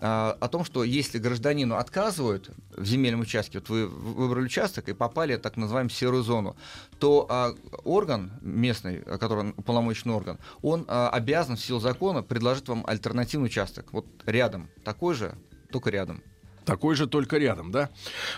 [0.00, 4.94] э, о том, что если гражданину отказывают в земельном участке, вот вы выбрали участок и
[4.94, 6.56] попали в так называемую серую зону,
[6.98, 7.54] то а,
[7.84, 13.46] орган местный, а, который уполномоченный орган, он а, обязан в силу закона предложить вам альтернативный
[13.46, 13.92] участок.
[13.92, 15.34] Вот рядом, такой же,
[15.70, 16.22] только рядом.
[16.70, 17.90] Такой же, только рядом, да?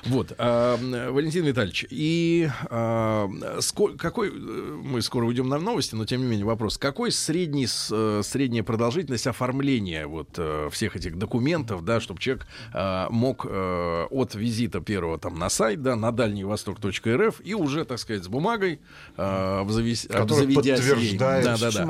[0.06, 0.78] Вот, а,
[1.10, 3.28] Валентин Витальевич, и а,
[3.60, 7.66] сколь- какой, э, мы скоро уйдем на новости, но тем не менее вопрос, какой средний,
[7.66, 13.44] с- э, средняя продолжительность оформления вот э, всех этих документов, да, чтобы человек а, мог
[13.46, 18.28] э, от визита первого там на сайт, да, на дальневосток.рф и уже, так сказать, с
[18.28, 18.80] бумагой,
[19.18, 19.62] а,
[20.08, 21.44] Который обзаведясь ей, подтверждает.
[21.44, 21.84] да, да, да,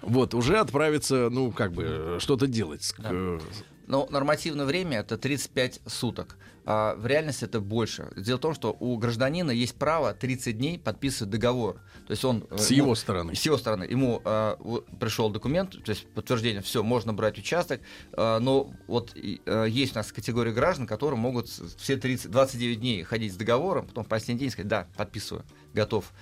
[0.00, 2.82] вот, уже отправиться, ну, как бы, что-то делать.
[2.84, 3.38] с- э,
[3.86, 6.36] Но нормативное время это 35 суток.
[6.66, 8.10] А в реальности это больше.
[8.16, 11.74] Дело в том, что у гражданина есть право 30 дней подписывать договор.
[12.06, 13.34] То есть он э, С ему- его стороны.
[13.34, 13.84] С его стороны.
[13.84, 14.22] Ему
[14.60, 17.82] вот пришел документ, то есть подтверждение, все, можно брать участок.
[18.12, 23.02] э, но вот и, есть у нас категория граждан, которые могут все 30, 29 дней
[23.02, 25.44] ходить с договором, потом в последний день сказать, да, подписываю,
[25.74, 26.12] готов.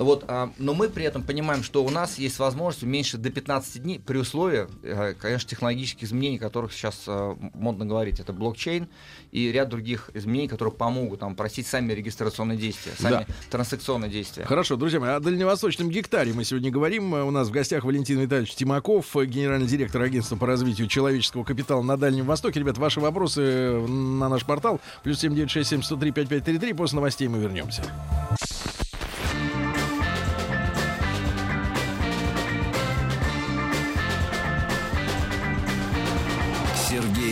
[0.00, 3.82] Вот, а, но мы при этом понимаем, что у нас есть возможность уменьшить до 15
[3.82, 8.18] дней при условии, э, конечно, технологических изменений, о которых сейчас э, модно говорить.
[8.18, 8.88] Это блокчейн
[9.30, 13.34] и ряд других изменений, которые помогут нам простить сами регистрационные действия, сами Да.
[13.50, 14.46] транзакционные действия.
[14.46, 17.14] Хорошо, друзья мои, о дальневосточном гектаре мы сегодня говорим.
[17.14, 21.82] Э, У нас в гостях Валентин Витальевич Тимаков, генеральный директор агентства по развитию человеческого капитала
[21.82, 22.58] на Дальнем Востоке.
[22.58, 24.80] Ребят, ваши вопросы на наш портал.
[25.02, 26.72] Плюс 7967 103 5533.
[26.72, 27.82] После новостей мы вернемся.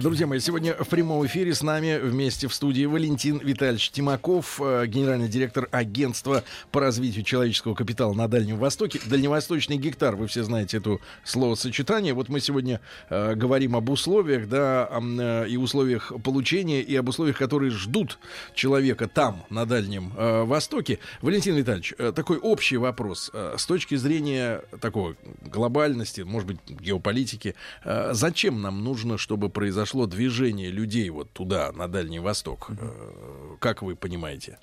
[0.00, 4.86] Друзья мои, сегодня в прямом эфире с нами вместе в студии Валентин Витальевич Тимаков, э,
[4.86, 9.00] генеральный директор агентства по развитию человеческого капитала на Дальнем Востоке.
[9.06, 12.12] Дальневосточный гектар, вы все знаете это словосочетание.
[12.12, 17.38] Вот мы сегодня э, говорим об условиях, да, э, и условиях получения, и об условиях,
[17.38, 18.18] которые ждут
[18.54, 20.98] человека там, на Дальнем э, Востоке.
[21.22, 23.30] Валентин Витальевич, э, такой общий вопрос.
[23.32, 27.54] Э, с точки зрения такой глобальности, может быть, геополитики,
[27.84, 29.75] э, зачем нам нужно, чтобы произошло
[30.06, 32.70] движение людей вот туда, на Дальний Восток?
[32.70, 34.58] Э, Как вы понимаете?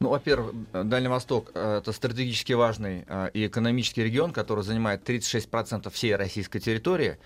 [0.00, 6.16] Ну, во-первых, Дальний Восток это стратегически важный э, и экономический регион, который занимает 36% всей
[6.16, 7.18] российской территории,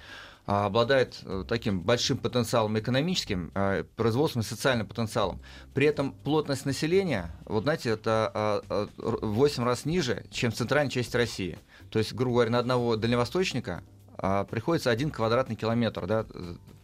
[0.44, 3.52] а обладает э, таким большим потенциалом экономическим,
[3.96, 5.40] производственным и социальным потенциалом.
[5.72, 10.54] При этом плотность населения, вот знаете, это э, э, в 8 раз ниже, чем в
[10.54, 11.58] центральной части России.
[11.90, 13.82] То есть, грубо говоря, на одного дальневосточника
[14.50, 16.26] приходится один квадратный километр да,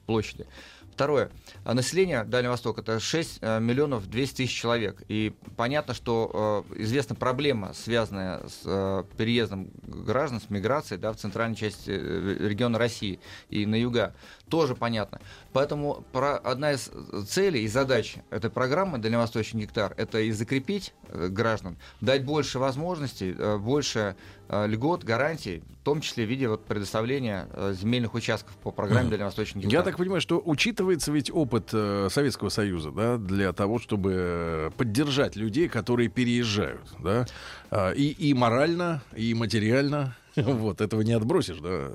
[0.09, 0.47] площади.
[0.90, 1.30] Второе.
[1.64, 5.02] А Население Дальнего Востока это 6 э, миллионов 200 тысяч человек.
[5.06, 11.16] И понятно, что э, известна проблема, связанная с э, переездом граждан, с миграцией да, в
[11.16, 14.12] центральной части э, региона России и на юга.
[14.48, 15.20] Тоже понятно.
[15.53, 16.91] Поэтому про- одна из
[17.29, 23.35] целей и задач этой программы «Дальневосточный гектар» это и закрепить э, граждан, дать больше возможностей,
[23.37, 24.15] э, больше
[24.49, 29.09] э, льгот, гарантий, в том числе в виде вот, предоставления э, земельных участков по программе.
[29.09, 29.79] «Дальневосточный гектар».
[29.79, 34.70] Я так понимаю, что учитывается ведь опыт э, Советского Союза, да, для того, чтобы э,
[34.77, 37.27] поддержать людей, которые переезжают, да,
[37.70, 40.15] А, и, и морально, и материально.
[40.37, 41.89] Вот, этого не отбросишь, да.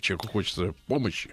[0.00, 1.30] Человеку хочется помощи.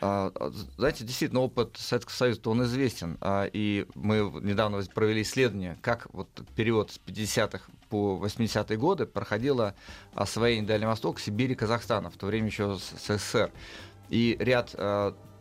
[0.00, 3.16] А, а, Знаете, действительно, опыт Советского Союза, он известен.
[3.20, 9.74] А, И мы недавно провели исследование, как вот период с 50-х по 80-е годы проходило
[10.14, 13.52] освоение Дальнего Востока, Сибири, Казахстана, в то время еще СССР.
[14.10, 14.74] И ряд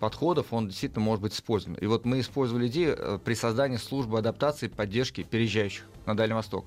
[0.04, 1.76] подходов, он действительно может быть использован.
[1.76, 6.34] И вот мы использовали идею э, при создании службы адаптации и поддержки переезжающих на Дальний
[6.34, 6.66] Восток.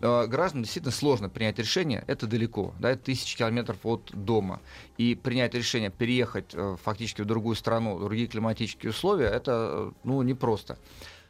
[0.00, 4.60] Э, Гражданам действительно сложно принять решение, это далеко, да, это тысячи километров от дома.
[4.96, 10.22] И принять решение переехать э, фактически в другую страну, другие климатические условия, это э, ну,
[10.22, 10.78] непросто.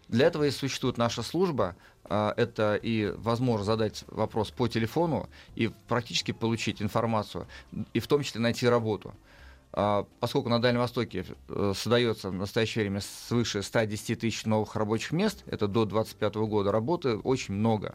[0.09, 1.77] Для этого и существует наша служба.
[2.05, 7.47] а, Это и возможность задать вопрос по телефону и практически получить информацию,
[7.93, 9.15] и в том числе найти работу.
[9.73, 15.12] А, Поскольку на Дальнем Востоке э, создается в настоящее время свыше 110 тысяч новых рабочих
[15.12, 17.95] мест, это до 2025 года, работы очень много.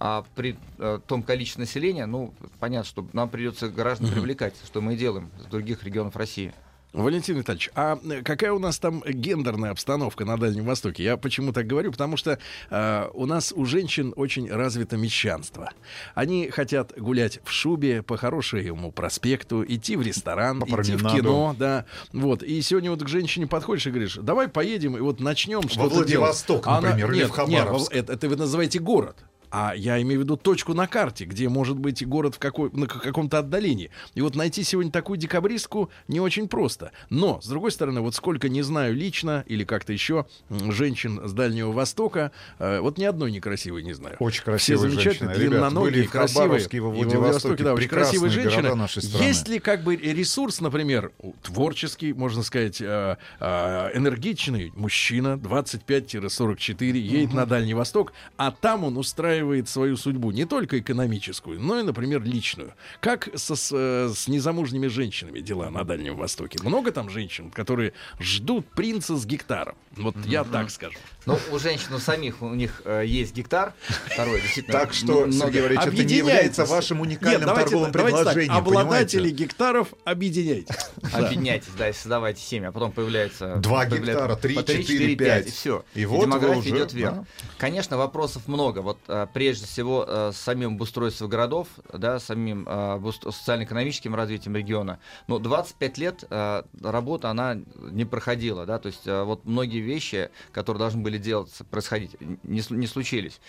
[0.00, 4.94] А при э, том количестве населения, ну, понятно, что нам придется граждан привлекать, что мы
[4.94, 6.52] и делаем с других регионов России.
[6.94, 11.04] Валентин Витальевич, а э, какая у нас там гендерная обстановка на Дальнем Востоке?
[11.04, 11.92] Я почему так говорю?
[11.92, 12.38] Потому что
[12.70, 15.70] э, у нас у женщин очень развито мещанство.
[16.14, 21.54] Они хотят гулять в шубе по хорошему проспекту, идти в ресторан, По идти в кино,
[21.58, 21.84] да.
[22.12, 22.42] Вот.
[22.42, 26.64] И сегодня вот к женщине подходишь и говоришь, давай поедем и вот начнем что-то Владивосток,
[26.64, 26.66] делать.
[26.66, 27.92] А она- например, или нет, в нет, Хабаровск.
[27.92, 29.16] это, это вы называете город.
[29.50, 32.86] А я имею в виду точку на карте, где может быть город в какой, на
[32.86, 33.90] каком-то отдалении.
[34.14, 36.92] И вот найти сегодня такую декабристку не очень просто.
[37.10, 41.72] Но, с другой стороны, вот сколько не знаю лично или как-то еще женщин с Дальнего
[41.72, 44.16] Востока, э, вот ни одной некрасивой не знаю.
[44.18, 45.54] Очень Все красивые замечательные, женщины.
[45.54, 46.66] Ребят, длинноногие, в красивые.
[46.70, 47.64] И во Владивостоке.
[47.64, 48.88] да, очень красивые женщины.
[49.18, 51.12] Есть ли как бы ресурс, например,
[51.42, 58.96] творческий, можно сказать, э, э, энергичный мужчина, 25-44, едет на Дальний Восток, а там он
[58.96, 62.74] устраивает устраивает свою судьбу, не только экономическую, но и, например, личную.
[63.00, 66.58] Как со, с, э, с незамужними женщинами дела на Дальнем Востоке?
[66.62, 69.76] Много там женщин, которые ждут принца с гектаром?
[69.96, 70.98] Вот я так скажу.
[71.26, 73.74] Ну, у женщин у самих у них э, есть гектар,
[74.06, 74.78] второй действительно.
[74.78, 79.44] Так что, Сергей Валерьевич, это не является вашим уникальным Нет, давайте торговым предложением, Обладатели понимаете?
[79.44, 80.76] гектаров объединяйтесь.
[81.12, 83.56] Объединяйтесь, да, и создавайте семьи, а потом появляется...
[83.56, 85.48] Два гектара, три, четыре, пять.
[85.48, 85.84] И все.
[85.94, 87.18] И вот демография идет вверх.
[87.58, 88.80] Конечно, вопросов много.
[88.80, 94.98] Вот э, прежде всего э, самим обустройством городов, да, самим э, социально-экономическим развитием региона.
[95.26, 100.78] Но 25 лет э, работа, она не проходила, да, то есть вот многие вещи, которые
[100.78, 103.40] должны были делаться, происходить, не, не случились.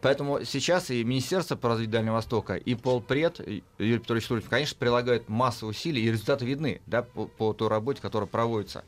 [0.00, 3.40] Поэтому сейчас и Министерство по развитию Дальнего Востока, и полпред
[3.78, 8.00] Юрий Петрович Турчин, конечно, прилагают массу усилий, и результаты видны да, по, по той работе,
[8.00, 8.84] которая проводится.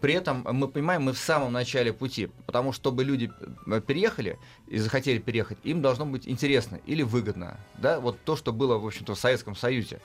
[0.00, 3.30] При этом мы понимаем, мы в самом начале пути, потому что чтобы люди
[3.66, 8.52] э, переехали и захотели переехать, им должно быть интересно или выгодно, да, вот то, что
[8.52, 10.00] было, в общем-то, в Советском Союзе.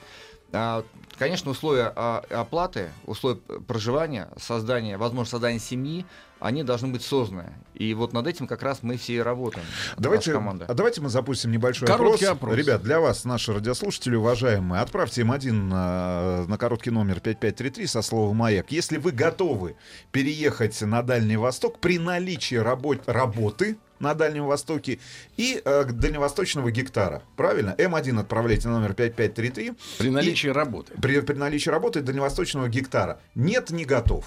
[0.52, 0.84] А,
[1.18, 6.06] Конечно, условия а, оплаты, условия проживания, создания, возможно, создания семьи,
[6.44, 7.53] они должны быть созданы.
[7.74, 9.65] И вот над этим как раз мы все и работаем.
[9.98, 10.65] Давайте, команда.
[10.68, 12.52] а давайте мы запустим небольшой Короткий опрос.
[12.52, 12.57] опрос.
[12.57, 18.02] Ребят, для вас, наши радиослушатели, уважаемые, отправьте им один на, на короткий номер 5533 со
[18.02, 18.72] словом «Маяк».
[18.72, 19.78] Если вы готовы
[20.11, 24.99] переехать на Дальний Восток при наличии работ- работы на Дальнем Востоке
[25.38, 27.22] и э, дальневосточного гектара.
[27.36, 27.76] Правильно?
[27.78, 29.74] М1 отправляйте на номер 5533.
[29.98, 30.94] При наличии работы.
[31.02, 33.20] При, при наличии работы дальневосточного гектара.
[33.36, 34.26] Нет, не готов.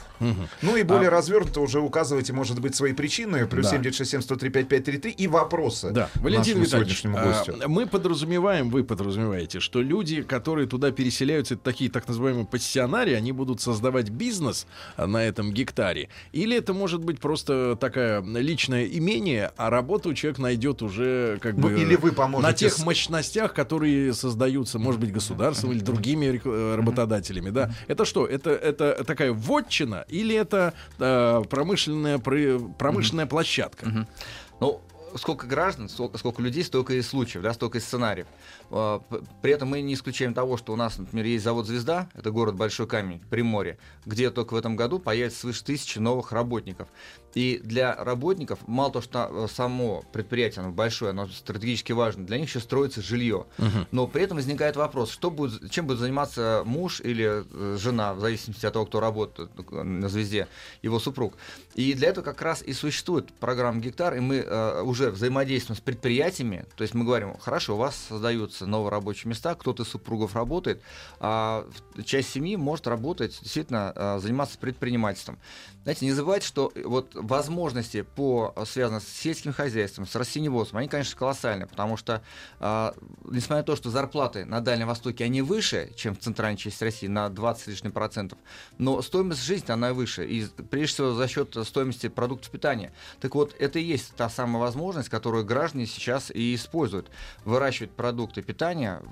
[0.62, 3.46] Ну и более А- развернуто уже указывайте, может быть, свои причины.
[3.46, 3.70] Плюс Да.
[3.72, 6.70] 7967 103 5533 и вопросы Да, Валентин Витальевич,
[7.00, 7.68] сегодняшнему а, гостю.
[7.68, 13.32] мы подразумеваем, вы подразумеваете, что люди, которые туда переселяются, это такие так называемые пассионарии, они
[13.32, 14.66] будут создавать бизнес
[14.96, 20.38] а, на этом гектаре, или это может быть просто такая личное имение, а работу человек
[20.38, 25.12] найдет уже как Ну, бы или вы поможете на тех мощностях, которые создаются, может быть,
[25.12, 27.70] государством или другими э, работодателями, да?
[27.88, 28.26] Это что?
[28.26, 34.06] Это это такая вотчина или это э, промышленная про- промышленная площадка?
[34.60, 34.80] Ну,
[35.14, 38.26] сколько граждан, сколько, сколько людей, столько и случаев, да, столько и сценариев.
[38.70, 39.00] А,
[39.42, 42.56] При этом мы не исключаем того, что у нас, например, есть завод «Звезда», это город
[42.56, 46.88] Большой Камень, Приморье, где только в этом году появится свыше тысячи новых работников.
[47.34, 52.38] И для работников, мало того, что э, само предприятие, оно большое, оно стратегически важно, для
[52.38, 53.46] них еще строится жилье.
[53.90, 58.20] Но при этом возникает вопрос, что будет, чем будет заниматься муж или э, жена, в
[58.20, 60.48] зависимости от того, кто работает э, на звезде,
[60.82, 61.34] его супруг.
[61.74, 65.80] И для этого как раз и существует программа «Гектар», и мы э, уже взаимодействуем с
[65.80, 70.34] предприятиями, то есть мы говорим, хорошо, у вас создаются новые рабочие места, кто-то из супругов
[70.34, 70.82] работает,
[71.20, 71.66] а
[72.04, 75.38] часть семьи может работать, действительно, э, заниматься предпринимательством.
[75.86, 81.16] Знаете, не забывайте, что вот возможности по связанные с сельским хозяйством, с растениеводством, они, конечно,
[81.16, 82.22] колоссальные, потому что,
[82.58, 82.92] а,
[83.24, 87.06] несмотря на то, что зарплаты на Дальнем Востоке, они выше, чем в центральной части России,
[87.06, 88.36] на 20 с лишним процентов,
[88.78, 92.92] но стоимость жизни, она выше, и прежде всего за счет стоимости продуктов питания.
[93.20, 94.76] Так вот, это и есть та самая возможность,
[95.08, 97.10] которую граждане сейчас и используют.
[97.44, 99.02] Выращивать продукты питания,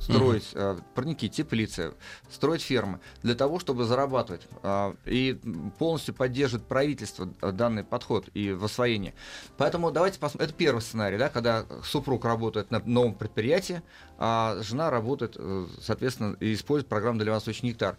[0.00, 1.92] строить э, парники, теплицы,
[2.30, 4.42] строить фермы для того, чтобы зарабатывать.
[4.62, 5.38] А, И
[5.78, 9.14] полностью поддерживает правительство э, данный подход и в освоении.
[9.56, 10.48] Поэтому давайте посмотрим.
[10.48, 13.82] Это первый сценарий, да, когда супруг работает на новом предприятии,
[14.18, 17.96] а жена работает, э, соответственно, и использует программу «Дальневосточный гектар».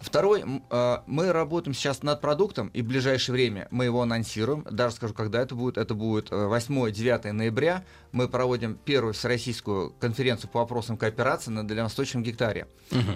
[0.00, 4.64] Второй, э, мы работаем сейчас над продуктом, и в ближайшее время мы его анонсируем.
[4.70, 5.76] Даже скажу, когда это будет.
[5.76, 7.84] Это будет 8-9 ноября.
[8.12, 12.68] Мы проводим первую всероссийскую конференцию по вопросам кооперации на Дальневосточном гектаре.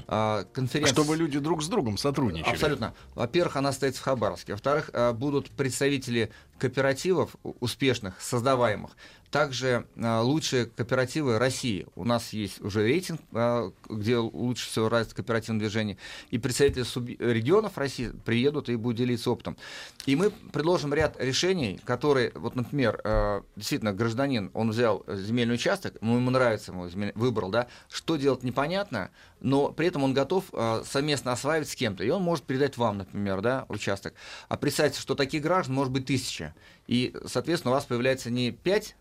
[0.06, 0.92] А, конференция...
[0.94, 2.50] Чтобы люди друг с другом сотрудничали.
[2.50, 2.94] Абсолютно.
[3.14, 4.52] Во-первых, она стоит в Хабаровске.
[4.52, 8.92] Во-вторых, э, будут представители кооперативов успешных, создаваемых.
[9.32, 11.86] Также э, лучшие кооперативы России.
[11.94, 15.96] У нас есть уже рейтинг, э, где лучше всего развито кооперативное движение.
[16.30, 16.84] И представители
[17.32, 19.56] регионов России приедут и будут делиться опытом.
[20.04, 25.96] И мы предложим ряд решений, которые, вот, например, э, действительно, гражданин, он взял земельный участок,
[26.02, 29.08] ему нравится, ему выбрал, да, что делать непонятно,
[29.40, 30.44] но при этом он готов
[30.84, 32.04] совместно осваивать с кем-то.
[32.04, 34.12] И он может передать вам, например, да, участок.
[34.48, 36.54] А представьте, что таких граждан может быть тысяча.
[36.86, 38.94] И, соответственно, у вас появляется не пять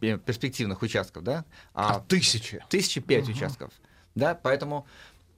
[0.00, 1.44] перспективных участков, да,
[1.74, 2.64] а, тысячи.
[2.68, 3.70] Тысячи пять участков.
[4.14, 4.90] Да, поэтому а,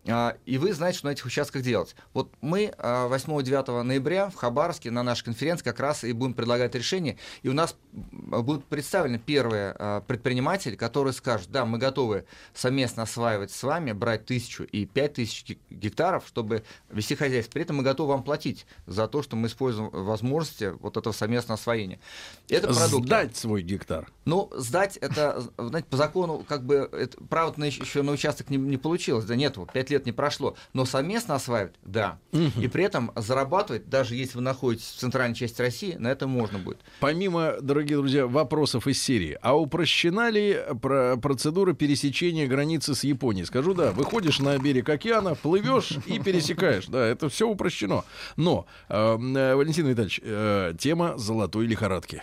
[0.04, 1.94] и вы знаете, что на этих участках делать.
[2.12, 7.18] Вот мы 8-9 ноября в Хабаровске на нашей конференции как раз и будем предлагать решение,
[7.42, 13.52] и у нас будут представлены первые а, предприниматели, которые скажут, да, мы готовы совместно осваивать
[13.52, 17.52] с вами, брать тысячу и пять тысяч гектаров, чтобы вести хозяйство.
[17.52, 21.60] При этом мы готовы вам платить за то, что мы используем возможности вот этого совместного
[21.60, 22.00] освоения.
[22.48, 23.06] Это продукт.
[23.06, 24.10] Сдать свой гектар.
[24.24, 28.56] Ну, сдать это, знаете, по закону, как бы, это, право на, еще на участок не,
[28.56, 32.18] не получилось, да нет, пять лет не прошло, но совместно осваивать, да.
[32.32, 32.60] Мгм.
[32.60, 36.58] И при этом зарабатывать, даже если вы находитесь в центральной части России, на это можно
[36.58, 36.78] будет.
[37.00, 43.46] Помимо, дорогие друзья, вопросов из серии, а упрощена ли про- процедура пересечения границы с Японией?
[43.46, 46.86] Скажу, да, выходишь на берег океана, плывешь и пересекаешь.
[46.86, 48.04] Да, это все упрощено.
[48.36, 52.22] Но, э, э, Валентин Витальевич, э, тема золотой лихорадки.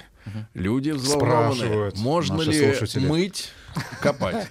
[0.53, 1.55] Люди взволнованы.
[1.55, 3.07] Спрашивают Можно ли слушатели.
[3.07, 3.51] мыть,
[4.01, 4.47] копать?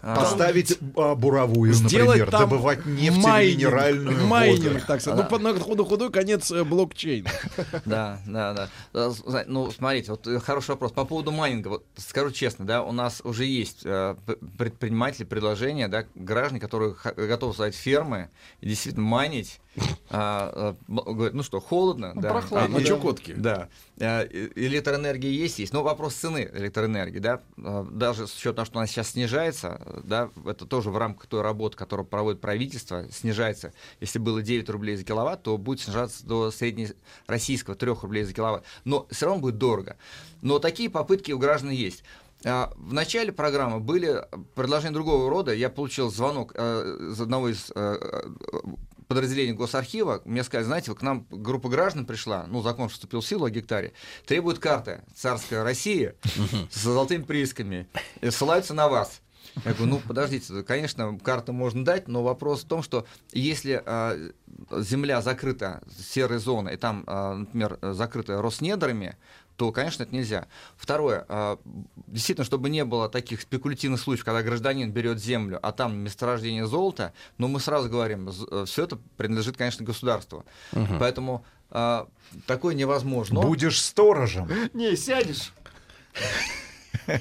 [0.00, 4.84] Поставить а, буровую, Сделать например, там добывать нефть или минеральную майнинг, воду.
[4.86, 5.20] так сказать.
[5.22, 7.26] Ну, под- на худой, худой конец э, блокчейн.
[7.84, 8.68] Да, да, да.
[8.94, 10.92] Э, Ну, смотрите, вот э, хороший вопрос.
[10.92, 14.16] По поводу майнинга, вот скажу честно, да, у нас уже есть э,
[14.56, 18.28] предприниматели, предложения, да, граждане, которые готовы создать фермы
[18.60, 19.60] и действительно майнить.
[20.10, 22.30] А, а, говорят, ну что, холодно, Ну, да.
[22.30, 22.84] прохладно, А, да.
[22.84, 23.34] и- Чукотке.
[23.34, 23.68] Да.
[24.00, 25.72] А, и- Электроэнергия есть, есть.
[25.72, 30.30] Но вопрос цены электроэнергии, да, а, даже с учетом того, что она сейчас снижается, да,
[30.46, 33.72] это тоже в рамках той работы, которую проводит правительство, снижается.
[34.00, 38.64] Если было 9 рублей за киловатт, то будет снижаться до среднероссийского 3 рублей за киловатт.
[38.84, 39.96] Но все равно будет дорого.
[40.42, 42.02] Но такие попытки у граждан есть.
[42.44, 44.24] В начале программы были
[44.54, 45.52] предложения другого рода.
[45.52, 47.72] Я получил звонок э, из одного из
[49.08, 50.22] подразделений Госархива.
[50.24, 53.92] Мне сказали, знаете, к нам группа граждан пришла, ну, закон вступил в силу о гектаре,
[54.26, 56.14] требует карты царская Россия
[56.70, 57.88] с золотыми приисками,
[58.20, 59.20] и ссылаются на вас.
[59.64, 64.16] Я говорю, ну, подождите, конечно, карту можно дать, но вопрос в том, что если а,
[64.70, 69.16] земля закрыта серой зоной, и там, а, например, закрыта Роснедрами,
[69.58, 70.46] то, конечно, это нельзя.
[70.76, 71.58] Второе, а,
[72.06, 77.12] действительно, чтобы не было таких спекулятивных случаев, когда гражданин берет землю, а там месторождение золота,
[77.38, 78.30] но мы сразу говорим,
[78.66, 80.44] все это принадлежит, конечно, государству.
[80.70, 81.00] Мгм.
[81.00, 82.06] Поэтому а,
[82.46, 83.40] такое невозможно.
[83.40, 84.48] Будешь сторожем.
[84.74, 85.52] Не, сядешь.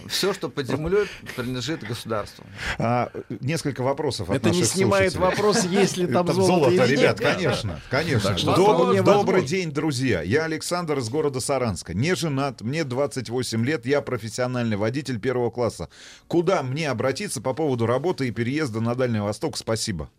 [0.08, 1.06] Все, что под землей,
[1.36, 2.46] принадлежит государству.
[2.78, 3.10] А,
[3.42, 5.38] несколько вопросов от Это не снимает слушателей.
[5.38, 6.90] вопрос, есть ли там золото золото, или нет.
[7.00, 7.34] ребят, Да.
[7.34, 8.30] конечно, конечно.
[8.36, 10.22] Так Доб- Добрый день, друзья.
[10.22, 11.94] Я Александр из города Саранска.
[11.94, 15.90] Не женат, мне 28 лет, я профессиональный водитель первого класса.
[16.28, 19.58] Куда мне обратиться по поводу работы и переезда на Дальний Восток?
[19.58, 20.10] Спасибо.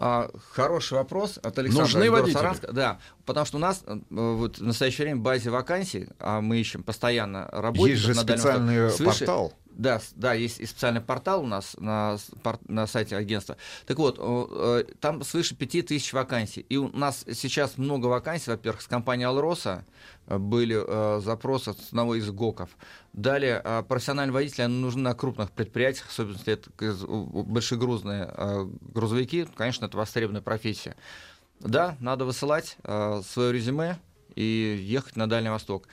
[0.00, 2.72] А, хороший вопрос от Александра Нужны водители?
[2.72, 6.58] Да, потому что у нас э, вот в настоящее время в базе вакансий, а мы
[6.58, 9.52] ищем постоянно работников Есть же на Дальнем специальный свыше- портал.
[9.78, 12.18] Да, да, есть и специальный портал у нас на,
[12.66, 13.56] на сайте агентства.
[13.86, 14.18] Так вот,
[15.00, 16.66] там свыше 5000 вакансий.
[16.68, 19.86] И у нас сейчас много вакансий, во-первых, с компанией «Алроса»
[20.26, 22.70] были э, запросы с одного из ГОКов.
[23.12, 26.70] Далее, э, профессиональные водители они нужны на крупных предприятиях, особенно если это
[27.44, 29.46] большегрузные э, грузовики.
[29.56, 30.96] Конечно, это востребованная профессия.
[31.60, 33.98] Да, надо высылать э, свое резюме
[34.34, 35.88] и ехать на Дальний Восток.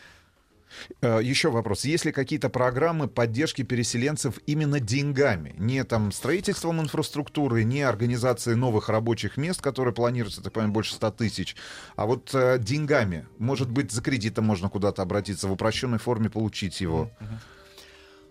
[1.02, 1.86] Э, Еще вопрос.
[1.86, 5.56] Есть ли какие-то программы поддержки переселенцев именно деньгами?
[5.58, 11.12] Не там строительством инфраструктуры, не организацией новых рабочих мест, которые планируются, так понимаю, больше 100
[11.12, 11.56] тысяч,
[11.96, 13.28] а вот э, деньгами.
[13.38, 17.10] Может быть, за кредитом можно куда-то обратиться, в упрощенной форме получить его.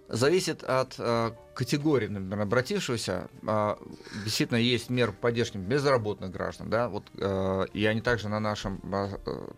[0.08, 3.28] Зависит от э, категории, например, обратившегося.
[3.42, 3.76] Э,
[4.24, 9.08] действительно, есть меры поддержки безработных граждан, да, вот, э, и они также на нашем э,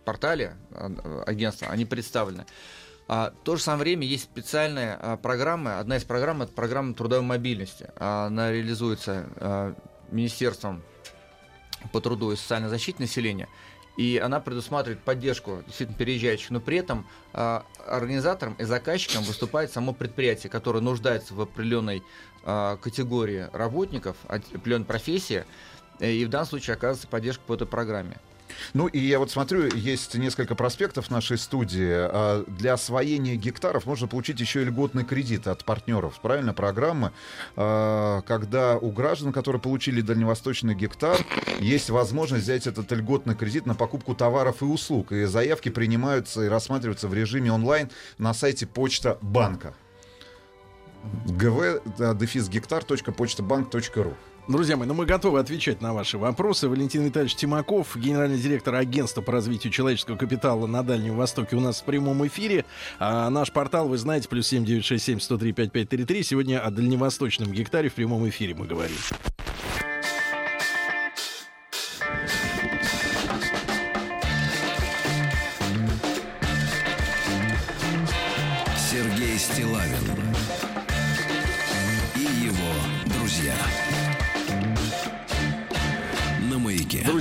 [0.05, 2.45] портале э, агентства, они представлены.
[3.07, 6.93] А, в то же самое время есть специальная а, программа, одна из программ, это программа
[6.93, 7.89] трудовой мобильности.
[7.95, 9.75] А, Она реализуется а,
[10.11, 10.83] Министерством
[11.93, 13.47] по труду и социальной защите населения.
[13.97, 19.91] И она предусматривает поддержку действительно переезжающих, но при этом а, организатором и заказчиком выступает само
[19.91, 22.03] предприятие, которое нуждается в определенной
[22.43, 25.45] а, категории работников, определенной профессии,
[25.99, 28.17] э, и в данном случае оказывается поддержка по этой программе.
[28.73, 31.89] Ну и я вот смотрю, есть несколько проспектов нашей студии.
[31.91, 36.19] А, Для освоения гектаров можно получить еще и льготный кредит от партнеров.
[36.21, 37.13] Правильно, программа,
[37.55, 41.17] а, когда у граждан, которые получили дальневосточный гектар,
[41.59, 45.11] есть возможность взять этот льготный кредит на покупку товаров и услуг.
[45.11, 49.73] И заявки принимаются и рассматриваются в режиме онлайн на сайте Почта банка.
[51.25, 54.15] gv дефис гектар.почтабанк.ру
[54.47, 56.69] Друзья мои, ну мы готовы отвечать на ваши вопросы.
[56.69, 61.81] Валентин Витальевич Тимаков, генеральный директор агентства по развитию человеческого капитала на Дальнем Востоке у нас
[61.81, 62.63] в прямом эфире.
[62.97, 66.23] А наш портал, вы знаете, плюс 7967 103 5533.
[66.23, 68.95] Сегодня о дальневосточном гектаре в прямом эфире мы говорим.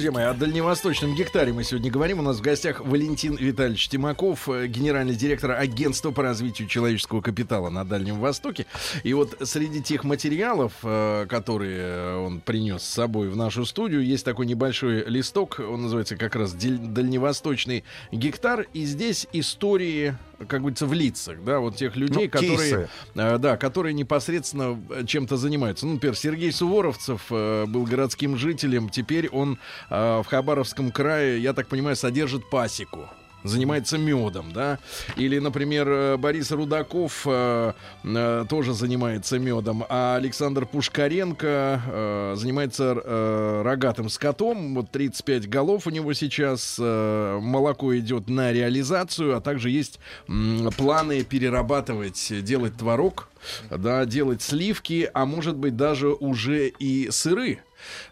[0.06, 2.20] Друзья мои, о дальневосточном гектаре мы сегодня говорим.
[2.20, 7.70] У нас в гостях Валентин Витальевич Тимаков, э, генеральный директор агентства по развитию человеческого капитала
[7.70, 8.66] на Дальнем Востоке.
[9.02, 14.24] И вот среди тех материалов, э, которые он принес с собой в нашу студию, есть
[14.24, 18.68] такой небольшой листок, он называется как раз «Дель- «Дальневосточный гектар».
[18.74, 23.56] И здесь истории как говорится, в лицах, да, вот тех людей, Ну, которые, э, да,
[23.56, 25.86] которые непосредственно э, чем-то занимаются.
[25.86, 29.58] Ну, например, Сергей Суворовцев э, был городским жителем, теперь он
[29.88, 33.08] э, в Хабаровском крае, я так понимаю, содержит пасеку
[33.48, 34.78] занимается медом, да,
[35.16, 37.72] или, например, э, Борис Рудаков э,
[38.04, 45.86] э, тоже занимается медом, а Александр Пушкаренко э, занимается э, рогатым скотом, вот 35 голов
[45.86, 49.98] у него сейчас, э, молоко идет на реализацию, а также есть
[50.28, 53.28] м, планы перерабатывать, делать творог,
[53.70, 57.60] да, делать сливки, а может быть даже уже и сыры.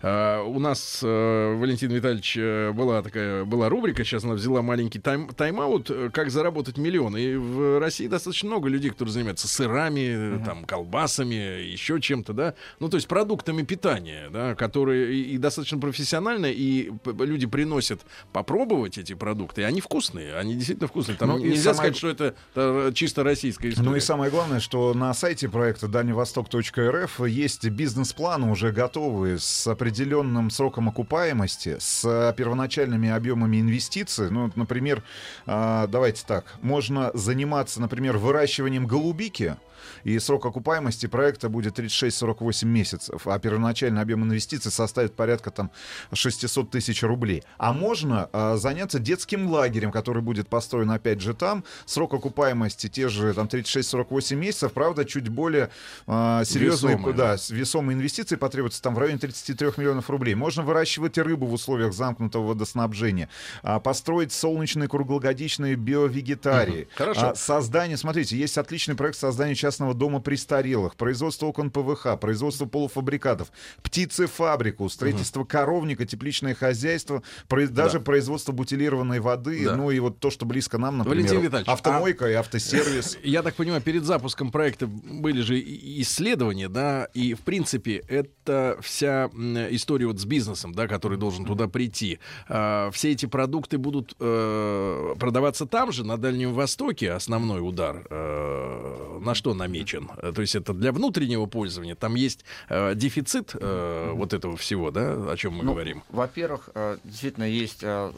[0.03, 4.99] Э, у нас, э, Валентин Витальевич, э, была такая была рубрика, сейчас она взяла маленький
[4.99, 7.17] тайм, тайм-аут, э, как заработать миллион.
[7.17, 12.55] И в России достаточно много людей, которые занимаются сырами, э, там, колбасами, еще чем-то, да.
[12.79, 18.03] Ну, то есть продуктами питания, да, которые и, и достаточно профессионально, и люди приносят
[18.33, 21.17] попробовать эти продукты, и они вкусные, они действительно вкусные.
[21.17, 23.89] Там Ну, нельзя самое- сказать, что это э, чисто российская история.
[23.89, 30.51] Ну и самое главное, что на сайте проекта дальневосток.рф есть бизнес-планы уже готовые с определенным
[30.51, 34.31] сроком окупаемости, с первоначальными объемами инвестиций.
[34.31, 35.03] Ну, например,
[35.47, 39.57] а, давайте так, можно заниматься, например, выращиванием голубики,
[40.05, 45.71] и срок окупаемости проекта будет 36-48 месяцев, а первоначальный объем инвестиций составит порядка там
[46.13, 47.43] 600 тысяч рублей.
[47.59, 51.65] А можно а, заняться детским лагерем, который будет построен опять же там.
[51.87, 55.71] Срок окупаемости те же там 36-48 месяцев, правда, чуть более
[56.07, 57.17] а, серьезные, Весомые.
[57.17, 60.35] да, весомые инвестиции потребуются там в районе 33 миллионов рублей.
[60.35, 63.29] Можно выращивать и рыбу в условиях замкнутого водоснабжения,
[63.63, 66.89] а, построить солнечные круглогодичные биовегетарии, Мгм.
[66.97, 67.21] Хорошо.
[67.31, 73.49] а, создание, смотрите, есть отличный проект создания частного дома престарелых, производство окон ПВХ, производство полуфабрикатов,
[73.83, 79.77] птицефабрику, строительство коровника, тепличное хозяйство, про- даже производство бутилированной воды, Да.
[79.77, 83.19] ну и вот то, что близко нам, например, Витальевич, автомойка и автосервис.
[83.25, 89.27] Я так понимаю, перед запуском проекта были же исследования, да, и в принципе это вся
[89.71, 92.21] история вот с бизнесом, да, который должен туда прийти.
[92.49, 97.11] А, все эти продукты будут э, продаваться там же, на Дальнем Востоке.
[97.13, 100.11] Основной удар э, на что намечен?
[100.19, 101.95] Э, То есть это для внутреннего пользования.
[101.95, 106.03] Там есть э, дефицит э, вот этого всего, да, о чем мы Ну, говорим.
[106.11, 108.13] Во-первых, э, действительно есть э,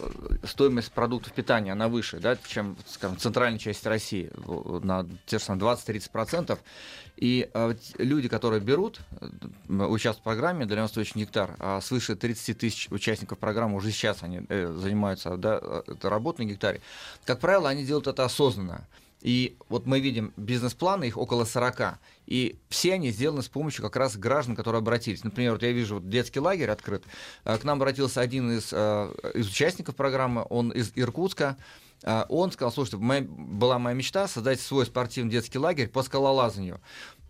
[0.44, 4.30] стоимость продуктов питания, она выше, да, чем, скажем, в центральной части России,
[4.82, 6.58] на те же самые 20-30%.
[7.16, 9.00] И э, люди, которые берут
[9.68, 14.72] участвуют в программе «Дальневосточный гектар», а свыше 30 тысяч участников программы уже сейчас они э,
[14.78, 15.60] занимаются да,
[16.02, 16.80] работой на гектаре,
[17.24, 18.86] как правило, они делают это осознанно.
[19.26, 21.98] И вот мы видим бизнес-планы, их около 40.
[22.26, 25.24] И все они сделаны с помощью как раз граждан, которые обратились.
[25.24, 27.02] Например, вот я вижу, вот детский лагерь открыт.
[27.44, 31.56] Э, К нам обратился один из, э, из участников программы, он из Иркутска.
[32.04, 36.80] Э, Он сказал, слушайте, моя- была моя мечта создать свой спортивный детский лагерь по скалолазанию.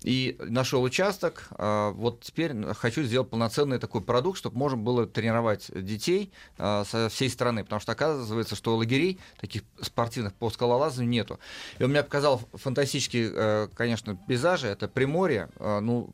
[0.06, 1.48] И нашел участок.
[1.58, 7.08] а, Вот теперь хочу сделать полноценный такой продукт, чтобы можно было тренировать детей а, со
[7.08, 7.64] всей страны.
[7.64, 11.40] Потому что оказывается, что лагерей таких спортивных по скалолазанию нету.
[11.80, 14.68] И он мне показал фантастические, э, конечно, пейзажи.
[14.68, 15.48] Это Приморье.
[15.58, 16.10] а, Ну,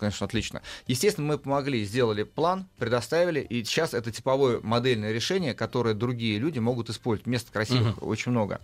[0.00, 0.62] конечно, отлично.
[0.88, 3.40] Естественно, мы помогли, сделали план, предоставили.
[3.40, 7.28] И сейчас это типовое модельное решение, которое другие люди могут использовать.
[7.28, 8.60] Мест красивых очень много.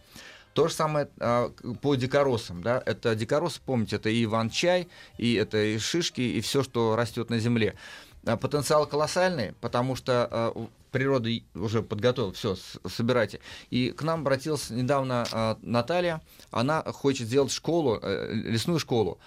[0.57, 1.51] То же самое а,
[1.83, 2.62] по дикоросам.
[2.62, 2.83] Да?
[2.87, 4.89] Это дикоросы, помните, это и иван-чай,
[5.19, 7.74] и это и шишки, и все, что растет на земле.
[8.24, 12.57] А, Потенциал колоссальный, потому что а, природа уже подготовила, все,
[12.89, 13.41] собирайте.
[13.69, 19.19] И к нам обратилась недавно а, Наталья, она хочет сделать школу, э, лесную школу.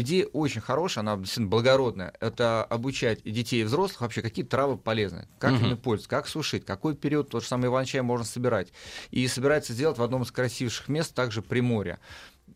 [0.00, 2.14] Идея очень хорошая, она действительно благородная.
[2.20, 5.66] Это обучать и детей, и взрослых вообще, какие травы полезны, как Мгм.
[5.66, 8.68] ими пользоваться, как сушить, какой период тот же самый иван-чай можно собирать.
[9.10, 11.98] И собирается сделать в одном из красивейших мест, также Приморье.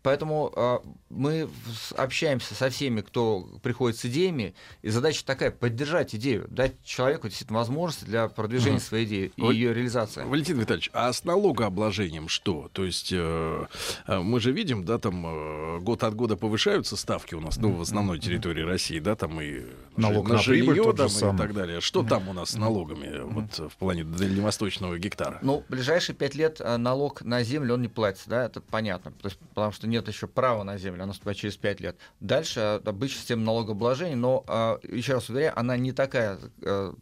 [0.03, 0.79] Поэтому э,
[1.11, 1.49] мы
[1.97, 7.61] общаемся со всеми, кто приходит с идеями, и задача такая— поддержать идею, дать человеку действительно
[7.61, 10.25] возможности для продвижения своей идеи и ее реализации.
[10.25, 12.69] Валентин Витальевич, а с налогообложением что?
[12.73, 13.67] То есть э,
[14.07, 17.73] э, мы же видим, да, там э, год от года повышаются ставки у нас, ну,
[17.73, 19.63] в основной территории России, да, там и
[19.97, 21.39] Налог на на прибыль жилье тот же там, и самый.
[21.39, 21.81] так далее.
[21.81, 25.39] Что там у нас с налогами вот в плане дальневосточного гектара?
[25.43, 29.13] Ну, ближайшие пять лет э, налог на землю он не платится, да, это понятно.
[29.13, 31.97] То есть, потому что нет еще права на землю, она наступает через 5 лет.
[32.21, 36.93] Дальше э, обычная система налогообложения, но, э, еще раз уверяю, она не такая э,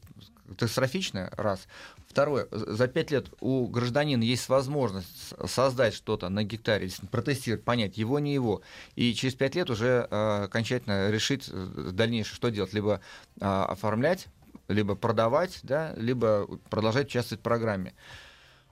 [0.48, 1.66] катастрофичная, раз.
[2.06, 8.18] Второе, за пять лет у гражданина есть возможность создать что-то на гектаре, протестировать, понять, его,
[8.18, 8.62] не его.
[8.96, 12.72] И через пять лет уже э, окончательно решить э, дальнейшее, что делать.
[12.72, 13.00] Либо
[13.40, 14.26] э, оформлять,
[14.66, 17.94] либо продавать, да, либо продолжать участвовать в программе.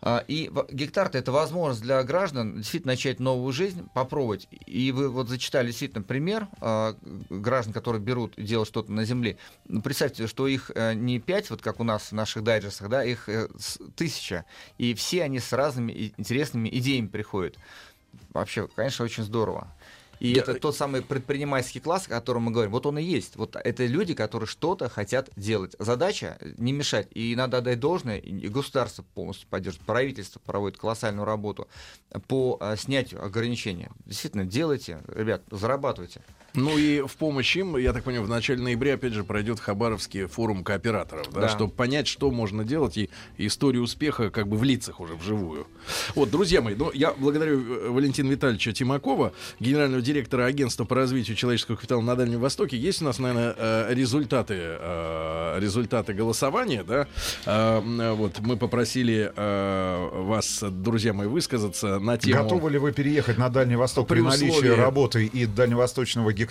[0.00, 4.48] А, И гектар-то это возможность для граждан действительно начать новую жизнь, попробовать.
[4.66, 6.94] И вы вот зачитали действительно пример а,
[7.30, 9.38] граждан, которые берут делают что-то на земле.
[9.66, 13.04] Ну, представьте, что их э, не пять, вот как у нас в наших дайджестах, да,
[13.04, 13.48] их э,
[13.96, 14.44] тысяча.
[14.78, 17.56] И все они с разными интересными идеями приходят.
[18.30, 19.68] Вообще, конечно, очень здорово.
[20.20, 20.40] И Да.
[20.40, 22.73] это тот самый предпринимательский класс, о котором мы говорим.
[22.73, 23.36] Вот он и есть.
[23.36, 25.74] Вот это люди, которые что-то хотят делать.
[25.78, 27.09] Задача не мешать.
[27.12, 28.19] И надо отдать должное.
[28.19, 29.86] И государство полностью поддерживает.
[29.86, 31.69] Правительство проводит колоссальную работу
[32.27, 33.90] по а, снятию ограничения.
[34.07, 36.23] Действительно, делайте, ребят, зарабатывайте.
[36.54, 40.26] Ну и в помощь им, я так понимаю, в начале ноября, опять же, пройдет Хабаровский
[40.26, 41.48] форум кооператоров, да, Да.
[41.48, 45.66] чтобы понять, что можно делать, и историю успеха как бы в лицах уже вживую.
[46.14, 51.36] Вот, друзья мои, ну, я благодарю э, Валентина Витальевича Тимакова, генерального директора агентства по развитию
[51.36, 52.76] человеческого капитала на Дальнем Востоке.
[52.76, 57.06] Есть у нас, наверное, э, результаты, э, результаты голосования, да.
[57.46, 62.42] Вот, мы попросили вас, друзья мои, высказаться на тему...
[62.42, 66.47] Готовы ли вы переехать на Дальний Восток при, При наличии условии- работы и дальневосточного гектара?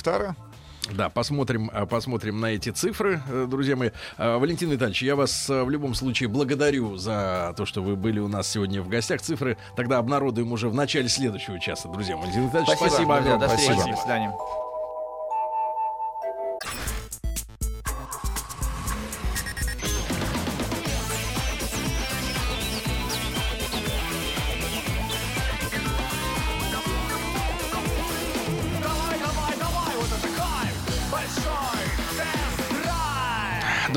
[0.94, 3.90] Да, посмотрим, а, посмотрим на эти цифры, э, друзья мои.
[4.18, 8.30] А, Валентин Витальевич, я вас в любом случае благодарю за то, что вы были у
[8.30, 9.22] нас сегодня в гостях.
[9.22, 12.16] Цифры тогда обнародуем уже в начале следующего часа, друзья.
[12.16, 13.40] Валентин Витальевич, спасибо, друзья, огромное.
[13.40, 13.72] До встречи.
[13.74, 13.96] Спасибо.
[13.96, 14.67] До свидания.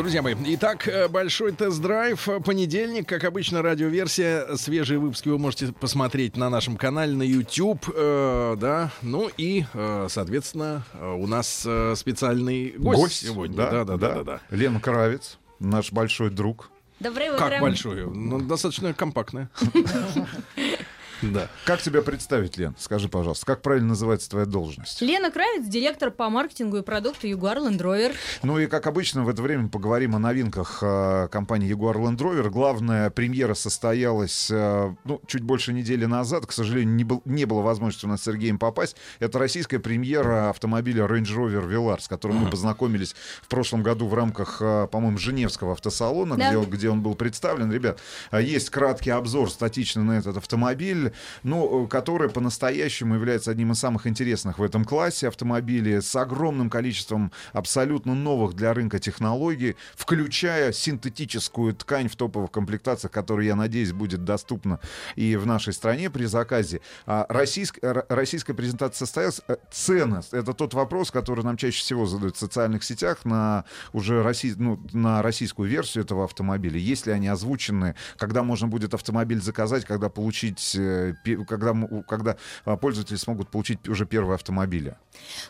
[0.01, 2.27] Друзья мои, итак, э, большой тест-драйв.
[2.27, 4.56] э, Понедельник, как обычно, радиоверсия.
[4.56, 7.85] Свежие выпуски вы можете посмотреть на нашем канале на YouTube.
[7.94, 13.55] э, да, ну и, э, соответственно, у нас специальный гость, сегодня.
[13.55, 14.40] Да, да, да, да, да.
[14.48, 16.70] Лена Кравец, наш большой друг.
[16.98, 17.51] Доброе утро.
[17.51, 18.06] Как большой?
[18.06, 19.51] Ну, достаточно компактная.
[21.23, 21.49] Да.
[21.67, 22.75] Как тебя представить, Лен?
[22.79, 25.01] Скажи, пожалуйста, как правильно называется твоя должность?
[25.03, 28.15] Лена Кравец, директор по маркетингу и продукту Jaguar Land Rover.
[28.43, 32.49] Ну и, как обычно, в это время поговорим о новинках э, компании Jaguar Land Rover.
[32.51, 36.47] Главная премьера состоялась э, ну, чуть больше недели назад.
[36.47, 38.97] К сожалению, не, был- не было возможности у нас с Сергеем попасть.
[39.19, 44.15] Это российская премьера автомобиля Range Rover Velar, с которым мы познакомились в прошлом году в
[44.15, 46.49] рамках, э, по-моему, Женевского автосалона, Да.
[46.49, 47.71] где, он- где он был представлен.
[47.73, 48.01] Ребят,
[48.33, 51.10] есть краткий обзор статично на этот автомобиль,
[51.43, 56.70] ну, э, который по-настоящему является одним из самых интересных в этом классе автомобилей с огромным
[56.70, 63.93] количеством абсолютно новых для рынка технологий, включая синтетическую ткань в топовых комплектациях, которая, я надеюсь,
[63.93, 64.81] будет доступна
[65.16, 66.81] и в нашей стране при заказе.
[67.07, 69.41] А российск- р- российская презентация состоялась.
[69.49, 74.23] Э, Цены— это тот вопрос, который нам чаще всего задают в социальных сетях на уже
[74.23, 76.78] россий- ну, на российскую версию этого автомобиля.
[76.78, 80.99] Есть ли они озвучены, когда можно будет автомобиль заказать, когда получить, э,
[81.48, 84.97] когда, м- у- когда а, пользователи смогут получить уже первые автомобили?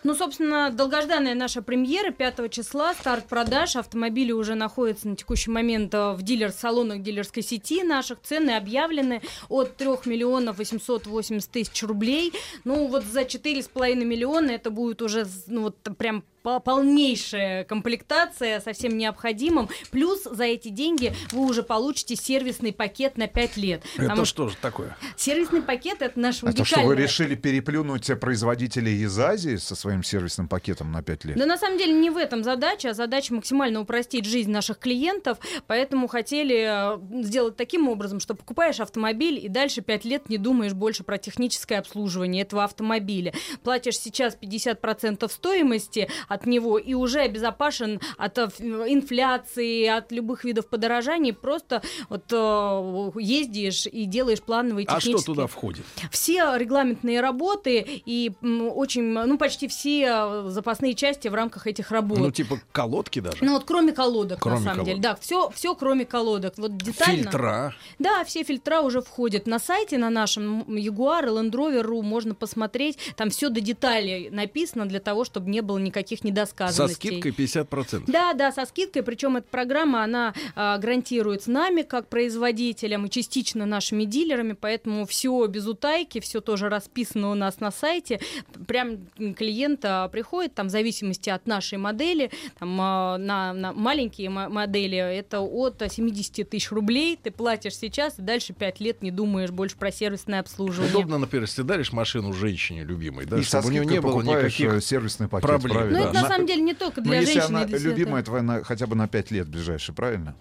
[0.05, 3.77] Ну, собственно, долгожданная наша премьера 5 числа, старт продаж.
[3.77, 8.21] Автомобили уже находятся на текущий момент э, в дилер-салонах дилерской сети наших.
[8.23, 12.33] Цены объявлены от 3 миллионов 880 тысяч рублей.
[12.65, 18.97] Ну, вот за 4,5 миллиона это будет уже, ну, вот прям полнейшая комплектация со всем
[18.97, 19.69] необходимым.
[19.91, 23.83] Плюс за эти деньги вы уже получите сервисный пакет на 5 лет.
[23.97, 24.97] Это что же такое?
[25.17, 27.03] Сервисный пакет это наш Это что, вы уникальный.
[27.05, 31.37] решили переплюнуть производителей из Азии со своим сервисным пакетом на 5 лет?
[31.39, 35.39] Да на самом деле не в этом задача, а задача максимально упростить жизнь наших клиентов,
[35.67, 40.73] поэтому хотели э, сделать таким образом, что покупаешь автомобиль и дальше 5 лет не думаешь
[40.73, 43.33] больше про техническое обслуживание этого автомобиля.
[43.63, 48.49] Платишь сейчас 50% стоимости от него и уже обезопасен от э,
[48.87, 55.19] инфляции, от любых видов подорожаний, просто вот э, ездишь и делаешь плановые А технические...
[55.19, 55.85] что туда входит?
[56.11, 62.19] Все регламентные работы и очень, ну, почти все э, запасные части в рамках этих работ.
[62.19, 63.39] Ну, типа колодки даже?
[63.41, 64.95] Ну вот кроме колодок, Кроме на самом колодок.
[64.95, 65.03] деле.
[65.03, 66.55] Да, все, все кроме колодок.
[66.59, 67.23] Вот детально.
[67.23, 67.75] Фильтра.
[67.99, 69.49] Да, все фильтра уже входят.
[69.49, 72.99] На сайте на нашем Jaguar и Land Rover.ru можно посмотреть.
[73.17, 77.21] Там все до деталей написано для того, чтобы не было никаких Со недосказанностей.
[77.21, 78.05] скидкой 50%.
[78.07, 79.03] Да, да, со скидкой.
[79.03, 85.47] Причем эта программа, она а, гарантируется нами, как производителем, и частично нашими дилерами, поэтому все
[85.47, 88.21] без утайки, все тоже расписано у нас на сайте.
[88.67, 88.99] Прям
[89.37, 94.49] клиент а, приходит, там, в зависимости от нашей модели, там, а, на, на маленькие мо-
[94.49, 99.51] модели, это от 70 тысяч рублей, ты платишь сейчас, и дальше 5 лет не думаешь
[99.51, 100.95] больше про сервисное обслуживание.
[100.95, 104.01] Удобно, например, если ты даришь машину женщине любимой, да, и со чтобы у нее не
[104.01, 105.77] было никаких э, сервисный пакет, проблем.
[105.77, 106.07] правильно?
[106.07, 107.57] Ну, это на самом деле не только Но для если женщины.
[107.57, 110.35] она и для любимая твоя на- хотя бы на 5 лет ближайшие, правильно?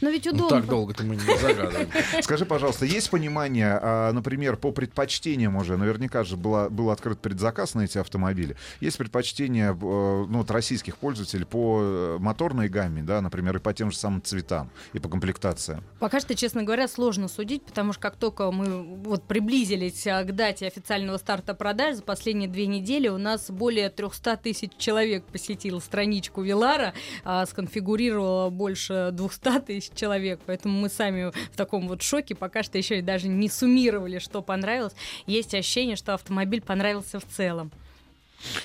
[0.00, 0.60] Но ведь Ну, удобно.
[0.60, 1.88] так долго-то мы не загадываем.
[2.22, 7.74] Скажи, пожалуйста, есть понимание, а, например, по предпочтениям уже, наверняка же была, был открыт предзаказ
[7.74, 13.20] на эти автомобили, есть предпочтения э, ну, от российских пользователей по э, моторной гамме, да,
[13.20, 15.82] например, и по тем же самым цветам, и по комплектациям?
[15.98, 20.34] Пока что, честно говоря, сложно судить, потому что как только мы вот приблизились а, к
[20.34, 25.80] дате официального старта продаж, за последние две недели у нас более 300 тысяч человек посетил
[25.80, 26.92] страничку Вилара,
[27.24, 32.78] а, сконфигурировало больше 200 тысяч человек, поэтому мы сами в таком вот шоке, пока что
[32.78, 34.94] еще и даже не суммировали, что понравилось.
[35.26, 37.70] Есть ощущение, что автомобиль понравился в целом.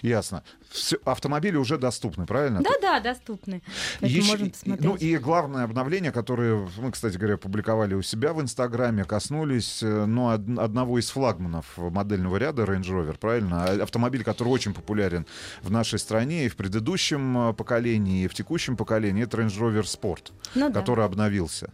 [0.02, 0.43] Ясно.
[0.69, 2.61] Всё, автомобили уже доступны, правильно?
[2.61, 3.61] Да-да, доступны.
[3.99, 4.81] Поэтому Еще- посмотреть.
[4.81, 10.06] ну и главное обновление, которое мы, кстати говоря, публиковали у себя в Инстаграме, коснулись э,
[10.06, 13.65] ну, од- одного из флагманов модельного ряда Range Rover, правильно?
[13.65, 15.26] А- Автомобиль, который очень популярен
[15.61, 19.84] в нашей стране и в предыдущем э, поколении, и в текущем поколении, это Range Rover
[19.84, 20.80] Sport, Ну да.
[20.80, 21.69] который обновился.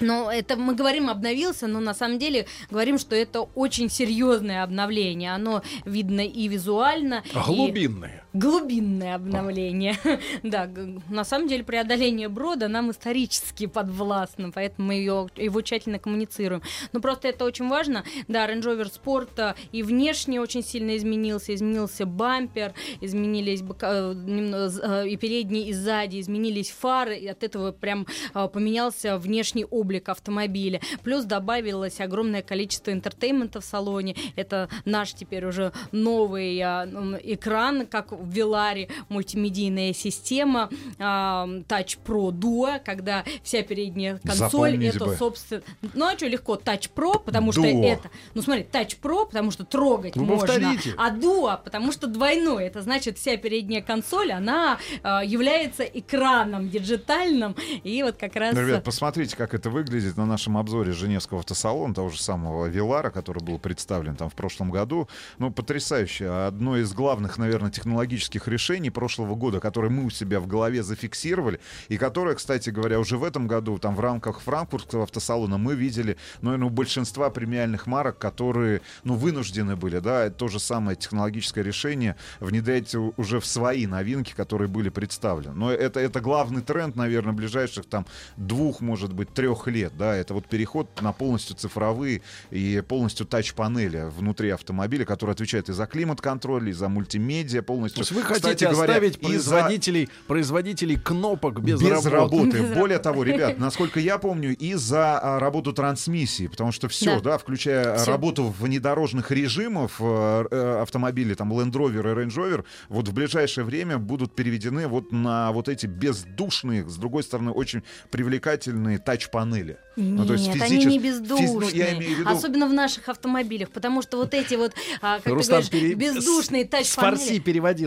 [0.00, 5.34] Но это мы говорим обновился, но на самом деле говорим, что это очень серьезное обновление.
[5.34, 8.22] Оно видно и визуально, и Глубинные.
[8.38, 9.96] Глубинное обновление.
[10.42, 10.68] Да,
[11.08, 16.62] на самом деле преодоление брода нам исторически подвластно, поэтому мы её- его тщательно коммуницируем.
[16.92, 18.04] Но просто это очень важно.
[18.28, 21.54] Да, Range Rover Sport а, и внешне очень сильно изменился.
[21.54, 24.70] Изменился бампер, изменились бока- э,
[25.04, 30.80] э, и передние, и сзади, изменились фары, и от этого прям поменялся внешний облик автомобиля.
[31.02, 34.14] Плюс добавилось огромное количество entertainment а в салоне.
[34.36, 40.68] Это наш теперь уже новый экран, как в Веларе, мультимедийная система
[40.98, 45.16] а, Touch Pro Duo, когда вся передняя консоль Запомнить это, бы.
[45.16, 45.62] собственно...
[45.94, 47.84] Ну, а что, легко, Touch Pro, потому что Duo.
[47.84, 48.10] это...
[48.34, 50.94] Ну, смотри, Touch Pro, потому что трогать Вы можно, повторите.
[50.96, 52.64] а Duo, потому что двойной.
[52.64, 58.54] Это значит, вся передняя консоль, она а, является экраном диджитальным, и вот как раз...
[58.54, 63.10] Ну, ребят, посмотрите, как это выглядит на нашем обзоре Женевского автосалона, того же самого Вилара,
[63.10, 65.08] который был представлен там в прошлом году.
[65.38, 66.28] Ну, потрясающе.
[66.28, 67.70] Одно из главных, наверное,
[68.08, 72.98] технологических решений прошлого года, которое мы у себя в голове зафиксировали, и которое, кстати говоря,
[72.98, 77.30] уже в этом году, там, в рамках франкфуртского автосалона мы видели, ну, наверное, у большинства
[77.30, 83.46] премиальных марок, которые, ну, вынуждены были, да, то же самое технологическое решение внедрять уже в
[83.46, 85.54] свои новинки, которые были представлены.
[85.54, 88.06] Но это, это главный тренд, наверное, ближайших там
[88.36, 94.10] двух, может быть, трех лет, да, это вот переход на полностью цифровые и полностью тач-панели
[94.16, 97.97] внутри автомобиля, которые отвечают и за климат-контроль, и за мультимедиа, полностью.
[97.98, 102.46] То есть вы Кстати хотите говоря, оставить и за- производителей, производителей кнопок без, без работы.
[102.50, 102.98] Без Более работы.
[102.98, 107.38] того, ребят, насколько я помню, и за а, работу трансмиссии, потому что все, да, Да.
[107.38, 108.10] включая Всё.
[108.12, 113.64] работу внедорожных режимов э, э, автомобилей, там Land Rover и Range Rover, вот в ближайшее
[113.64, 119.78] время будут переведены вот на вот эти бездушные, с другой стороны, очень привлекательные тач-панели.
[119.96, 121.50] Ну, то есть Нет, физичес- они не физ- бездушные.
[121.58, 125.18] ну, я имею в виду- Особенно в наших автомобилях, потому что вот эти вот, а,
[125.18, 127.38] как Рустам ты говоришь, пере- бездушные С фарси тач-панели.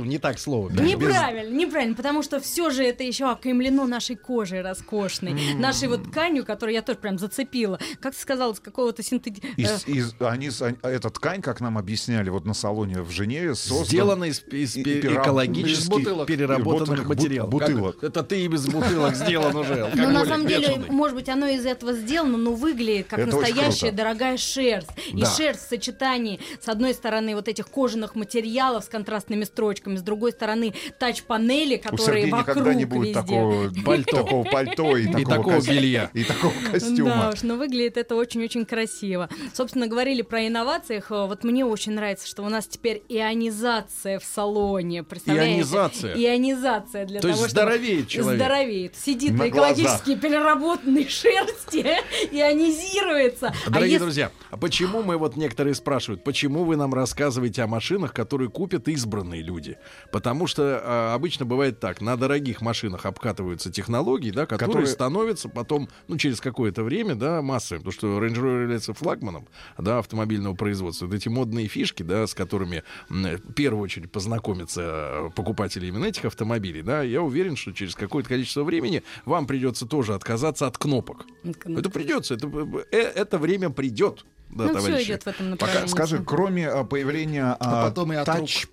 [0.02, 0.70] Переводил, не так слово.
[0.70, 6.46] Неправильно, неправильно, потому что все же это еще окаймлено нашей кожей роскошной, нашей вот тканью,
[6.46, 7.80] которую я тоже прям зацепила.
[8.00, 9.42] Как ты сказала, с какого-то синтети...
[9.58, 13.86] И, э, они, они- эта ткань, как нам объясняли вот на салоне в Женеве, создана...
[13.86, 16.28] Сделано из, из и- пе- и перераб- экологически из бутылок.
[16.28, 17.52] переработанных Из материалов.
[17.54, 17.96] Бу- бутылок.
[18.00, 19.92] Как- Это ты и без бутылок сделан уже.
[19.96, 24.38] Ну, на самом деле, может быть, оно из этого сделано, но выглядит как настоящая дорогая
[24.38, 24.90] шерсть.
[25.14, 30.02] И шерсть в сочетании, с одной стороны, вот этих кожаных материалов с контрастными строчками, с
[30.02, 33.20] другой стороны, тач-панели, У которые Сергея вокруг никогда не будет везде.
[33.22, 34.18] такого Пальто.
[34.18, 36.10] такого пальто и, И такого, белья.
[36.14, 37.30] И такого Да костюма.
[37.34, 39.30] уж, но выглядит это очень-очень красиво.
[39.54, 41.10] Собственно, говорили про инновациях.
[41.10, 45.04] Вот мне очень нравится, что у нас теперь ионизация в салоне.
[45.04, 45.54] Представляете?
[45.56, 46.16] Ионизация?
[46.16, 47.62] Ионизация для То есть того, чтобы...
[47.64, 48.42] здоровеет человек?
[48.42, 48.96] Здоровеет.
[48.96, 51.86] Сидит На на, экологически переработанной шерсти,
[52.32, 53.54] ионизируется.
[53.66, 57.68] А Дорогие если- друзья, а почему мы вот некоторые спрашивают, почему вы нам рассказываете о
[57.68, 59.78] машинах, которые купят избранные люди?
[60.12, 65.50] Потому что а, обычно бывает так, на дорогих машинах обкатываются технологии, да, которые, Которые- становятся
[65.50, 67.84] потом, ну, через какое-то время, да, массовыми.
[67.84, 69.48] Потому что Range Rover является флагманом,
[69.78, 71.06] да, автомобильного производства.
[71.06, 76.26] Вот эти модные фишки, да, с которыми в первую очередь познакомятся э, покупатели именно этих
[76.26, 81.26] автомобилей, да, я уверен, что через какое-то количество времени вам придется тоже отказаться от кнопок.
[81.44, 82.48] Это придется, это,
[82.92, 84.26] э, это время придет.
[84.50, 85.08] Да, ну, все товарищи.
[85.08, 85.88] идет в этом Пока, направлении.
[85.88, 88.68] скажи, кроме а, появления а, потом и от Touch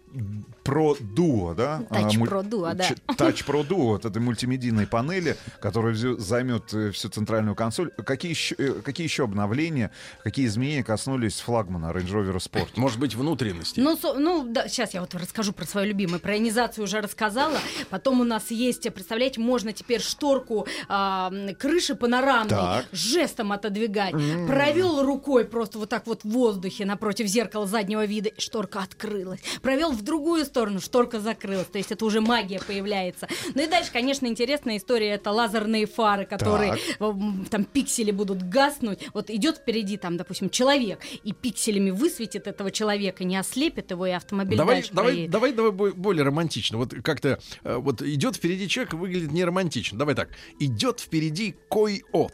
[0.65, 1.83] Pro Duo, да?
[1.91, 2.89] Touch а, Pro Duo, да.
[3.15, 7.91] Touch Pro Duo, вот этой мультимедийной панели, которая займет э, всю центральную консоль.
[7.91, 9.91] Какие еще, э, какие еще обновления,
[10.23, 12.69] какие изменения коснулись флагмана Range Rover Sport?
[12.77, 13.81] Может быть, внутренности.
[13.81, 16.21] Ну, со- ну да, сейчас я вот расскажу про свою любимую.
[16.21, 17.59] Про ионизацию уже рассказала.
[17.91, 22.87] Потом у нас есть, представляете, можно теперь шторку м, крыши панорамной Так.
[22.93, 24.13] жестом отодвигать.
[24.13, 29.41] Провел рукой просто вот так вот в воздухе напротив зеркала заднего вида, и шторка открылась.
[29.63, 31.67] Провел в другую сторону, шторка закрылась.
[31.67, 33.29] То есть это уже магия появляется.
[33.55, 35.09] Ну и дальше, конечно, интересная история.
[35.11, 37.01] Это лазерные фары, которые Так.
[37.01, 39.01] м, там пиксели будут гаснуть.
[39.15, 44.11] Вот идет впереди там, допустим, человек, и пикселями высветит этого человека, не ослепит его, и
[44.11, 45.31] автомобиль Давай, дальше давай, проедет.
[45.31, 46.79] давай, давай бо- более романтично.
[46.79, 49.99] Вот как-то э, вот идет впереди человек, выглядит не романтично.
[49.99, 50.29] Давай так.
[50.61, 52.33] Идет впереди койот.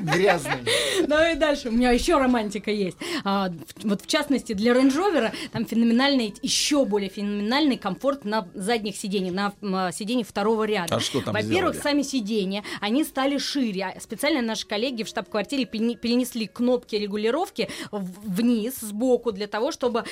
[0.00, 0.64] Грязный.
[1.06, 1.68] Давай дальше.
[1.68, 2.96] У меня еще романтика есть.
[3.24, 8.46] А, в- вот в частности для Range Rover там феноменальный, еще более феноменальный комфорт на
[8.54, 10.96] задних сиденьях, на м, а, сиденьях второго ряда.
[10.96, 11.78] А что там Во-первых, сделали?
[11.82, 13.92] сами сиденья, они стали шире.
[13.96, 20.04] А Специально наши коллеги в штаб-квартире перене- перенесли кнопки регулировки вниз, сбоку, для того, чтобы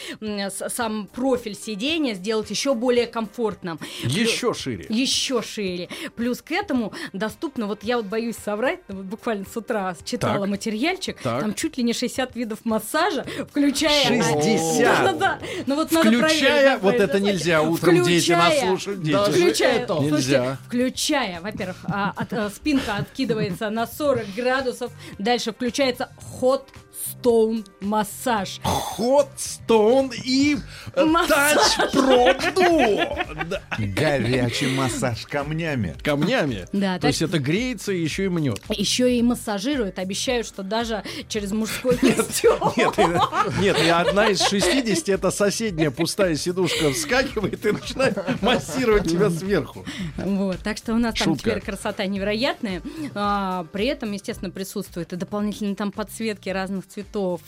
[0.69, 3.79] сам профиль сиденья сделать еще более комфортным.
[4.03, 4.87] Еще шире.
[4.89, 5.89] Еще шире.
[6.17, 10.41] Плюс к этому доступно, вот я вот боюсь соврать, но вот буквально с утра читала
[10.41, 10.49] Так.
[10.49, 11.41] материальчик, Так.
[11.41, 14.05] там чуть ли не 60 видов массажа, включая...
[14.07, 14.79] 60?
[15.05, 15.39] Да-да-да.
[15.67, 19.13] Ну вот надо Включая, проверить, да, вот это нельзя, утром дети нас Включая- слушают, дети.
[19.13, 19.95] Даже Включая, это.
[19.95, 20.59] слушайте, Нельзя.
[20.67, 26.11] включая, во-первых, а, от- а, спинка откидывается на 40 градусов, дальше включается
[26.41, 26.65] hot
[27.13, 28.61] stone массаж.
[28.99, 30.57] Hot Stone и
[30.95, 31.01] э.
[31.05, 33.59] Touch Pro Duo.
[33.79, 35.95] Горячий массаж камнями.
[36.03, 36.67] Камнями.
[36.73, 38.61] Да, То есть это греется и еще и мнет.
[38.71, 42.73] Еще и массажируют, обещают, что даже через мужской костюм.
[42.77, 49.31] Нет, и- и одна из 60 это соседняя пустая сидушка вскакивает и начинает массировать тебя
[49.31, 49.85] сверху.
[50.17, 52.83] Вот, так что у нас там теперь красота невероятная.
[53.15, 56.96] А, при этом, естественно, присутствуют и дополнительные там подсветки разных цветов,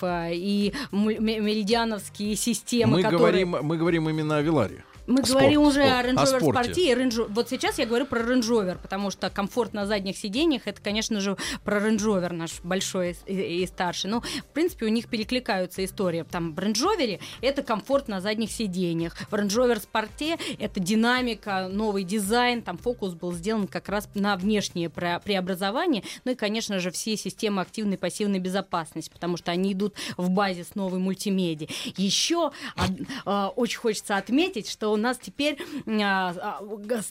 [0.03, 3.19] а, и меридиановские системы, Мы которые...
[3.45, 4.85] говорим, мы говорим именно о Веларе.
[5.09, 6.05] Мы Спорт, говорим уже спорт.
[6.05, 6.93] о Range О Rover спорте.
[6.93, 7.27] Range.
[7.31, 11.19] Вот сейчас я говорю про Range Rover, потому что комфорт на задних сиденьях это, конечно
[11.21, 14.11] же, про Range Rover наш большой и, и старший.
[14.11, 16.27] Ну, в принципе, у них перекликаются истории.
[16.31, 19.17] Там в Range Rover это комфорт на задних сиденьях.
[19.31, 22.61] В Range Rover Sport это динамика, новый дизайн.
[22.61, 26.03] Там фокус был сделан как раз на внешнее пре- преобразование.
[26.27, 30.29] Ну и, конечно же, все системы активной и пассивной безопасности, потому что они идут в
[30.29, 31.71] базе с новой мультимедией.
[31.97, 32.51] Еще
[33.25, 36.61] а, очень хочется отметить, что у нас теперь а, а,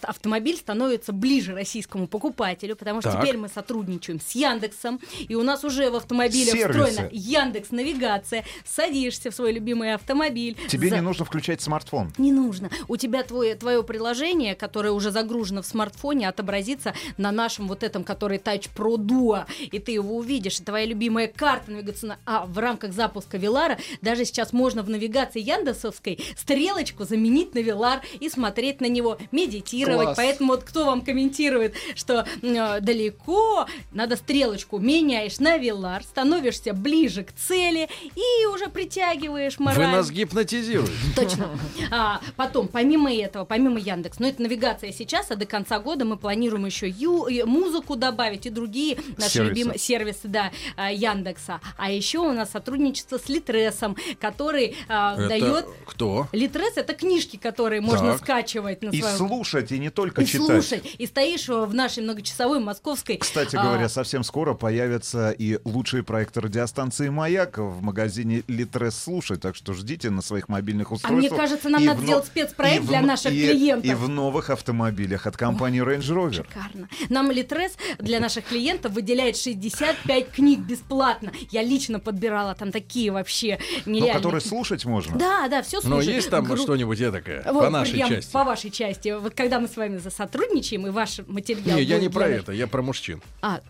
[0.03, 3.21] автомобиль становится ближе российскому покупателю, потому что Так.
[3.21, 6.67] теперь мы сотрудничаем с Яндексом, и у нас уже в автомобиле Сервисы.
[6.67, 8.43] встроена Яндекс Навигация.
[8.65, 10.57] Садишься в свой любимый автомобиль.
[10.67, 12.11] Тебе за- не нужно включать смартфон.
[12.17, 12.69] не нужно.
[12.87, 18.03] У тебя твое, твое приложение, которое уже загружено в смартфоне, отобразится на нашем вот этом,
[18.03, 20.59] который Touch Pro Duo, и ты его увидишь.
[20.59, 22.19] И твоя любимая карта навигационная.
[22.25, 28.01] А в рамках запуска Велара даже сейчас можно в навигации Яндексовской стрелочку заменить на Велар
[28.19, 30.05] и смотреть на него, медитировать.
[30.05, 30.17] Класс.
[30.17, 37.23] Поэтому вот кто вам комментирует, что э, далеко, надо стрелочку меняешь на Велар, становишься ближе
[37.23, 39.87] к цели и уже притягиваешь Вы мораль.
[39.91, 40.91] нас гипнотизируете.
[41.15, 41.49] Точно.
[41.91, 46.17] А, потом, помимо этого, помимо Яндекс, ну это навигация сейчас, а до конца года мы
[46.17, 49.49] планируем еще ю- и музыку добавить и другие наши Сервисы.
[49.49, 51.61] любимые сервисы, да, а, Яндекса.
[51.77, 55.65] А еще у нас сотрудничество с Литресом, который а, дает...
[55.85, 56.27] кто?
[56.31, 58.21] Литрес это книжки, которые можно Так.
[58.23, 59.17] скачивать на И своем...
[59.17, 60.45] слушать, и не только И читать.
[60.47, 60.95] слушать.
[60.97, 63.17] И стоишь в нашей многочасовой московской...
[63.17, 69.37] Кстати а, говоря, совсем скоро появятся и лучшие проекты радиостанции «Маяк» в магазине «Литрес Слушай»,
[69.37, 71.31] так что ждите на своих мобильных А устройствах.
[71.31, 73.47] мне кажется, нам И надо в но- сделать спецпроект и в для но- наших и-
[73.47, 73.85] клиентов.
[73.91, 76.33] И в новых автомобилях от компании Range Rover.
[76.33, 76.87] Шикарно.
[77.09, 81.31] Нам Литрес для наших клиентов выделяет 65 книг бесплатно.
[81.51, 84.13] Я лично подбирала там такие вообще Ну, нереальные.
[84.15, 85.17] которые слушать можно.
[85.17, 86.13] Да, да, все Но слушай.
[86.13, 88.31] есть там Гру- что-нибудь эдакое По нашей прям части?
[88.31, 89.15] По вашей части.
[89.17, 91.77] Вот когда мы с вами сотрудничаем, и ваш материал...
[91.77, 93.21] Не, я не про это, я про мужчин.
[93.41, 93.61] А,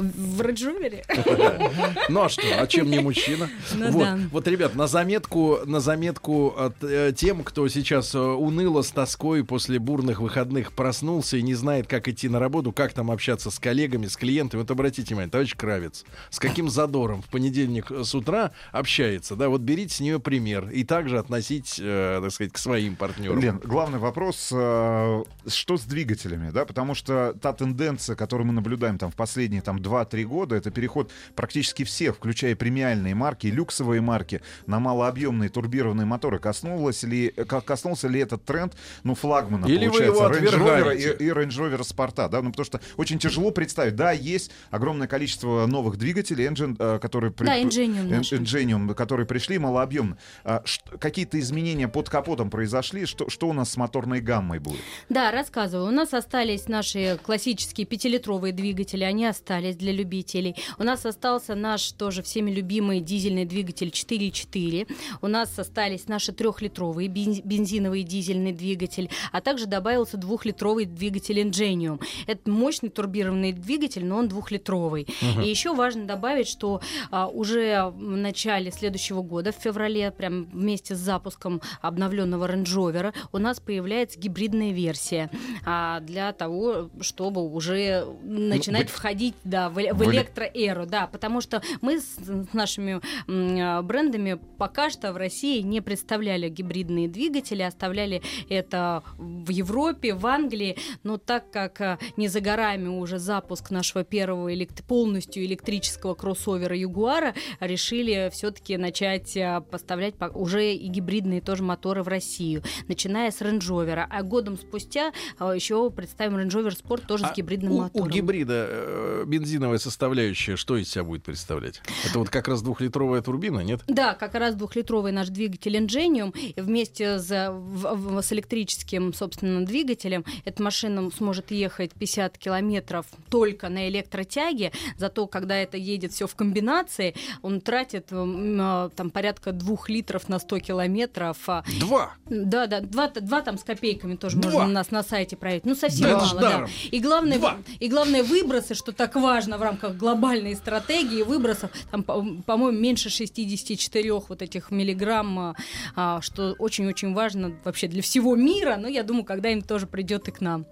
[0.00, 2.06] В Range Rover?
[2.08, 3.50] Ну а что, а чем не мужчина?
[3.74, 9.44] Ну Вот, ребят, на заметку, на заметку э, тем, кто сейчас э, уныло с тоской
[9.44, 13.58] после бурных выходных проснулся и не знает, как идти на работу, как там общаться с
[13.58, 14.62] коллегами, с клиентами.
[14.62, 19.60] Вот обратите внимание, товарищ Кравец, с каким задором в понедельник с утра общается, да, вот
[19.60, 23.38] берите с нее пример и также относить, э, так сказать, к своим партнерам.
[23.38, 29.10] Лен, главный вопрос, что с двигателями, да, потому что та тенденция, которую мы наблюдаем там
[29.10, 34.78] в последние там 2-3 года, это переход практически всех, включая премиальные марки, люксовые марки, на
[34.80, 36.38] малообъемные турбированные моторы.
[36.38, 40.58] Коснулось ли, э, ко- коснулся ли этот тренд, ну, флагмана, Или вы получается, его Range
[40.58, 44.50] Rover и, и Range Rover Спорта, да, ну, потому что очень тяжело представить, да, есть
[44.70, 47.30] огромное количество новых двигателей, engine, э, которые...
[47.32, 48.36] при- Да, Ingenium Эн- наши.
[48.36, 50.16] Ingenium, которые пришли малообъемно.
[50.44, 50.62] А,
[50.98, 53.06] Какие-то изменения под капотом произошли?
[53.06, 54.80] Что, что у нас с моторной гаммой будет?
[55.08, 55.88] Да, рассказываю.
[55.88, 60.54] У нас остались наши классические пятилитровые двигатели, они остались для любителей.
[60.78, 64.86] У нас остался наш тоже всеми любимый дизельный двигатель 4.4.
[65.22, 72.00] У нас остались наши трехлитровые бенз- бензиновый дизельный двигатель, а также добавился двухлитровый двигатель Ingenium.
[72.26, 75.06] Это мощный турбированный двигатель, но он двухлитровый.
[75.22, 75.42] Мгм.
[75.42, 76.80] И еще важно добавить, что
[77.10, 83.14] а, уже в начале следующего года, в феврале, прям вместе с запуском обновленного Range Rover,
[83.32, 85.30] у нас появляется гибридная версия
[85.64, 90.86] а, для того, чтобы уже начинать быть- входить да, в, в в эле- электроэру.
[90.86, 96.48] Да, потому что мы с, с нашими а, брендами пока что в России не представляли
[96.48, 102.88] гибридные двигатели, оставляли это в Европе, в Англии, но так как а, не за горами
[102.88, 110.24] уже запуск нашего первого элект- полностью электрического кроссовера Ягуара, решили все-таки начать а, поставлять по-
[110.34, 114.04] уже и гибридные тоже моторы в Россию, начиная с Range Rover.
[114.08, 117.82] А годом спустя а, еще представим Range Rover Sport тоже с гибридным А У, у
[117.82, 118.08] мотором.
[118.10, 121.80] гибрида э, бензиновая составляющая что из себя будет представлять?
[122.08, 123.80] Это вот как раз двухлитровая турбина, нет?
[123.88, 130.62] Да, как раз двухлитровый наш двигатель Ingenium вместе с, в- с электрическим, собственно, двигателем эта
[130.62, 137.14] машина сможет ехать 50 километров только на электротяге, зато когда это едет все в комбинации,
[137.42, 141.36] он тратит а, там порядка двух литров на 100 километров.
[141.48, 141.64] а.
[141.80, 142.12] Два?
[142.28, 144.50] Да, да, два, два там с копейками тоже Два?
[144.52, 145.64] можно у нас на сайте проверить.
[145.66, 146.66] Ну, совсем Да мало, да.
[146.90, 147.56] И главное, Два.
[147.80, 153.10] и главное выбросы, что так важно в рамках глобальной стратегии выбросов, там, по- по-моему, меньше
[153.10, 155.54] 64 вот этих миллиграмм, а,
[155.96, 160.30] а, что очень-очень важно вообще для всего мира, но я думаю, когда-нибудь тоже придет и
[160.32, 160.66] к нам.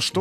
[0.00, 0.20] Что,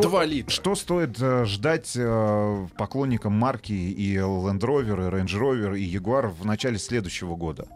[0.52, 6.28] Что стоит э, ждать э, поклонникам марки и Land Rover, и Range Rover, и Jaguar
[6.28, 7.68] в начале следующего года?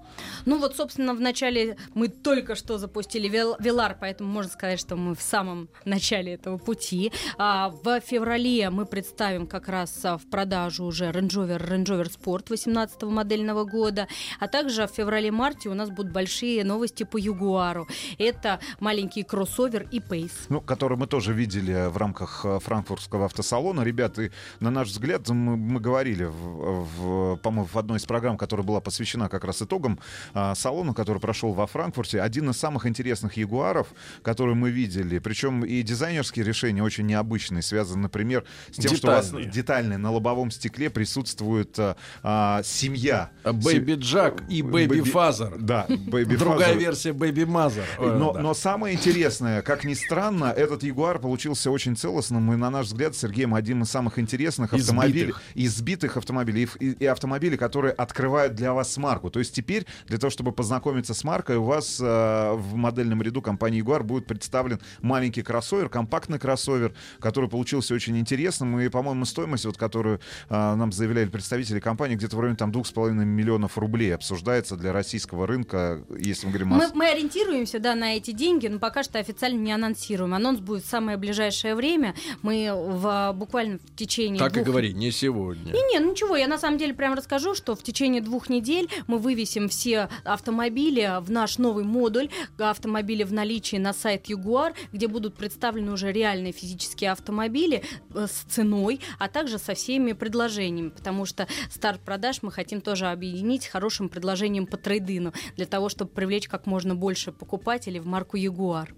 [0.45, 4.95] Ну вот, собственно, в начале мы только что запустили Вел- Велар, поэтому можно сказать, что
[4.95, 7.11] мы в самом начале этого пути.
[7.37, 12.11] А, в феврале мы представим как раз а, в продажу уже Range Rover, Range Rover
[12.11, 14.07] Sport 18 модельного года,
[14.39, 17.87] а также в феврале-марте у нас будут большие новости по Ягуару.
[18.17, 20.31] Это маленький кроссовер и Pace.
[20.49, 23.81] Ну, который мы тоже видели в рамках э, франкфуртского автосалона.
[23.81, 24.29] Ребята,
[24.59, 28.81] на наш взгляд, мы, мы говорили, в, в, по-моему, в одной из программ, которая была
[28.81, 29.99] посвящена как раз итогам
[30.33, 33.87] а, салона, который прошел во Франкфурте, один из самых интересных ягуаров,
[34.21, 35.19] который мы видели.
[35.19, 39.51] Причем и дизайнерские решения очень необычные, связаны, например, с тем, что у вас Детальные.
[39.51, 43.31] детальные на лобовом стекле присутствует а, а, семья.
[43.43, 45.55] Бэйби Джак и Baby Father.
[45.59, 47.85] Да, Baby Другая версия Baby Mother.
[47.99, 52.87] Но, но самое интересное, как ни странно, этот Ягуар получился очень целостным и, на наш
[52.87, 55.41] взгляд, Сергеем одним из самых интересных автомобилей, Избитых.
[55.55, 59.29] избитых автомобилей и- и автомобилей, которые открывают для вас марку.
[59.29, 63.41] То есть теперь для того, чтобы познакомиться с маркой, у вас э, в модельном ряду
[63.41, 69.65] компании Ягуар будет представлен маленький кроссовер, компактный кроссовер, который получился очень интересным и, по-моему, стоимость,
[69.65, 70.19] вот, которую
[70.49, 75.47] э, нам заявляли представители компании, где-то в районе там 2,5 миллионов рублей обсуждается для российского
[75.47, 79.19] рынка, если мы говорим о Мы, мы ориентируемся, да, на эти деньги, но пока что
[79.19, 80.33] официально не анонсируем.
[80.33, 82.15] Анонс будет в самое ближайшее время.
[82.41, 85.71] Мы в, буквально в течение Так и двух говори, не сегодня.
[85.71, 88.89] И не, ну ничего, я на самом деле прям расскажу, что в течение двух недель
[89.07, 95.07] мы вывесим все автомобили в наш новый модуль, автомобили в наличии на сайт Jaguar, где
[95.07, 97.83] будут представлены уже реальные физические автомобили
[98.13, 103.07] э, с ценой, а также со всеми предложениями, потому что старт продаж мы хотим тоже
[103.07, 108.05] объединить с хорошим предложением по трейдину, для того, чтобы привлечь как можно больше покупателей в
[108.05, 108.89] марку Jaguar.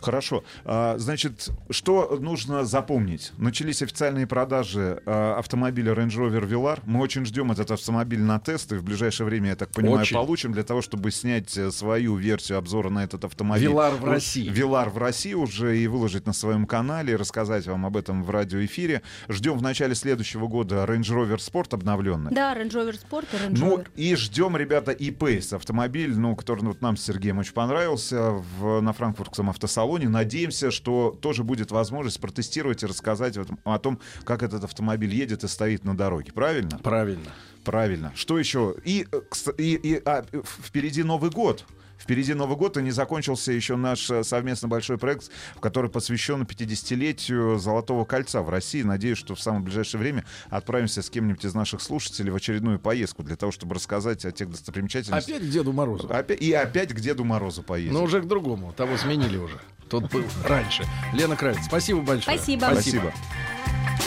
[0.00, 0.44] Хорошо.
[0.64, 3.32] А, Значит, что нужно запомнить?
[3.38, 6.80] Начались официальные продажи а, автомобиля Range Rover Velar.
[6.84, 8.78] Мы очень ждем этот автомобиль на тесты.
[8.78, 10.16] В ближайшее время, я так понимаю, Очень.
[10.16, 13.68] получим для того, чтобы снять э, свою версию обзора на этот автомобиль.
[13.68, 14.50] Velar в России.
[14.50, 18.30] Velar в России уже и выложить на своем канале, и рассказать вам об этом в
[18.30, 19.02] радиоэфире.
[19.28, 22.32] Ждем в начале следующего года Range Rover Sport обновленный.
[22.32, 23.86] Да, Range Rover Sport и Range Ну Rover.
[23.96, 28.30] и ждем, ребята, и Pace автомобиль, ну, который ну, вот нам с Сергеем очень понравился
[28.58, 30.08] в, на франкфуртском автосалоне.
[30.08, 35.48] Надеемся, что тоже будет возможность протестировать и рассказать о том, как этот автомобиль едет и
[35.48, 36.32] стоит на дороге.
[36.32, 36.78] Правильно?
[36.78, 37.30] Правильно.
[37.64, 38.12] Правильно.
[38.14, 38.76] Что еще?
[38.84, 39.20] И, э,
[39.58, 41.66] и, и, а, э, впереди Новый год.
[41.98, 45.30] Впереди Новый год, и не закончился еще наш э, совместно большой проект,
[45.60, 48.82] который посвящен 50-летию Золотого кольца в России.
[48.82, 53.22] Надеюсь, что в самое ближайшее время отправимся с кем-нибудь из наших слушателей в очередную поездку
[53.22, 55.36] для того, чтобы рассказать о тех достопримечательностях.
[55.36, 56.08] Опять к Деду Морозу.
[56.08, 57.94] Опять- и опять к Деду Морозу поездим.
[57.94, 58.72] Но уже к другому.
[58.72, 59.58] Того сменили уже.
[59.88, 60.84] Тот был раньше.
[61.14, 62.36] Лена Кравец, спасибо большое.
[62.36, 62.68] Спасибо.
[62.72, 63.12] Спасибо.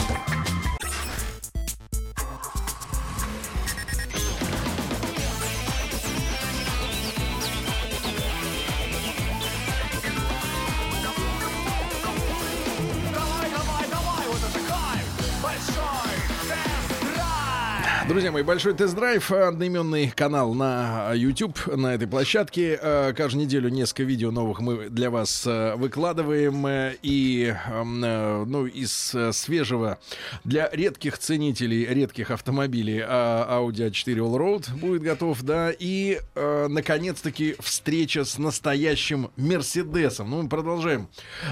[0.07, 0.10] Давай,
[18.21, 22.77] Друзья мои, большой тест-драйв, э, одноименный канал на YouTube, на этой площадке.
[22.79, 26.63] Э, Каждую неделю несколько видео новых мы для вас э, выкладываем.
[26.67, 29.97] э, И, эм, э, ну, из э, свежего
[30.43, 35.71] для редких ценителей редких автомобилей э, Audi A4 Allroad будет готов, да.
[35.71, 40.29] И, э, наконец-таки, встреча с настоящим Мерседесом.
[40.29, 41.07] Ну, мы продолжаем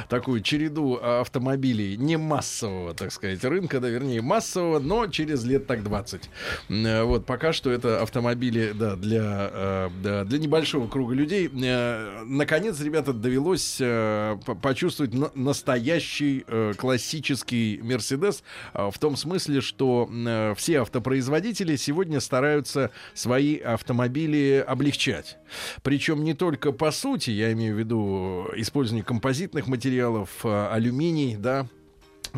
[0.08, 5.66] такую череду э, автомобилей не массового, так сказать, рынка, да, вернее, массового, но через лет
[5.66, 6.30] так 20.
[6.68, 11.50] Э, Вот, пока что это автомобили, да, для, э, да, для небольшого круга людей.
[11.64, 16.46] Э, Наконец, ребята, довелось по- почувствовать на- настоящий
[16.78, 20.10] классический Мерседес в том смысле, что
[20.58, 25.38] все автопроизводители сегодня стараются свои автомобили облегчать.
[25.84, 31.68] Причем не только по сути, я имею в виду использование композитных материалов, алюминий, да,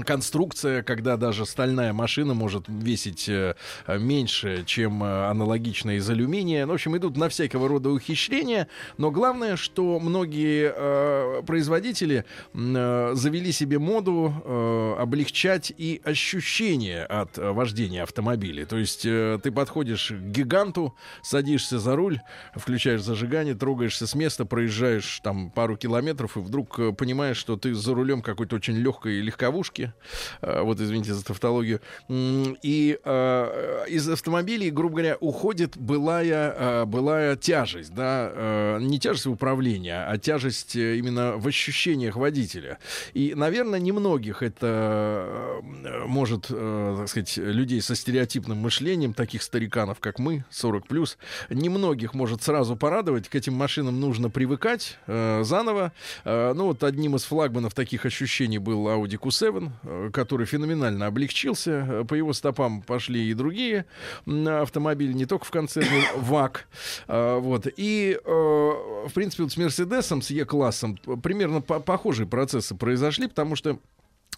[0.05, 3.55] конструкция, когда даже стальная машина может весить э,
[3.87, 6.65] меньше, чем э, аналогичная из алюминия.
[6.65, 8.67] В общем, идут на всякого рода ухищрения.
[8.97, 17.37] Но главное, что многие э, производители э, завели себе моду э, облегчать и ощущение от
[17.37, 18.65] э, вождения автомобиля.
[18.65, 22.19] То есть э, ты подходишь к гиганту, садишься за руль,
[22.55, 27.93] включаешь зажигание, трогаешься с места, проезжаешь там пару километров и вдруг понимаешь, что ты за
[27.93, 29.80] рулем какой-то очень легкой легковушки.
[30.41, 31.81] Э, Вот, извините за тавтологию.
[32.09, 39.25] И э, из автомобилей, грубо говоря, уходит былая, э, былая тяжесть, да, э, не тяжесть
[39.25, 42.77] в управлении, а тяжесть э, именно в ощущениях водителя.
[43.13, 49.99] И, наверное, немногих это э, может, э, так сказать, людей со стереотипным мышлением, таких стариканов,
[49.99, 51.17] как мы, 40 плюс,
[51.49, 53.29] немногих может сразу порадовать.
[53.29, 55.91] К этим машинам нужно привыкать э, заново.
[56.25, 61.71] Э, ну, вот одним из флагманов таких ощущений был Audi Q7, э, который феноменально облегчился.
[61.89, 63.85] Э, По его стопам пошли и другие
[64.27, 66.67] автомобили, не только в концерне ВАК.
[67.07, 67.67] Э, вот.
[67.77, 73.55] И, э, в принципе, вот с Мерседесом, с Е-классом примерно по- похожие процессы произошли, потому
[73.55, 73.79] что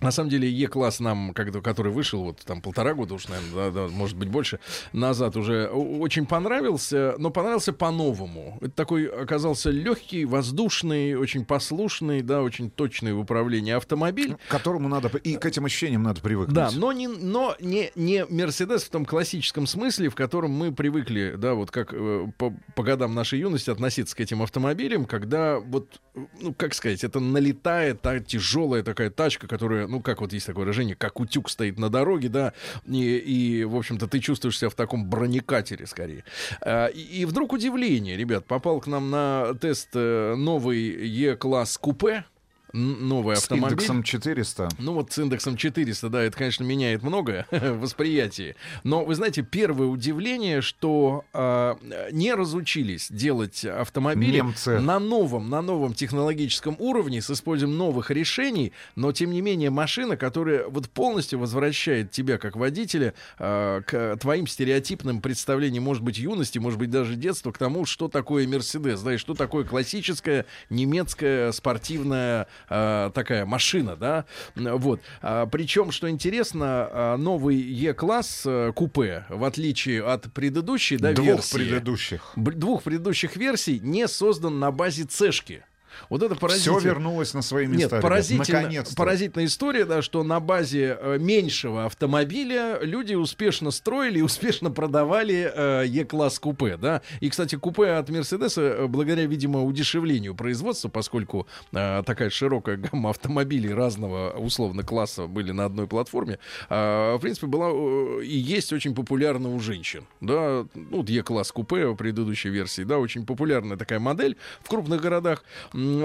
[0.03, 3.87] на самом деле Е-класс нам, который вышел вот там полтора года уж, наверное, да, да,
[3.87, 4.59] может быть больше
[4.91, 8.57] назад уже очень понравился, но понравился по-новому.
[8.61, 14.35] Это такой оказался легкий, воздушный, очень послушный, да, очень точный в управлении автомобиль.
[14.47, 15.09] К которому надо...
[15.23, 16.55] И к этим ощущениям надо привыкнуть.
[16.55, 21.35] Да, но не, но не, не Мерседес в том классическом смысле, в котором мы привыкли,
[21.37, 25.99] да, вот как э, по, по годам нашей юности относиться к этим автомобилям, когда вот,
[26.15, 30.47] э, ну, как сказать, это налетает та тяжелая такая тачка, которая, ну, как вот есть
[30.47, 32.53] такое выражение, как утюг стоит на дороге, да,
[32.87, 36.23] и, и в общем-то, ты чувствуешь себя в таком бронекатере скорее.
[36.61, 42.25] А, и, и вдруг удивление, ребят, попал к нам на тест э, новый Е-класс купе,
[42.73, 43.73] новый С автомобиль.
[43.73, 44.69] индексом 400.
[44.79, 48.55] Ну вот с индексом 400, да, это, конечно, меняет многое в восприятии.
[48.83, 51.77] Но, вы знаете, первое удивление, что а,
[52.11, 54.79] не разучились делать автомобили Немцы.
[54.79, 60.17] на новом, на новом технологическом уровне с использованием новых решений, но, тем не менее, машина,
[60.17, 66.57] которая вот полностью возвращает тебя, как водителя, а, к твоим стереотипным представлениям, может быть, юности,
[66.57, 71.51] может быть, даже детства, к тому, что такое Мерседес, да, и что такое классическая немецкая
[71.51, 74.25] спортивная а, такая машина, да,
[74.55, 75.01] вот.
[75.21, 81.27] А, причем, что интересно, а, новый Е-класс э, купе, в отличие от предыдущей, да, Двух
[81.27, 82.31] версии, предыдущих.
[82.35, 85.63] двух предыдущих версий, не создан на базе цешки.
[86.09, 86.79] Вот это поразительно.
[86.79, 87.95] Все вернулось на свои места.
[87.95, 94.21] Нет, поразительно, поразительная история, да, что на базе э, меньшего автомобиля люди успешно строили и
[94.21, 97.01] успешно продавали э, Е-класс купе, да.
[97.19, 103.09] И, кстати, купе от Мерседеса, э, благодаря, видимо, удешевлению производства, поскольку э, такая широкая гамма
[103.09, 106.39] автомобилей разного условно класса были на одной платформе,
[106.69, 110.65] э, в принципе, была э, и есть очень популярна у женщин, да.
[110.73, 115.43] Ну, вот Е-класс купе в предыдущей версии, да, очень популярная такая модель в крупных городах,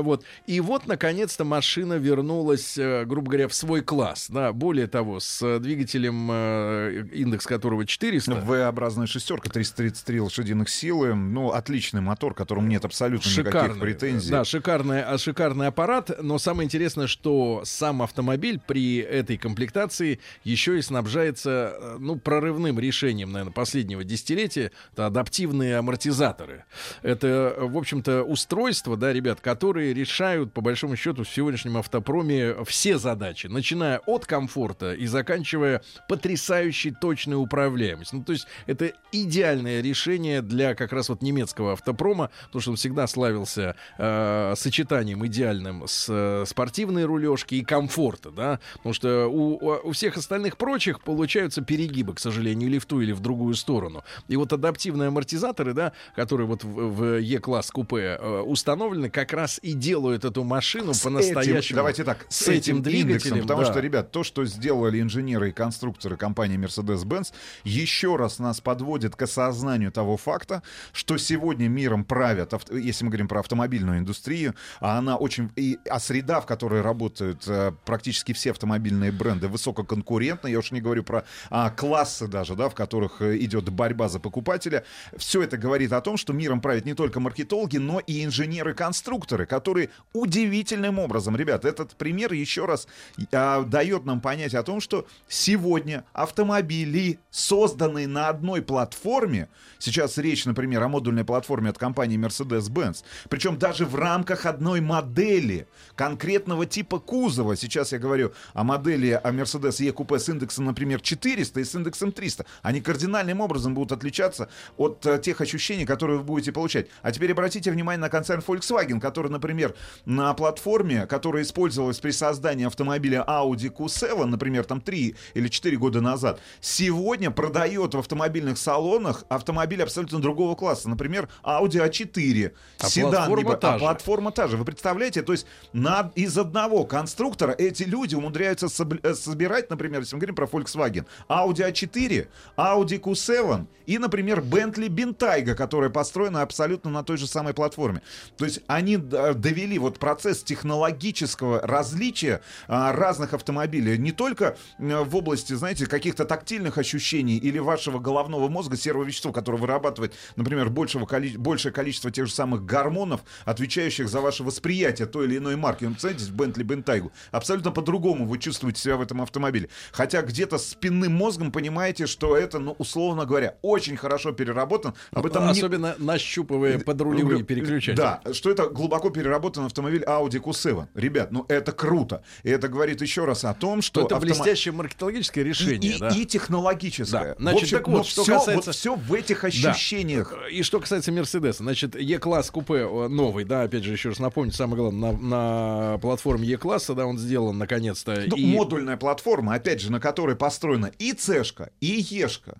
[0.02, 0.24] вот.
[0.46, 4.52] И вот, наконец-то, машина вернулась, э, грубо говоря, в свой класс, да.
[4.52, 8.34] Более того, с э, двигателем, э, индекс которого 400.
[8.34, 11.14] V-образная шестерка, 333 лошадиных силы.
[11.14, 14.30] Ну, отличный мотор, которому нет абсолютно никаких Шикарный, претензий.
[14.30, 16.10] Да, шикарный, а, шикарный аппарат.
[16.22, 23.32] Но самое интересное, что сам автомобиль при этой комплектации еще и снабжается, ну, прорывным решением,
[23.32, 24.72] наверное, последнего десятилетия.
[24.92, 26.64] Это адаптивные амортизаторы.
[27.02, 32.96] Это, в общем-то, устройства, да, ребят, которые решают, по большому счету, в сегодняшнем автопроме все
[32.96, 38.20] задачи, начиная от комфорта и заканчивая потрясающей точной управляемостью.
[38.20, 42.76] Ну, то есть это идеальное решение для как раз вот немецкого автопрома, потому что он
[42.78, 49.58] всегда славился э, сочетанием идеальным с э, спортивной рулежки и комфорта, да, потому что у,
[49.62, 54.02] у- всех остальных прочих получаются перегибы, к сожалению, или в ту, или в другую сторону.
[54.28, 59.57] И вот адаптивные амортизаторы, да, которые вот в, в E-класс купе э, установлены, как раз
[59.62, 61.58] и делают эту машину С по-настоящему.
[61.58, 63.70] этим- давайте так, с, этим, двигателем, индексом, потому да.
[63.70, 67.32] что, ребят, то, что сделали инженеры и конструкторы компании Mercedes-Benz,
[67.64, 70.62] еще раз нас подводит к осознанию того факта,
[70.92, 75.98] что сегодня миром правят, если мы говорим про автомобильную индустрию, а она очень, и, а
[75.98, 81.24] среда, в которой работают э, практически все автомобильные бренды, высококонкурентна, я уж не говорю про
[81.50, 84.84] а, классы даже, да, в которых э, идет борьба за покупателя,
[85.16, 89.90] все это говорит о том, что миром правят не только маркетологи, но и инженеры-конструкторы, которые
[90.12, 92.86] удивительным образом, ребят, этот пример еще раз
[93.32, 99.48] а, дает нам понять о том, что сегодня автомобили, созданные на одной платформе,
[99.78, 105.66] сейчас речь, например, о модульной платформе от компании Mercedes-Benz, причем даже в рамках одной модели
[105.96, 111.60] конкретного типа кузова, сейчас я говорю о модели о Mercedes E-Coupe с индексом, например, 400
[111.60, 116.24] и с индексом 300, они кардинальным образом будут отличаться от э, тех ощущений, которые вы
[116.24, 116.88] будете получать.
[117.02, 119.74] А теперь обратите внимание на концерн Volkswagen, который, например,
[120.04, 126.00] на платформе, которая использовалась при создании автомобиля Audi Q7, например, там 3 или 4 года
[126.00, 130.88] назад, сегодня продает в автомобильных салонах автомобиль абсолютно другого класса.
[130.88, 132.52] Например, Audi A4.
[132.80, 134.56] А седан, платформа либо- та а платформа та же.
[134.56, 140.16] Вы представляете, то есть на, из одного конструктора эти люди умудряются э, собирать, например, если
[140.16, 146.90] мы говорим про Volkswagen, Audi A4, Audi Q7 и, например, Bentley Bentayga, которая построена абсолютно
[146.90, 148.02] на той же самой платформе.
[148.36, 148.98] То есть они
[149.34, 156.24] довели вот процесс технологического различия а, разных автомобилей не только э, в области, знаете, каких-то
[156.24, 162.10] тактильных ощущений или вашего головного мозга серого вещества, которое вырабатывает, например, большего коли- большее количество
[162.10, 165.84] тех же самых гормонов, отвечающих за ваше восприятие той или иной марки.
[165.84, 167.10] Ну, представляете, Bentley Bentayga.
[167.30, 169.68] Абсолютно по-другому вы чувствуете себя в этом автомобиле.
[169.92, 174.94] Хотя где-то спинным мозгом понимаете, что это, ну, условно говоря, очень хорошо переработан.
[175.12, 177.96] Об этом не- Особенно нащупывая подрулевые переключатели.
[177.96, 180.86] да, что это глубоко переработан автомобиль Audi Q7.
[180.94, 182.22] Ребят, ну это круто.
[182.42, 184.00] И это говорит еще раз о том, что...
[184.00, 186.08] Что это автомо- блестящее маркетологическое решение, и, и- да.
[186.10, 187.34] и технологическое.
[187.34, 187.34] Да.
[187.38, 189.48] Значит, в общем, так вот, что всё, касается- Вот все в этих Да.
[189.48, 190.34] ощущениях.
[190.50, 194.52] И что касается Мерседеса, значит, E-класс купе э, новый, да, опять же, еще раз напомню,
[194.52, 198.22] самое главное, на, на платформе E-класса, да, он сделан наконец-то.
[198.26, 198.46] Ну, и...
[198.46, 202.58] Модульная платформа, опять же, на которой построена и Цешка, и Ешка.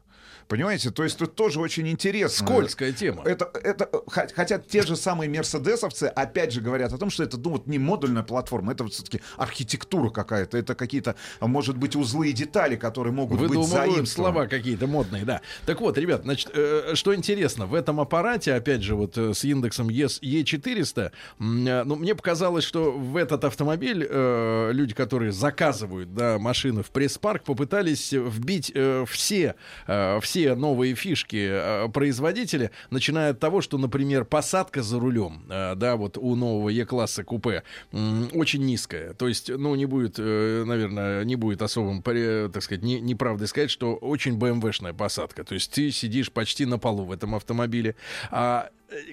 [0.49, 2.47] Понимаете, то есть тут тоже очень интересно.
[2.47, 3.23] Скользкая тема.
[3.25, 7.23] Это, это, э, хо- хотя те же самые мерседесовцы опять же говорят о том, что
[7.23, 12.31] это ну, вот не модульная платформа, это все-таки архитектура какая-то, это какие-то, может быть, узлы
[12.31, 14.07] и детали, которые могут быть Выдумывают заимствованы.
[14.07, 15.43] слова какие-то модные, да.
[15.67, 19.45] Так вот, ребят, значит, э, что интересно, в этом аппарате, опять же, вот э, с
[19.45, 25.33] индексом ES E400, м, э, ну, мне показалось, что в этот автомобиль э, люди, которые
[25.33, 29.55] заказывают, да, машины в пресс-парк, попытались вбить э, все,
[29.87, 35.75] э, все новые фишки э, производителя, начиная от того, что, например, посадка за рулем, э,
[35.75, 37.63] да, вот у нового E-класса купе
[37.93, 39.15] очень низкая.
[39.15, 43.71] То есть, ну, не будет, э, наверное, не будет особым, так сказать, не, неправдой сказать,
[43.71, 45.45] что очень BMW-шная посадка.
[45.45, 47.95] То есть ты сидишь почти на полу в этом автомобиле.
[48.31, 48.71] А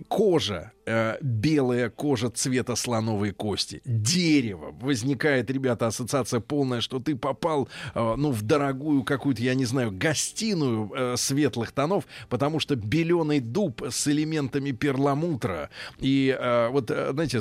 [0.08, 4.76] кожа э, белая кожа цвета слоновой кости, дерево.
[4.80, 9.92] Возникает, ребята, ассоциация полная, что ты попал, э, ну, в дорогую какую-то, я не знаю,
[9.92, 15.70] гостиную э, светлых тонов, потому что беленый дуб с элементами перламутра.
[16.00, 16.38] И
[16.72, 17.40] вот, знаете,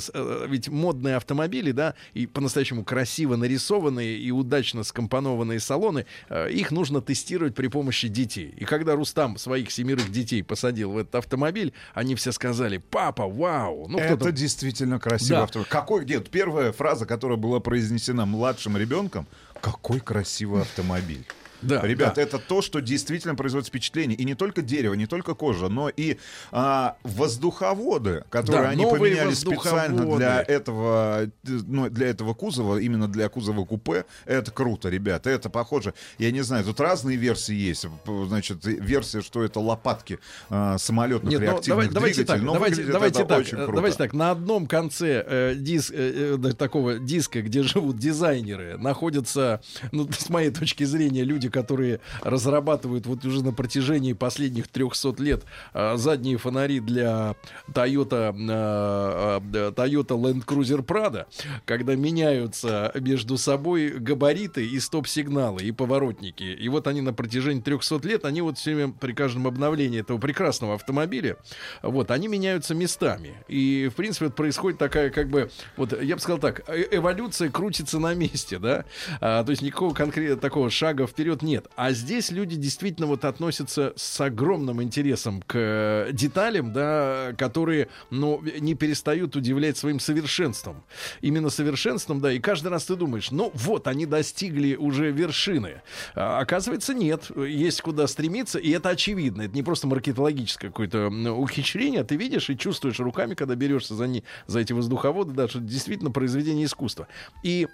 [0.49, 6.07] ведь модные автомобили, да, и по-настоящему красиво нарисованные и удачно скомпонованные салоны,
[6.51, 8.55] их нужно тестировать при помощи детей.
[8.57, 13.87] И когда Рустам своих семерых детей посадил в этот автомобиль, они все сказали, папа, вау.
[13.89, 15.45] Ну, это действительно красивый Да.
[15.45, 15.71] автомобиль.
[15.71, 19.27] Какой, нет, первая фраза, которая была произнесена младшим ребенком,
[19.61, 21.27] какой красивый автомобиль.
[21.65, 22.23] Да, Ребят, да.
[22.23, 24.17] это то, что действительно производит впечатление.
[24.17, 26.19] И не только дерево, не только кожа, но и
[26.53, 33.29] а, воздуховоды, которые Да, они поменяли специально для этого, ну, для этого кузова, именно для
[33.29, 34.05] кузова купе.
[34.25, 35.31] Это круто, ребята.
[35.31, 35.95] Это похоже.
[36.19, 37.87] Я не знаю, тут разные версии есть.
[38.07, 40.19] Значит, версия, что это лопатки
[40.51, 42.39] а, самолетных Нет, ну, реактивных давай- давайте двигателей.
[42.39, 43.73] так, но давайте, давайте это так, очень э, круто.
[43.77, 44.13] давайте так.
[44.13, 49.61] На одном конце э, дис- э, э, такого диска, где живут дизайнеры, находятся,
[49.93, 55.45] ну, с моей точки зрения, люди, которые разрабатывают вот уже на протяжении последних 300 лет
[55.73, 57.37] э, задние фонари для
[57.69, 61.27] Toyota, э, Toyota Land Cruiser Prado,
[61.65, 66.43] когда меняются между собой габариты и стоп-сигналы, и поворотники.
[66.43, 70.19] И вот они на протяжении 300 лет, они вот все время при каждом обновлении этого
[70.19, 71.37] прекрасного автомобиля,
[71.83, 73.35] вот, они меняются местами.
[73.47, 77.49] И, в принципе, вот происходит такая, как бы, вот, я бы сказал так, э- эволюция
[77.49, 78.85] крутится на месте, да,
[79.21, 81.69] А, то есть никакого конкретного такого шага вперед нет.
[81.77, 88.43] А здесь люди действительно вот относятся с огромным интересом к э, деталям, да, которые, ну,
[88.61, 90.85] не перестают удивлять своим совершенством.
[91.21, 95.83] Именно совершенством, да, и каждый раз ты думаешь, ну, вот, они достигли уже вершины.
[96.15, 99.43] А, оказывается, нет, есть куда стремиться, и это очевидно.
[99.43, 104.25] Это не просто маркетологическое какое-то ухищрение, ты видишь и чувствуешь руками, когда берешься за, не,
[104.47, 107.09] за эти воздуховоды, да, что действительно произведение искусства.
[107.43, 107.69] И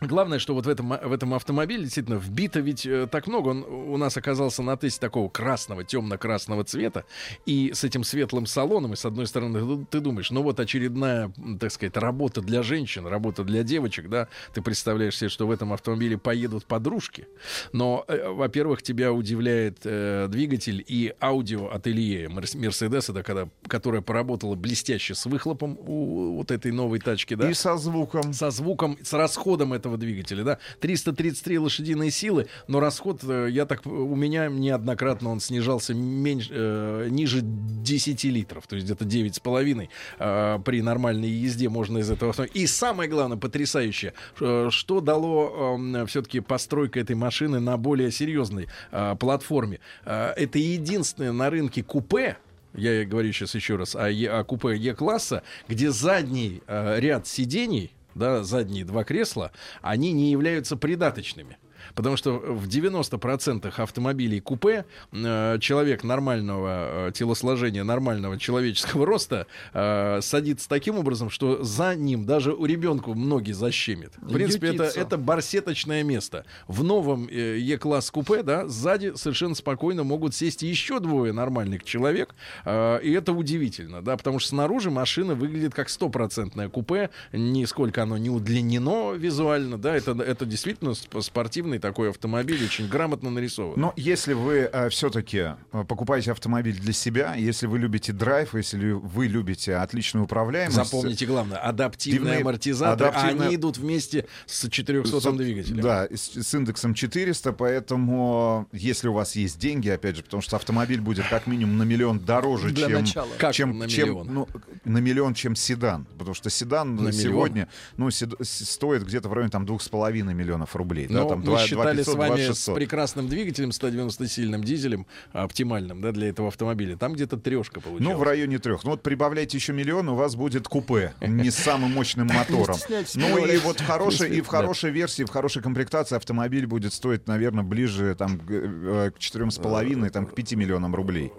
[0.00, 3.48] Главное, что вот в этом, в этом автомобиле действительно вбито ведь э, так много.
[3.50, 7.04] Он у нас оказался на тесте такого красного, темно-красного цвета.
[7.44, 8.94] И с этим светлым салоном.
[8.94, 13.06] И с одной стороны, ты, ты думаешь, ну вот очередная, так сказать, работа для женщин,
[13.06, 14.28] работа для девочек, да.
[14.54, 17.26] Ты представляешь себе, что в этом автомобиле поедут подружки.
[17.72, 24.54] Но, э, во-первых, тебя удивляет э, двигатель и аудио-ателье Мерс- Мерседеса, да, когда, которая поработала
[24.54, 27.50] блестяще с выхлопом у вот этой новой тачки, да.
[27.50, 28.32] И со звуком.
[28.32, 30.58] Со звуком, с расходом этого двигателя, да.
[30.80, 37.08] 333 лошадиные силы, но расход, э, я так, у меня неоднократно он снижался меньше, э,
[37.10, 39.88] ниже 10 литров, то есть где-то 9,5
[40.18, 42.30] э, при нормальной езде можно из этого...
[42.54, 49.16] И самое главное, потрясающее, э, что дало все-таки постройка этой машины на более серьезной э,
[49.18, 49.80] платформе.
[50.04, 52.36] Э, это единственное на рынке купе,
[52.74, 57.92] я говорю сейчас еще раз о, Е- о купе Е-класса, где задний э, ряд сидений,
[58.14, 61.58] да, задние два кресла, они не являются придаточными.
[61.94, 70.20] Потому что в 90% автомобилей купе э, человек нормального э, телосложения, нормального человеческого роста э,
[70.22, 74.12] садится таким образом, что за ним даже у ребенка многие защемит.
[74.20, 76.44] В принципе, это, это барсеточное место.
[76.68, 82.34] В новом Е-класс купе, да, сзади совершенно спокойно могут сесть еще двое нормальных человек.
[82.64, 87.10] э, и это удивительно, да, потому что снаружи машина выглядит как стопроцентное купе.
[87.32, 93.30] Нисколько оно не удлинено визуально, да, это, это действительно сп- спортивный такой автомобиль, очень грамотно
[93.30, 93.80] нарисован.
[93.80, 95.56] Но если вы все-таки
[95.88, 100.76] покупаете автомобиль для себя, если вы любите драйв, если вы любите отличную управляемость...
[100.76, 105.80] Запомните главное, адаптивные Дивные- амортизаторы, адаптивная- они идут вместе с 400 Со- двигателем.
[105.80, 110.56] Да, с, с индексом 400, поэтому если у вас есть деньги, опять же, потому что
[110.56, 113.28] автомобиль будет как минимум на миллион дороже, Для чем, начала.
[113.38, 114.26] Как чем, на чем- миллион?
[114.32, 114.48] ну,
[114.84, 119.50] на миллион, чем седан, потому что седан На сегодня, ну, сед- стоит где-то в районе
[119.50, 122.34] там двух с половиной миллионов рублей, да, Но там мы два- считали 2500, с вами
[122.36, 122.74] 2600.
[122.74, 126.96] с прекрасным двигателем, 190-сильным дизелем, оптимальным да, для этого автомобиля.
[126.96, 128.12] Там где-то трешка получилась.
[128.12, 128.84] Ну, в районе трех.
[128.84, 132.76] Ну, вот прибавляйте еще миллион, у вас будет купе, не с самым мощным мотором.
[133.14, 137.26] Ну, и вот в хорошей, и в хорошей версии, в хорошей комплектации автомобиль будет стоить,
[137.26, 141.32] наверное, ближе там, к, э, к четырем с половиной, там, к 5 миллионам рублей.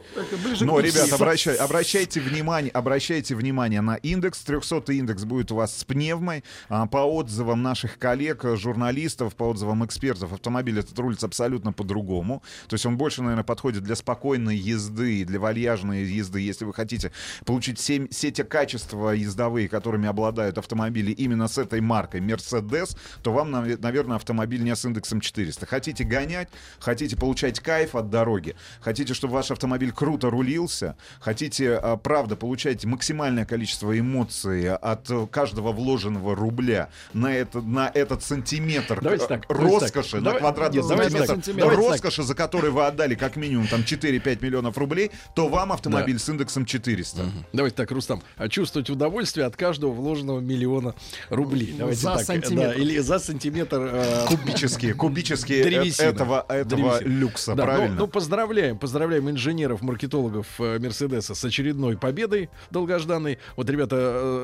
[0.62, 4.41] Но, ребят, обращай- обращайте внимание, обращайте внимание на индекс.
[4.41, 6.44] 300 индекс будет у вас с пневмой.
[6.70, 12.43] А, По отзывам наших коллег, журналистов, по отзывам экспертов, автомобиль этот рулится абсолютно по-другому.
[12.68, 16.39] То есть он больше, наверное, подходит для спокойной езды, для вальяжной езды.
[16.41, 17.11] Если вы хотите
[17.45, 23.31] получить семь- все те качества ездовые, которыми обладают автомобили именно с этой маркой Mercedes, то
[23.34, 25.65] вам, наве- наверное, автомобиль не с индексом 400.
[25.65, 26.49] Хотите гонять,
[26.80, 32.85] хотите получать кайф от дороги, хотите, чтобы ваш автомобиль круто рулился, хотите, а, правда, получать
[32.85, 39.27] максимально максимальное количество эмоций от э, каждого вложенного рубля на, это, на этот сантиметр Давайте
[39.27, 39.80] так, давайте
[40.12, 41.90] роскоши, на Давай- квадратный нет, давайте сантиметр, так, так.
[41.90, 46.28] роскоши, за который вы отдали как минимум там 4-5 миллионов рублей, то вам автомобиль с
[46.30, 47.24] индексом 400.
[47.54, 50.96] Давайте так, Рустам, а чувствовать удовольствие от каждого вложенного миллиона
[51.30, 51.76] рублей.
[51.78, 52.68] Давайте За так, сантиметр.
[52.70, 56.06] да, или за сантиметр э, Кубические, кубические э, древесины.
[56.08, 57.96] этого, этого люкса, Да, ну- правильно?
[57.96, 63.40] Ну, поздравляем, поздравляем инженеров, маркетологов э, Мерседеса с очередной победой долгожданной.
[63.56, 63.96] Вот, ребята,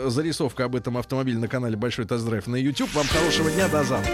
[0.06, 2.94] э, зарисовка об этом автомобиле на канале Большой Тест-Драйв на YouTube.
[2.94, 4.14] Вам хорошего дня, до завтра.